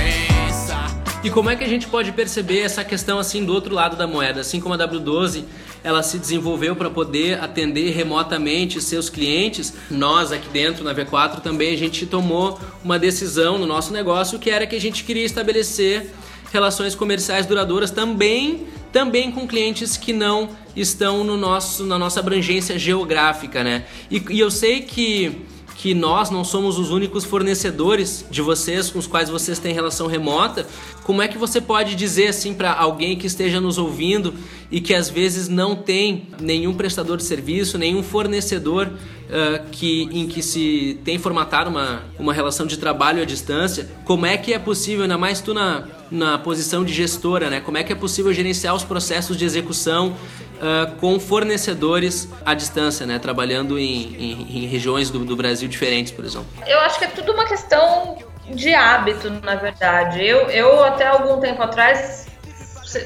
e 1.24 1.30
como 1.32 1.50
é 1.50 1.56
que 1.56 1.64
a 1.64 1.68
gente 1.68 1.88
pode 1.88 2.12
perceber 2.12 2.60
essa 2.60 2.84
questão 2.84 3.18
assim 3.18 3.44
do 3.44 3.52
outro 3.52 3.74
lado 3.74 3.96
da 3.96 4.06
moeda? 4.06 4.42
Assim 4.42 4.62
como 4.62 4.76
a 4.76 4.78
W12 4.78 5.46
ela 5.84 6.04
se 6.04 6.20
desenvolveu 6.20 6.76
para 6.76 6.88
poder 6.88 7.44
atender 7.44 7.90
remotamente 7.90 8.80
seus 8.80 9.10
clientes, 9.10 9.74
nós 9.90 10.32
aqui 10.32 10.48
dentro 10.50 10.84
na 10.84 10.94
V4 10.94 11.42
também 11.42 11.74
a 11.74 11.78
gente 11.78 12.06
tomou 12.06 12.60
uma 12.84 13.00
decisão 13.00 13.58
no 13.58 13.66
nosso 13.66 13.92
negócio 13.92 14.38
que 14.38 14.52
era 14.52 14.68
que 14.68 14.76
a 14.76 14.80
gente 14.80 15.04
queria 15.04 15.26
estabelecer 15.26 16.12
relações 16.54 16.94
comerciais 16.94 17.48
duradouras 17.48 17.90
também 17.90 18.68
também 18.96 19.30
com 19.30 19.46
clientes 19.46 19.98
que 19.98 20.14
não 20.14 20.52
estão 20.74 21.22
no 21.22 21.36
nosso, 21.36 21.86
na 21.86 22.00
nossa 22.00 22.22
abrangência 22.22 22.80
geográfica, 22.80 23.62
né? 23.62 23.84
E, 24.10 24.24
e 24.30 24.40
eu 24.40 24.50
sei 24.50 24.84
que 24.84 25.42
que 25.76 25.94
nós 25.94 26.30
não 26.30 26.44
somos 26.44 26.80
os 26.80 26.90
únicos 26.90 27.26
fornecedores 27.26 28.26
de 28.32 28.42
vocês 28.42 28.90
com 28.90 28.98
os 28.98 29.08
quais 29.08 29.30
vocês 29.30 29.60
têm 29.60 29.74
relação 29.74 30.08
remota. 30.08 30.66
Como 31.04 31.22
é 31.22 31.28
que 31.28 31.38
você 31.38 31.60
pode 31.60 31.96
dizer 31.96 32.30
assim 32.30 32.54
para 32.54 32.74
alguém 32.74 33.18
que 33.18 33.28
esteja 33.28 33.60
nos 33.60 33.78
ouvindo 33.78 34.34
e 34.72 34.80
que 34.80 34.94
às 34.94 35.10
vezes 35.10 35.50
não 35.50 35.76
tem 35.76 36.30
nenhum 36.40 36.74
prestador 36.74 37.18
de 37.18 37.24
serviço, 37.24 37.78
nenhum 37.78 38.02
fornecedor 38.02 38.88
uh, 38.88 39.70
que, 39.70 40.04
em 40.12 40.28
que 40.28 40.42
se 40.42 40.98
tem 41.04 41.20
formatado 41.20 41.70
uma, 41.70 42.04
uma 42.18 42.34
relação 42.34 42.66
de 42.66 42.78
trabalho 42.78 43.22
à 43.22 43.26
distância, 43.26 43.90
como 44.06 44.26
é 44.26 44.38
que 44.38 44.54
é 44.54 44.60
possível, 44.60 45.04
ainda 45.04 45.18
mais 45.18 45.42
tu 45.42 45.54
na, 45.54 45.84
na 46.10 46.38
posição 46.38 46.86
de 46.86 46.94
gestora, 46.94 47.50
né? 47.50 47.60
Como 47.60 47.78
é 47.78 47.84
que 47.84 47.92
é 47.92 47.96
possível 47.96 48.34
gerenciar 48.34 48.74
os 48.74 48.84
processos 48.84 49.36
de 49.36 49.44
execução 49.44 50.16
uh, 50.56 50.96
com 51.00 51.20
fornecedores 51.20 52.30
à 52.46 52.54
distância, 52.54 53.06
né? 53.06 53.20
Trabalhando 53.20 53.78
em, 53.78 54.16
em, 54.16 54.64
em 54.64 54.68
regiões 54.68 55.10
do, 55.10 55.20
do, 55.26 55.36
Brasil 55.36 55.68
diferentes, 55.68 56.12
por 56.12 56.26
exemplo. 56.26 56.48
Eu 56.66 56.80
acho 56.80 57.00
que 57.00 57.06
é 57.06 57.08
tudo 57.08 57.32
uma 57.32 57.46
questão 57.46 58.18
de 58.50 58.74
hábito, 58.74 59.30
na 59.30 59.56
verdade. 59.56 60.24
Eu, 60.26 60.50
eu 60.50 60.84
até 60.84 61.08
algum 61.08 61.40
tempo 61.40 61.62
atrás 61.62 62.28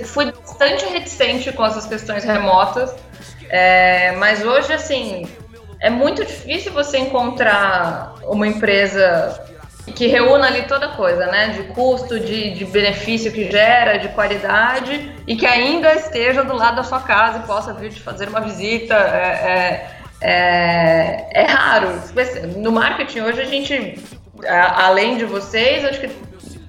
fui 0.05 0.31
bastante 0.31 0.85
reticente 0.85 1.51
com 1.51 1.65
essas 1.65 1.85
questões 1.85 2.23
remotas, 2.23 2.93
é, 3.49 4.11
mas 4.13 4.43
hoje, 4.43 4.73
assim, 4.73 5.27
é 5.79 5.89
muito 5.89 6.23
difícil 6.25 6.71
você 6.73 6.97
encontrar 6.97 8.15
uma 8.23 8.47
empresa 8.47 9.41
que 9.89 10.07
reúna 10.07 10.47
ali 10.47 10.63
toda 10.63 10.89
coisa, 10.89 11.25
né? 11.27 11.49
De 11.49 11.63
custo, 11.73 12.19
de, 12.19 12.51
de 12.51 12.65
benefício 12.65 13.31
que 13.31 13.49
gera, 13.49 13.97
de 13.97 14.09
qualidade 14.09 15.11
e 15.27 15.35
que 15.35 15.45
ainda 15.45 15.93
esteja 15.93 16.43
do 16.43 16.55
lado 16.55 16.77
da 16.77 16.83
sua 16.83 17.01
casa 17.01 17.39
e 17.39 17.41
possa 17.47 17.73
vir 17.73 17.91
te 17.91 18.01
fazer 18.01 18.29
uma 18.29 18.41
visita. 18.41 18.95
É, 18.95 19.27
é, 19.51 19.99
é, 20.21 21.43
é 21.43 21.45
raro. 21.45 22.01
No 22.57 22.71
marketing 22.71 23.21
hoje 23.21 23.41
a 23.41 23.45
gente, 23.45 24.03
além 24.75 25.17
de 25.17 25.25
vocês, 25.25 25.85
acho 25.85 26.01
que 26.01 26.09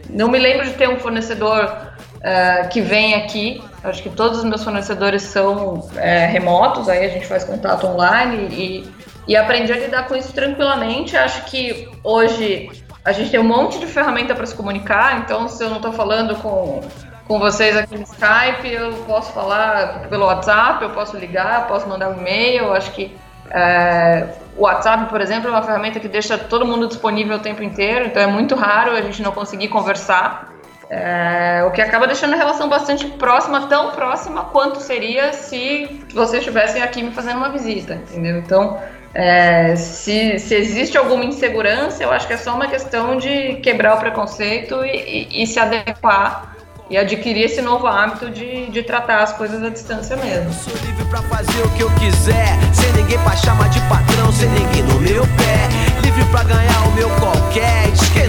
não 0.08 0.28
me 0.28 0.38
lembro 0.38 0.66
de 0.66 0.72
ter 0.74 0.88
um 0.88 0.98
fornecedor 0.98 1.64
uh, 1.64 2.68
que 2.68 2.80
vem 2.80 3.14
aqui. 3.14 3.62
Acho 3.82 4.02
que 4.02 4.10
todos 4.10 4.38
os 4.38 4.44
meus 4.44 4.62
fornecedores 4.62 5.22
são 5.22 5.88
é, 5.96 6.26
remotos, 6.26 6.88
aí 6.88 7.06
a 7.06 7.08
gente 7.08 7.26
faz 7.26 7.44
contato 7.44 7.86
online 7.86 8.48
e, 8.50 8.86
e 9.26 9.36
aprendi 9.36 9.72
a 9.72 9.76
lidar 9.76 10.06
com 10.06 10.14
isso 10.14 10.32
tranquilamente. 10.32 11.16
Acho 11.16 11.44
que 11.46 11.88
hoje 12.04 12.70
a 13.04 13.12
gente 13.12 13.30
tem 13.30 13.40
um 13.40 13.44
monte 13.44 13.78
de 13.78 13.86
ferramenta 13.86 14.34
para 14.34 14.44
se 14.46 14.54
comunicar, 14.54 15.20
então 15.20 15.48
se 15.48 15.62
eu 15.62 15.70
não 15.70 15.76
estou 15.76 15.92
falando 15.92 16.36
com, 16.36 16.80
com 17.26 17.38
vocês 17.38 17.76
aqui 17.76 17.96
no 17.96 18.02
Skype, 18.02 18.68
eu 18.68 18.92
posso 19.06 19.32
falar 19.32 20.08
pelo 20.08 20.26
WhatsApp, 20.26 20.82
eu 20.82 20.90
posso 20.90 21.16
ligar, 21.16 21.62
eu 21.62 21.66
posso 21.66 21.88
mandar 21.88 22.10
um 22.10 22.18
e-mail. 22.18 22.64
Eu 22.64 22.72
acho 22.74 22.92
que 22.92 23.16
é, 23.50 24.28
o 24.56 24.62
WhatsApp, 24.62 25.06
por 25.06 25.20
exemplo, 25.20 25.48
é 25.48 25.50
uma 25.50 25.62
ferramenta 25.62 25.98
que 25.98 26.08
deixa 26.08 26.36
todo 26.36 26.66
mundo 26.66 26.86
disponível 26.86 27.36
o 27.36 27.40
tempo 27.40 27.62
inteiro, 27.62 28.06
então 28.06 28.22
é 28.22 28.26
muito 28.26 28.54
raro 28.54 28.92
a 28.92 29.00
gente 29.00 29.22
não 29.22 29.32
conseguir 29.32 29.68
conversar. 29.68 30.50
É, 30.92 31.62
o 31.64 31.70
que 31.70 31.80
acaba 31.80 32.04
deixando 32.04 32.34
a 32.34 32.36
relação 32.36 32.68
bastante 32.68 33.06
próxima, 33.06 33.68
tão 33.68 33.92
próxima 33.92 34.46
quanto 34.46 34.80
seria 34.80 35.32
se 35.32 36.04
vocês 36.12 36.42
estivessem 36.42 36.82
aqui 36.82 37.00
me 37.00 37.12
fazendo 37.12 37.36
uma 37.36 37.48
visita, 37.48 37.94
entendeu? 37.94 38.38
Então, 38.38 38.76
é, 39.12 39.74
se, 39.74 40.38
se, 40.38 40.54
existe 40.54 40.96
alguma 40.96 41.24
insegurança, 41.24 42.02
eu 42.02 42.12
acho 42.12 42.26
que 42.26 42.32
é 42.32 42.36
só 42.36 42.54
uma 42.54 42.68
questão 42.68 43.16
de 43.16 43.56
quebrar 43.56 43.96
o 43.96 44.00
preconceito 44.00 44.84
e, 44.84 45.26
e, 45.30 45.42
e 45.42 45.46
se 45.46 45.58
adequar 45.58 46.56
e 46.88 46.96
adquirir 46.96 47.44
esse 47.44 47.62
novo 47.62 47.86
hábito 47.86 48.30
de, 48.30 48.66
de 48.66 48.82
tratar 48.82 49.22
as 49.22 49.32
coisas 49.32 49.62
à 49.62 49.68
distância 49.68 50.16
mesmo. 50.16 50.52
Sou 50.52 50.74
livre 50.84 51.04
pra 51.06 51.22
fazer 51.22 51.62
o 51.62 51.70
que 51.70 51.82
eu 51.82 51.90
quiser, 51.92 52.58
sem 52.72 52.92
ninguém 52.92 53.18
pra 53.20 53.36
chamar 53.36 53.68
de 53.70 53.80
patrão, 53.82 54.32
sem 54.32 54.48
ninguém 54.50 54.82
no 54.82 55.00
meu 55.00 55.22
pé. 55.22 55.68
Livre 56.02 56.24
pra 56.30 56.42
ganhar 56.42 56.88
o 56.88 56.92
meu 56.92 57.08
qualquer, 57.20 57.90
diz 57.92 58.08
que 58.08 58.20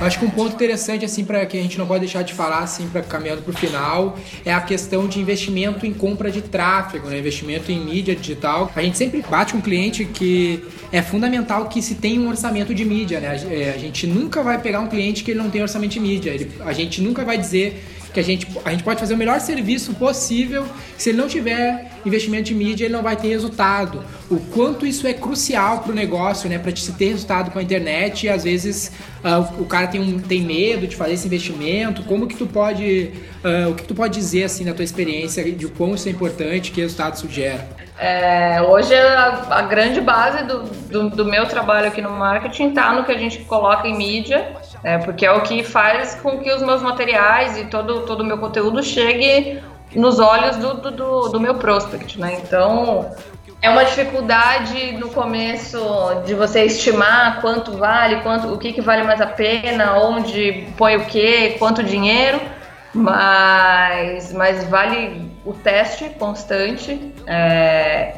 Acho 0.00 0.20
que 0.20 0.24
um 0.24 0.30
ponto 0.30 0.54
interessante, 0.54 1.04
assim, 1.04 1.24
para 1.24 1.44
que 1.44 1.58
a 1.58 1.60
gente 1.60 1.76
não 1.76 1.84
pode 1.84 2.00
deixar 2.00 2.22
de 2.22 2.32
falar, 2.32 2.60
assim, 2.60 2.88
para 2.88 3.02
caminhando 3.02 3.42
para 3.42 3.50
o 3.50 3.56
final, 3.56 4.16
é 4.44 4.54
a 4.54 4.60
questão 4.60 5.08
de 5.08 5.18
investimento 5.18 5.84
em 5.84 5.92
compra 5.92 6.30
de 6.30 6.40
tráfego, 6.40 7.08
né? 7.08 7.18
investimento 7.18 7.72
em 7.72 7.80
mídia 7.80 8.14
digital. 8.14 8.70
A 8.76 8.80
gente 8.80 8.96
sempre 8.96 9.24
bate 9.28 9.52
com 9.52 9.58
um 9.58 9.60
cliente 9.60 10.04
que 10.04 10.62
é 10.92 11.02
fundamental 11.02 11.68
que 11.68 11.82
se 11.82 11.96
tenha 11.96 12.20
um 12.20 12.28
orçamento 12.28 12.72
de 12.72 12.84
mídia, 12.84 13.18
né? 13.18 13.28
A 13.28 13.52
é, 13.52 13.76
gente 13.76 14.06
nunca 14.06 14.40
vai 14.40 14.60
pegar 14.60 14.78
um 14.78 14.86
cliente 14.86 15.24
que 15.24 15.32
ele 15.32 15.40
não 15.40 15.50
tem 15.50 15.62
orçamento 15.62 15.90
de 15.90 16.00
mídia. 16.00 16.32
A 16.64 16.72
gente 16.72 17.02
nunca 17.02 17.24
vai 17.24 17.36
dizer 17.36 17.84
que 18.18 18.20
a 18.20 18.24
gente, 18.24 18.48
a 18.64 18.70
gente 18.70 18.82
pode 18.82 18.98
fazer 18.98 19.14
o 19.14 19.16
melhor 19.16 19.40
serviço 19.40 19.94
possível. 19.94 20.66
Se 20.96 21.10
ele 21.10 21.18
não 21.18 21.28
tiver 21.28 21.90
investimento 22.04 22.44
de 22.44 22.54
mídia, 22.54 22.84
ele 22.86 22.94
não 22.94 23.02
vai 23.02 23.16
ter 23.16 23.28
resultado. 23.28 24.02
O 24.30 24.38
quanto 24.38 24.84
isso 24.84 25.06
é 25.06 25.12
crucial 25.12 25.80
para 25.80 25.92
o 25.92 25.94
negócio, 25.94 26.48
né? 26.48 26.58
Para 26.58 26.74
se 26.74 26.92
ter 26.92 27.10
resultado 27.10 27.50
com 27.50 27.58
a 27.58 27.62
internet 27.62 28.26
e 28.26 28.28
às 28.28 28.44
vezes 28.44 28.92
uh, 29.24 29.62
o 29.62 29.66
cara 29.66 29.86
tem, 29.86 30.00
um, 30.00 30.18
tem 30.18 30.42
medo 30.42 30.86
de 30.86 30.96
fazer 30.96 31.14
esse 31.14 31.26
investimento. 31.26 32.02
Como 32.04 32.26
que 32.26 32.36
tu 32.36 32.46
pode, 32.46 33.12
uh, 33.44 33.70
o 33.70 33.74
que 33.74 33.84
tu 33.84 33.94
pode 33.94 34.14
dizer 34.14 34.44
assim 34.44 34.64
na 34.64 34.74
tua 34.74 34.84
experiência 34.84 35.44
de 35.52 35.68
quão 35.68 35.94
isso 35.94 36.08
é 36.08 36.12
importante, 36.12 36.72
que 36.72 36.80
resultado 36.80 37.14
isso 37.14 37.28
gera? 37.28 37.68
É, 38.00 38.62
hoje 38.62 38.94
a, 38.94 39.46
a, 39.50 39.62
grande 39.62 40.00
base 40.00 40.44
do, 40.44 40.62
do, 40.62 41.10
do, 41.10 41.24
meu 41.24 41.46
trabalho 41.46 41.88
aqui 41.88 42.00
no 42.00 42.10
marketing 42.10 42.68
está 42.68 42.92
no 42.92 43.02
que 43.02 43.10
a 43.10 43.18
gente 43.18 43.40
coloca 43.40 43.88
em 43.88 43.96
mídia, 43.96 44.52
é, 44.82 44.98
porque 44.98 45.26
é 45.26 45.32
o 45.32 45.42
que 45.42 45.62
faz 45.62 46.14
com 46.16 46.38
que 46.38 46.50
os 46.52 46.62
meus 46.62 46.82
materiais 46.82 47.58
e 47.58 47.64
todo, 47.66 48.06
todo 48.06 48.20
o 48.20 48.24
meu 48.24 48.38
conteúdo 48.38 48.82
chegue 48.82 49.60
nos 49.94 50.18
olhos 50.18 50.56
do, 50.56 50.74
do, 50.74 51.28
do, 51.28 51.40
meu 51.40 51.54
prospect, 51.54 52.20
né? 52.20 52.38
Então, 52.42 53.10
é 53.60 53.70
uma 53.70 53.84
dificuldade 53.84 54.92
no 54.92 55.08
começo 55.08 55.78
de 56.24 56.34
você 56.34 56.64
estimar 56.64 57.40
quanto 57.40 57.72
vale, 57.72 58.20
quanto, 58.20 58.52
o 58.52 58.58
que, 58.58 58.72
que 58.72 58.80
vale 58.80 59.02
mais 59.02 59.20
a 59.20 59.26
pena, 59.26 59.94
onde 59.98 60.68
põe 60.76 60.96
o 60.96 61.06
que, 61.06 61.56
quanto 61.58 61.82
dinheiro, 61.82 62.40
mas, 62.94 64.32
mas 64.32 64.64
vale 64.64 65.30
o 65.44 65.52
teste 65.54 66.10
constante. 66.10 67.12
É, 67.26 68.14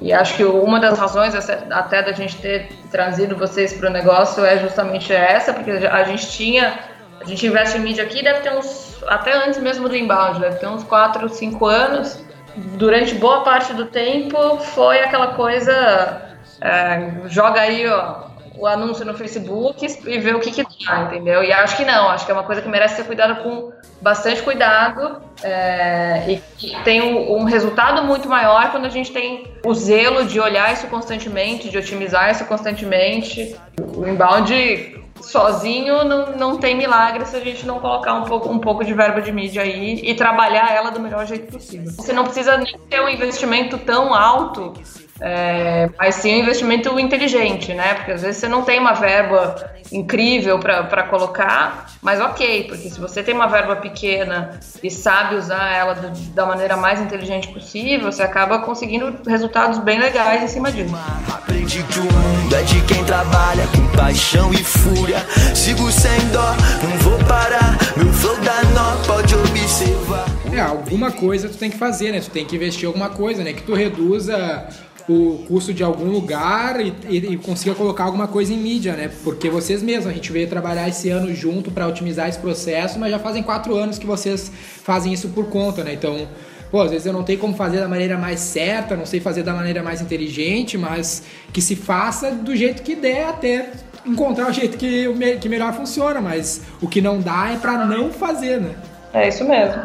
e 0.00 0.12
acho 0.12 0.34
que 0.36 0.44
uma 0.44 0.78
das 0.78 0.98
razões 0.98 1.34
até 1.70 2.02
da 2.02 2.12
gente 2.12 2.36
ter 2.36 2.68
trazido 2.90 3.36
vocês 3.36 3.72
para 3.72 3.88
o 3.88 3.92
negócio 3.92 4.44
é 4.44 4.58
justamente 4.58 5.12
essa, 5.12 5.52
porque 5.52 5.70
a 5.70 6.04
gente 6.04 6.30
tinha, 6.30 6.78
a 7.20 7.24
gente 7.24 7.46
investe 7.46 7.78
em 7.78 7.80
mídia 7.80 8.04
aqui, 8.04 8.22
deve 8.22 8.40
ter 8.40 8.52
uns, 8.52 9.02
até 9.08 9.32
antes 9.32 9.58
mesmo 9.60 9.88
do 9.88 9.96
inbound, 9.96 10.40
deve 10.40 10.56
ter 10.56 10.68
uns 10.68 10.84
4, 10.84 11.28
5 11.28 11.66
anos. 11.66 12.24
Durante 12.56 13.14
boa 13.14 13.42
parte 13.42 13.72
do 13.72 13.86
tempo 13.86 14.58
foi 14.58 15.00
aquela 15.00 15.28
coisa 15.34 16.22
é, 16.60 17.28
joga 17.28 17.60
aí 17.60 17.86
ó, 17.88 18.28
o 18.58 18.66
anúncio 18.66 19.04
no 19.04 19.14
Facebook 19.14 19.86
e 20.06 20.18
vê 20.18 20.34
o 20.34 20.40
que 20.40 20.50
que 20.50 20.64
dá, 20.84 21.02
entendeu? 21.02 21.42
E 21.42 21.52
acho 21.52 21.76
que 21.76 21.84
não, 21.84 22.08
acho 22.08 22.26
que 22.26 22.32
é 22.32 22.34
uma 22.34 22.42
coisa 22.42 22.60
que 22.60 22.68
merece 22.68 22.96
ser 22.96 23.04
cuidada 23.04 23.36
com 23.36 23.72
bastante 24.00 24.42
cuidado 24.42 25.20
é, 25.42 26.24
e 26.28 26.42
que 26.56 26.82
tem 26.82 27.00
um, 27.00 27.38
um, 27.38 27.44
resultado 27.44 28.02
muito 28.04 28.28
maior 28.28 28.70
quando 28.70 28.86
a 28.86 28.90
gente 28.90 29.12
tem 29.12 29.46
o 29.64 29.74
zelo 29.74 30.24
de 30.24 30.40
olhar 30.40 30.72
isso 30.72 30.86
constantemente, 30.88 31.68
de 31.68 31.78
otimizar 31.78 32.30
isso 32.30 32.44
constantemente. 32.44 33.56
O 33.96 34.06
inbound 34.06 34.98
sozinho 35.20 36.04
não, 36.04 36.36
não 36.36 36.58
tem 36.58 36.76
milagre 36.76 37.24
se 37.26 37.36
a 37.36 37.40
gente 37.40 37.66
não 37.66 37.80
colocar 37.80 38.14
um 38.14 38.24
pouco, 38.24 38.48
um 38.48 38.58
pouco 38.58 38.84
de 38.84 38.94
verba 38.94 39.20
de 39.20 39.32
mídia 39.32 39.62
aí 39.62 40.00
e 40.02 40.14
trabalhar 40.14 40.72
ela 40.72 40.90
do 40.90 41.00
melhor 41.00 41.26
jeito 41.26 41.52
possível. 41.52 41.90
Você 41.90 42.12
não 42.12 42.24
precisa 42.24 42.56
nem 42.56 42.78
ter 42.88 43.00
um 43.00 43.08
investimento 43.08 43.78
tão 43.78 44.14
alto, 44.14 44.74
é, 45.20 45.88
mas 45.98 46.16
sim 46.16 46.36
um 46.36 46.38
investimento 46.38 46.98
inteligente, 46.98 47.74
né? 47.74 47.94
Porque 47.94 48.12
às 48.12 48.22
vezes 48.22 48.38
você 48.38 48.48
não 48.48 48.62
tem 48.62 48.78
uma 48.78 48.92
verba 48.92 49.72
incrível 49.90 50.58
para 50.58 51.02
colocar, 51.04 51.86
mas 52.02 52.20
ok, 52.20 52.64
porque 52.64 52.90
se 52.90 53.00
você 53.00 53.22
tem 53.22 53.34
uma 53.34 53.46
verba 53.46 53.76
pequena 53.76 54.60
e 54.82 54.90
sabe 54.90 55.36
usar 55.36 55.72
ela 55.72 55.94
do, 55.94 56.10
da 56.34 56.46
maneira 56.46 56.76
mais 56.76 57.00
inteligente 57.00 57.48
possível, 57.48 58.12
você 58.12 58.22
acaba 58.22 58.60
conseguindo 58.60 59.16
resultados 59.26 59.78
bem 59.78 59.98
legais 59.98 60.42
em 60.42 60.48
cima 60.48 60.70
disso. 60.70 60.94
Aprendi 61.32 61.82
que 61.84 61.98
o 61.98 62.04
mundo 62.04 62.54
é 62.54 62.62
de 62.62 62.80
quem 62.82 63.04
trabalha 63.04 63.66
com 63.68 63.96
paixão 63.96 64.52
e 64.52 64.62
fúria. 64.62 65.18
Sigo 65.54 65.90
sem 65.90 66.18
dó, 66.28 66.54
não 66.82 66.96
vou 66.98 67.18
parar, 67.26 67.76
meu 67.96 68.12
flow 68.12 68.36
da 68.40 68.62
nó 68.74 68.96
pode 69.06 69.34
observar. 69.34 70.26
É, 70.52 70.60
alguma 70.60 71.10
coisa 71.12 71.48
tu 71.48 71.56
tem 71.56 71.70
que 71.70 71.76
fazer, 71.76 72.12
né? 72.12 72.20
Tu 72.20 72.30
tem 72.30 72.44
que 72.44 72.56
investir 72.56 72.86
alguma 72.86 73.10
coisa, 73.10 73.44
né? 73.44 73.52
Que 73.52 73.62
tu 73.62 73.74
reduza 73.74 74.66
o 75.08 75.44
custo 75.48 75.72
de 75.72 75.82
algum 75.82 76.10
lugar 76.10 76.80
e, 76.80 76.92
e, 77.08 77.16
e, 77.16 77.36
consiga 77.38 77.74
colocar 77.74 78.04
alguma 78.04 78.28
coisa 78.28 78.52
em 78.52 78.58
mídia, 78.58 78.94
né? 78.94 79.10
Porque 79.24 79.48
vocês 79.48 79.82
mesmos, 79.82 80.06
a 80.06 80.12
gente 80.12 80.30
veio 80.30 80.46
trabalhar 80.46 80.86
esse 80.86 81.08
ano 81.08 81.34
junto 81.34 81.70
para 81.70 81.86
otimizar 81.86 82.28
esse 82.28 82.38
processo, 82.38 82.98
mas 82.98 83.10
já 83.10 83.18
fazem 83.18 83.42
quatro 83.42 83.74
anos 83.74 83.98
que 83.98 84.06
vocês 84.06 84.52
fazem 84.82 85.12
isso 85.12 85.30
por 85.30 85.46
conta, 85.46 85.82
né? 85.82 85.94
Então, 85.94 86.28
pô, 86.70 86.82
às 86.82 86.90
vezes 86.90 87.06
eu 87.06 87.12
não 87.12 87.24
tenho 87.24 87.38
como 87.38 87.54
fazer 87.54 87.80
da 87.80 87.88
maneira 87.88 88.18
mais 88.18 88.40
certa, 88.40 88.96
não 88.96 89.06
sei 89.06 89.18
fazer 89.18 89.42
da 89.42 89.54
maneira 89.54 89.82
mais 89.82 90.02
inteligente, 90.02 90.76
mas 90.76 91.22
que 91.52 91.62
se 91.62 91.74
faça 91.74 92.30
do 92.30 92.54
jeito 92.54 92.82
que 92.82 92.94
der 92.94 93.28
até 93.28 93.70
encontrar 94.04 94.50
o 94.50 94.52
jeito 94.52 94.76
que, 94.76 95.06
que 95.40 95.48
melhor 95.48 95.72
funciona, 95.72 96.20
mas 96.20 96.62
o 96.82 96.88
que 96.88 97.00
não 97.00 97.18
dá 97.18 97.50
é 97.52 97.56
para 97.56 97.86
não 97.86 98.10
fazer, 98.10 98.60
né? 98.60 98.74
É 99.14 99.28
isso 99.28 99.44
mesmo. 99.48 99.82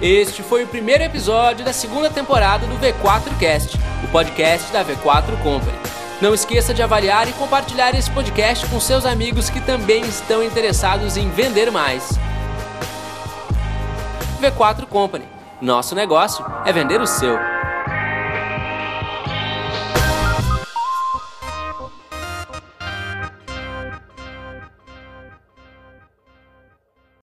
Este 0.00 0.44
foi 0.44 0.62
o 0.62 0.68
primeiro 0.68 1.02
episódio 1.02 1.64
da 1.64 1.72
segunda 1.72 2.08
temporada 2.08 2.64
do 2.68 2.76
V4Cast, 2.76 3.76
o 4.04 4.08
podcast 4.12 4.72
da 4.72 4.84
V4 4.84 5.36
Company. 5.42 5.76
Não 6.20 6.32
esqueça 6.32 6.72
de 6.72 6.80
avaliar 6.80 7.28
e 7.28 7.32
compartilhar 7.32 7.92
esse 7.96 8.08
podcast 8.12 8.64
com 8.66 8.78
seus 8.78 9.04
amigos 9.04 9.50
que 9.50 9.60
também 9.60 10.02
estão 10.02 10.40
interessados 10.40 11.16
em 11.16 11.28
vender 11.30 11.72
mais. 11.72 12.16
V4 14.40 14.86
Company. 14.86 15.24
Nosso 15.60 15.96
negócio 15.96 16.46
é 16.64 16.72
vender 16.72 17.00
o 17.00 17.06
seu. 17.06 17.57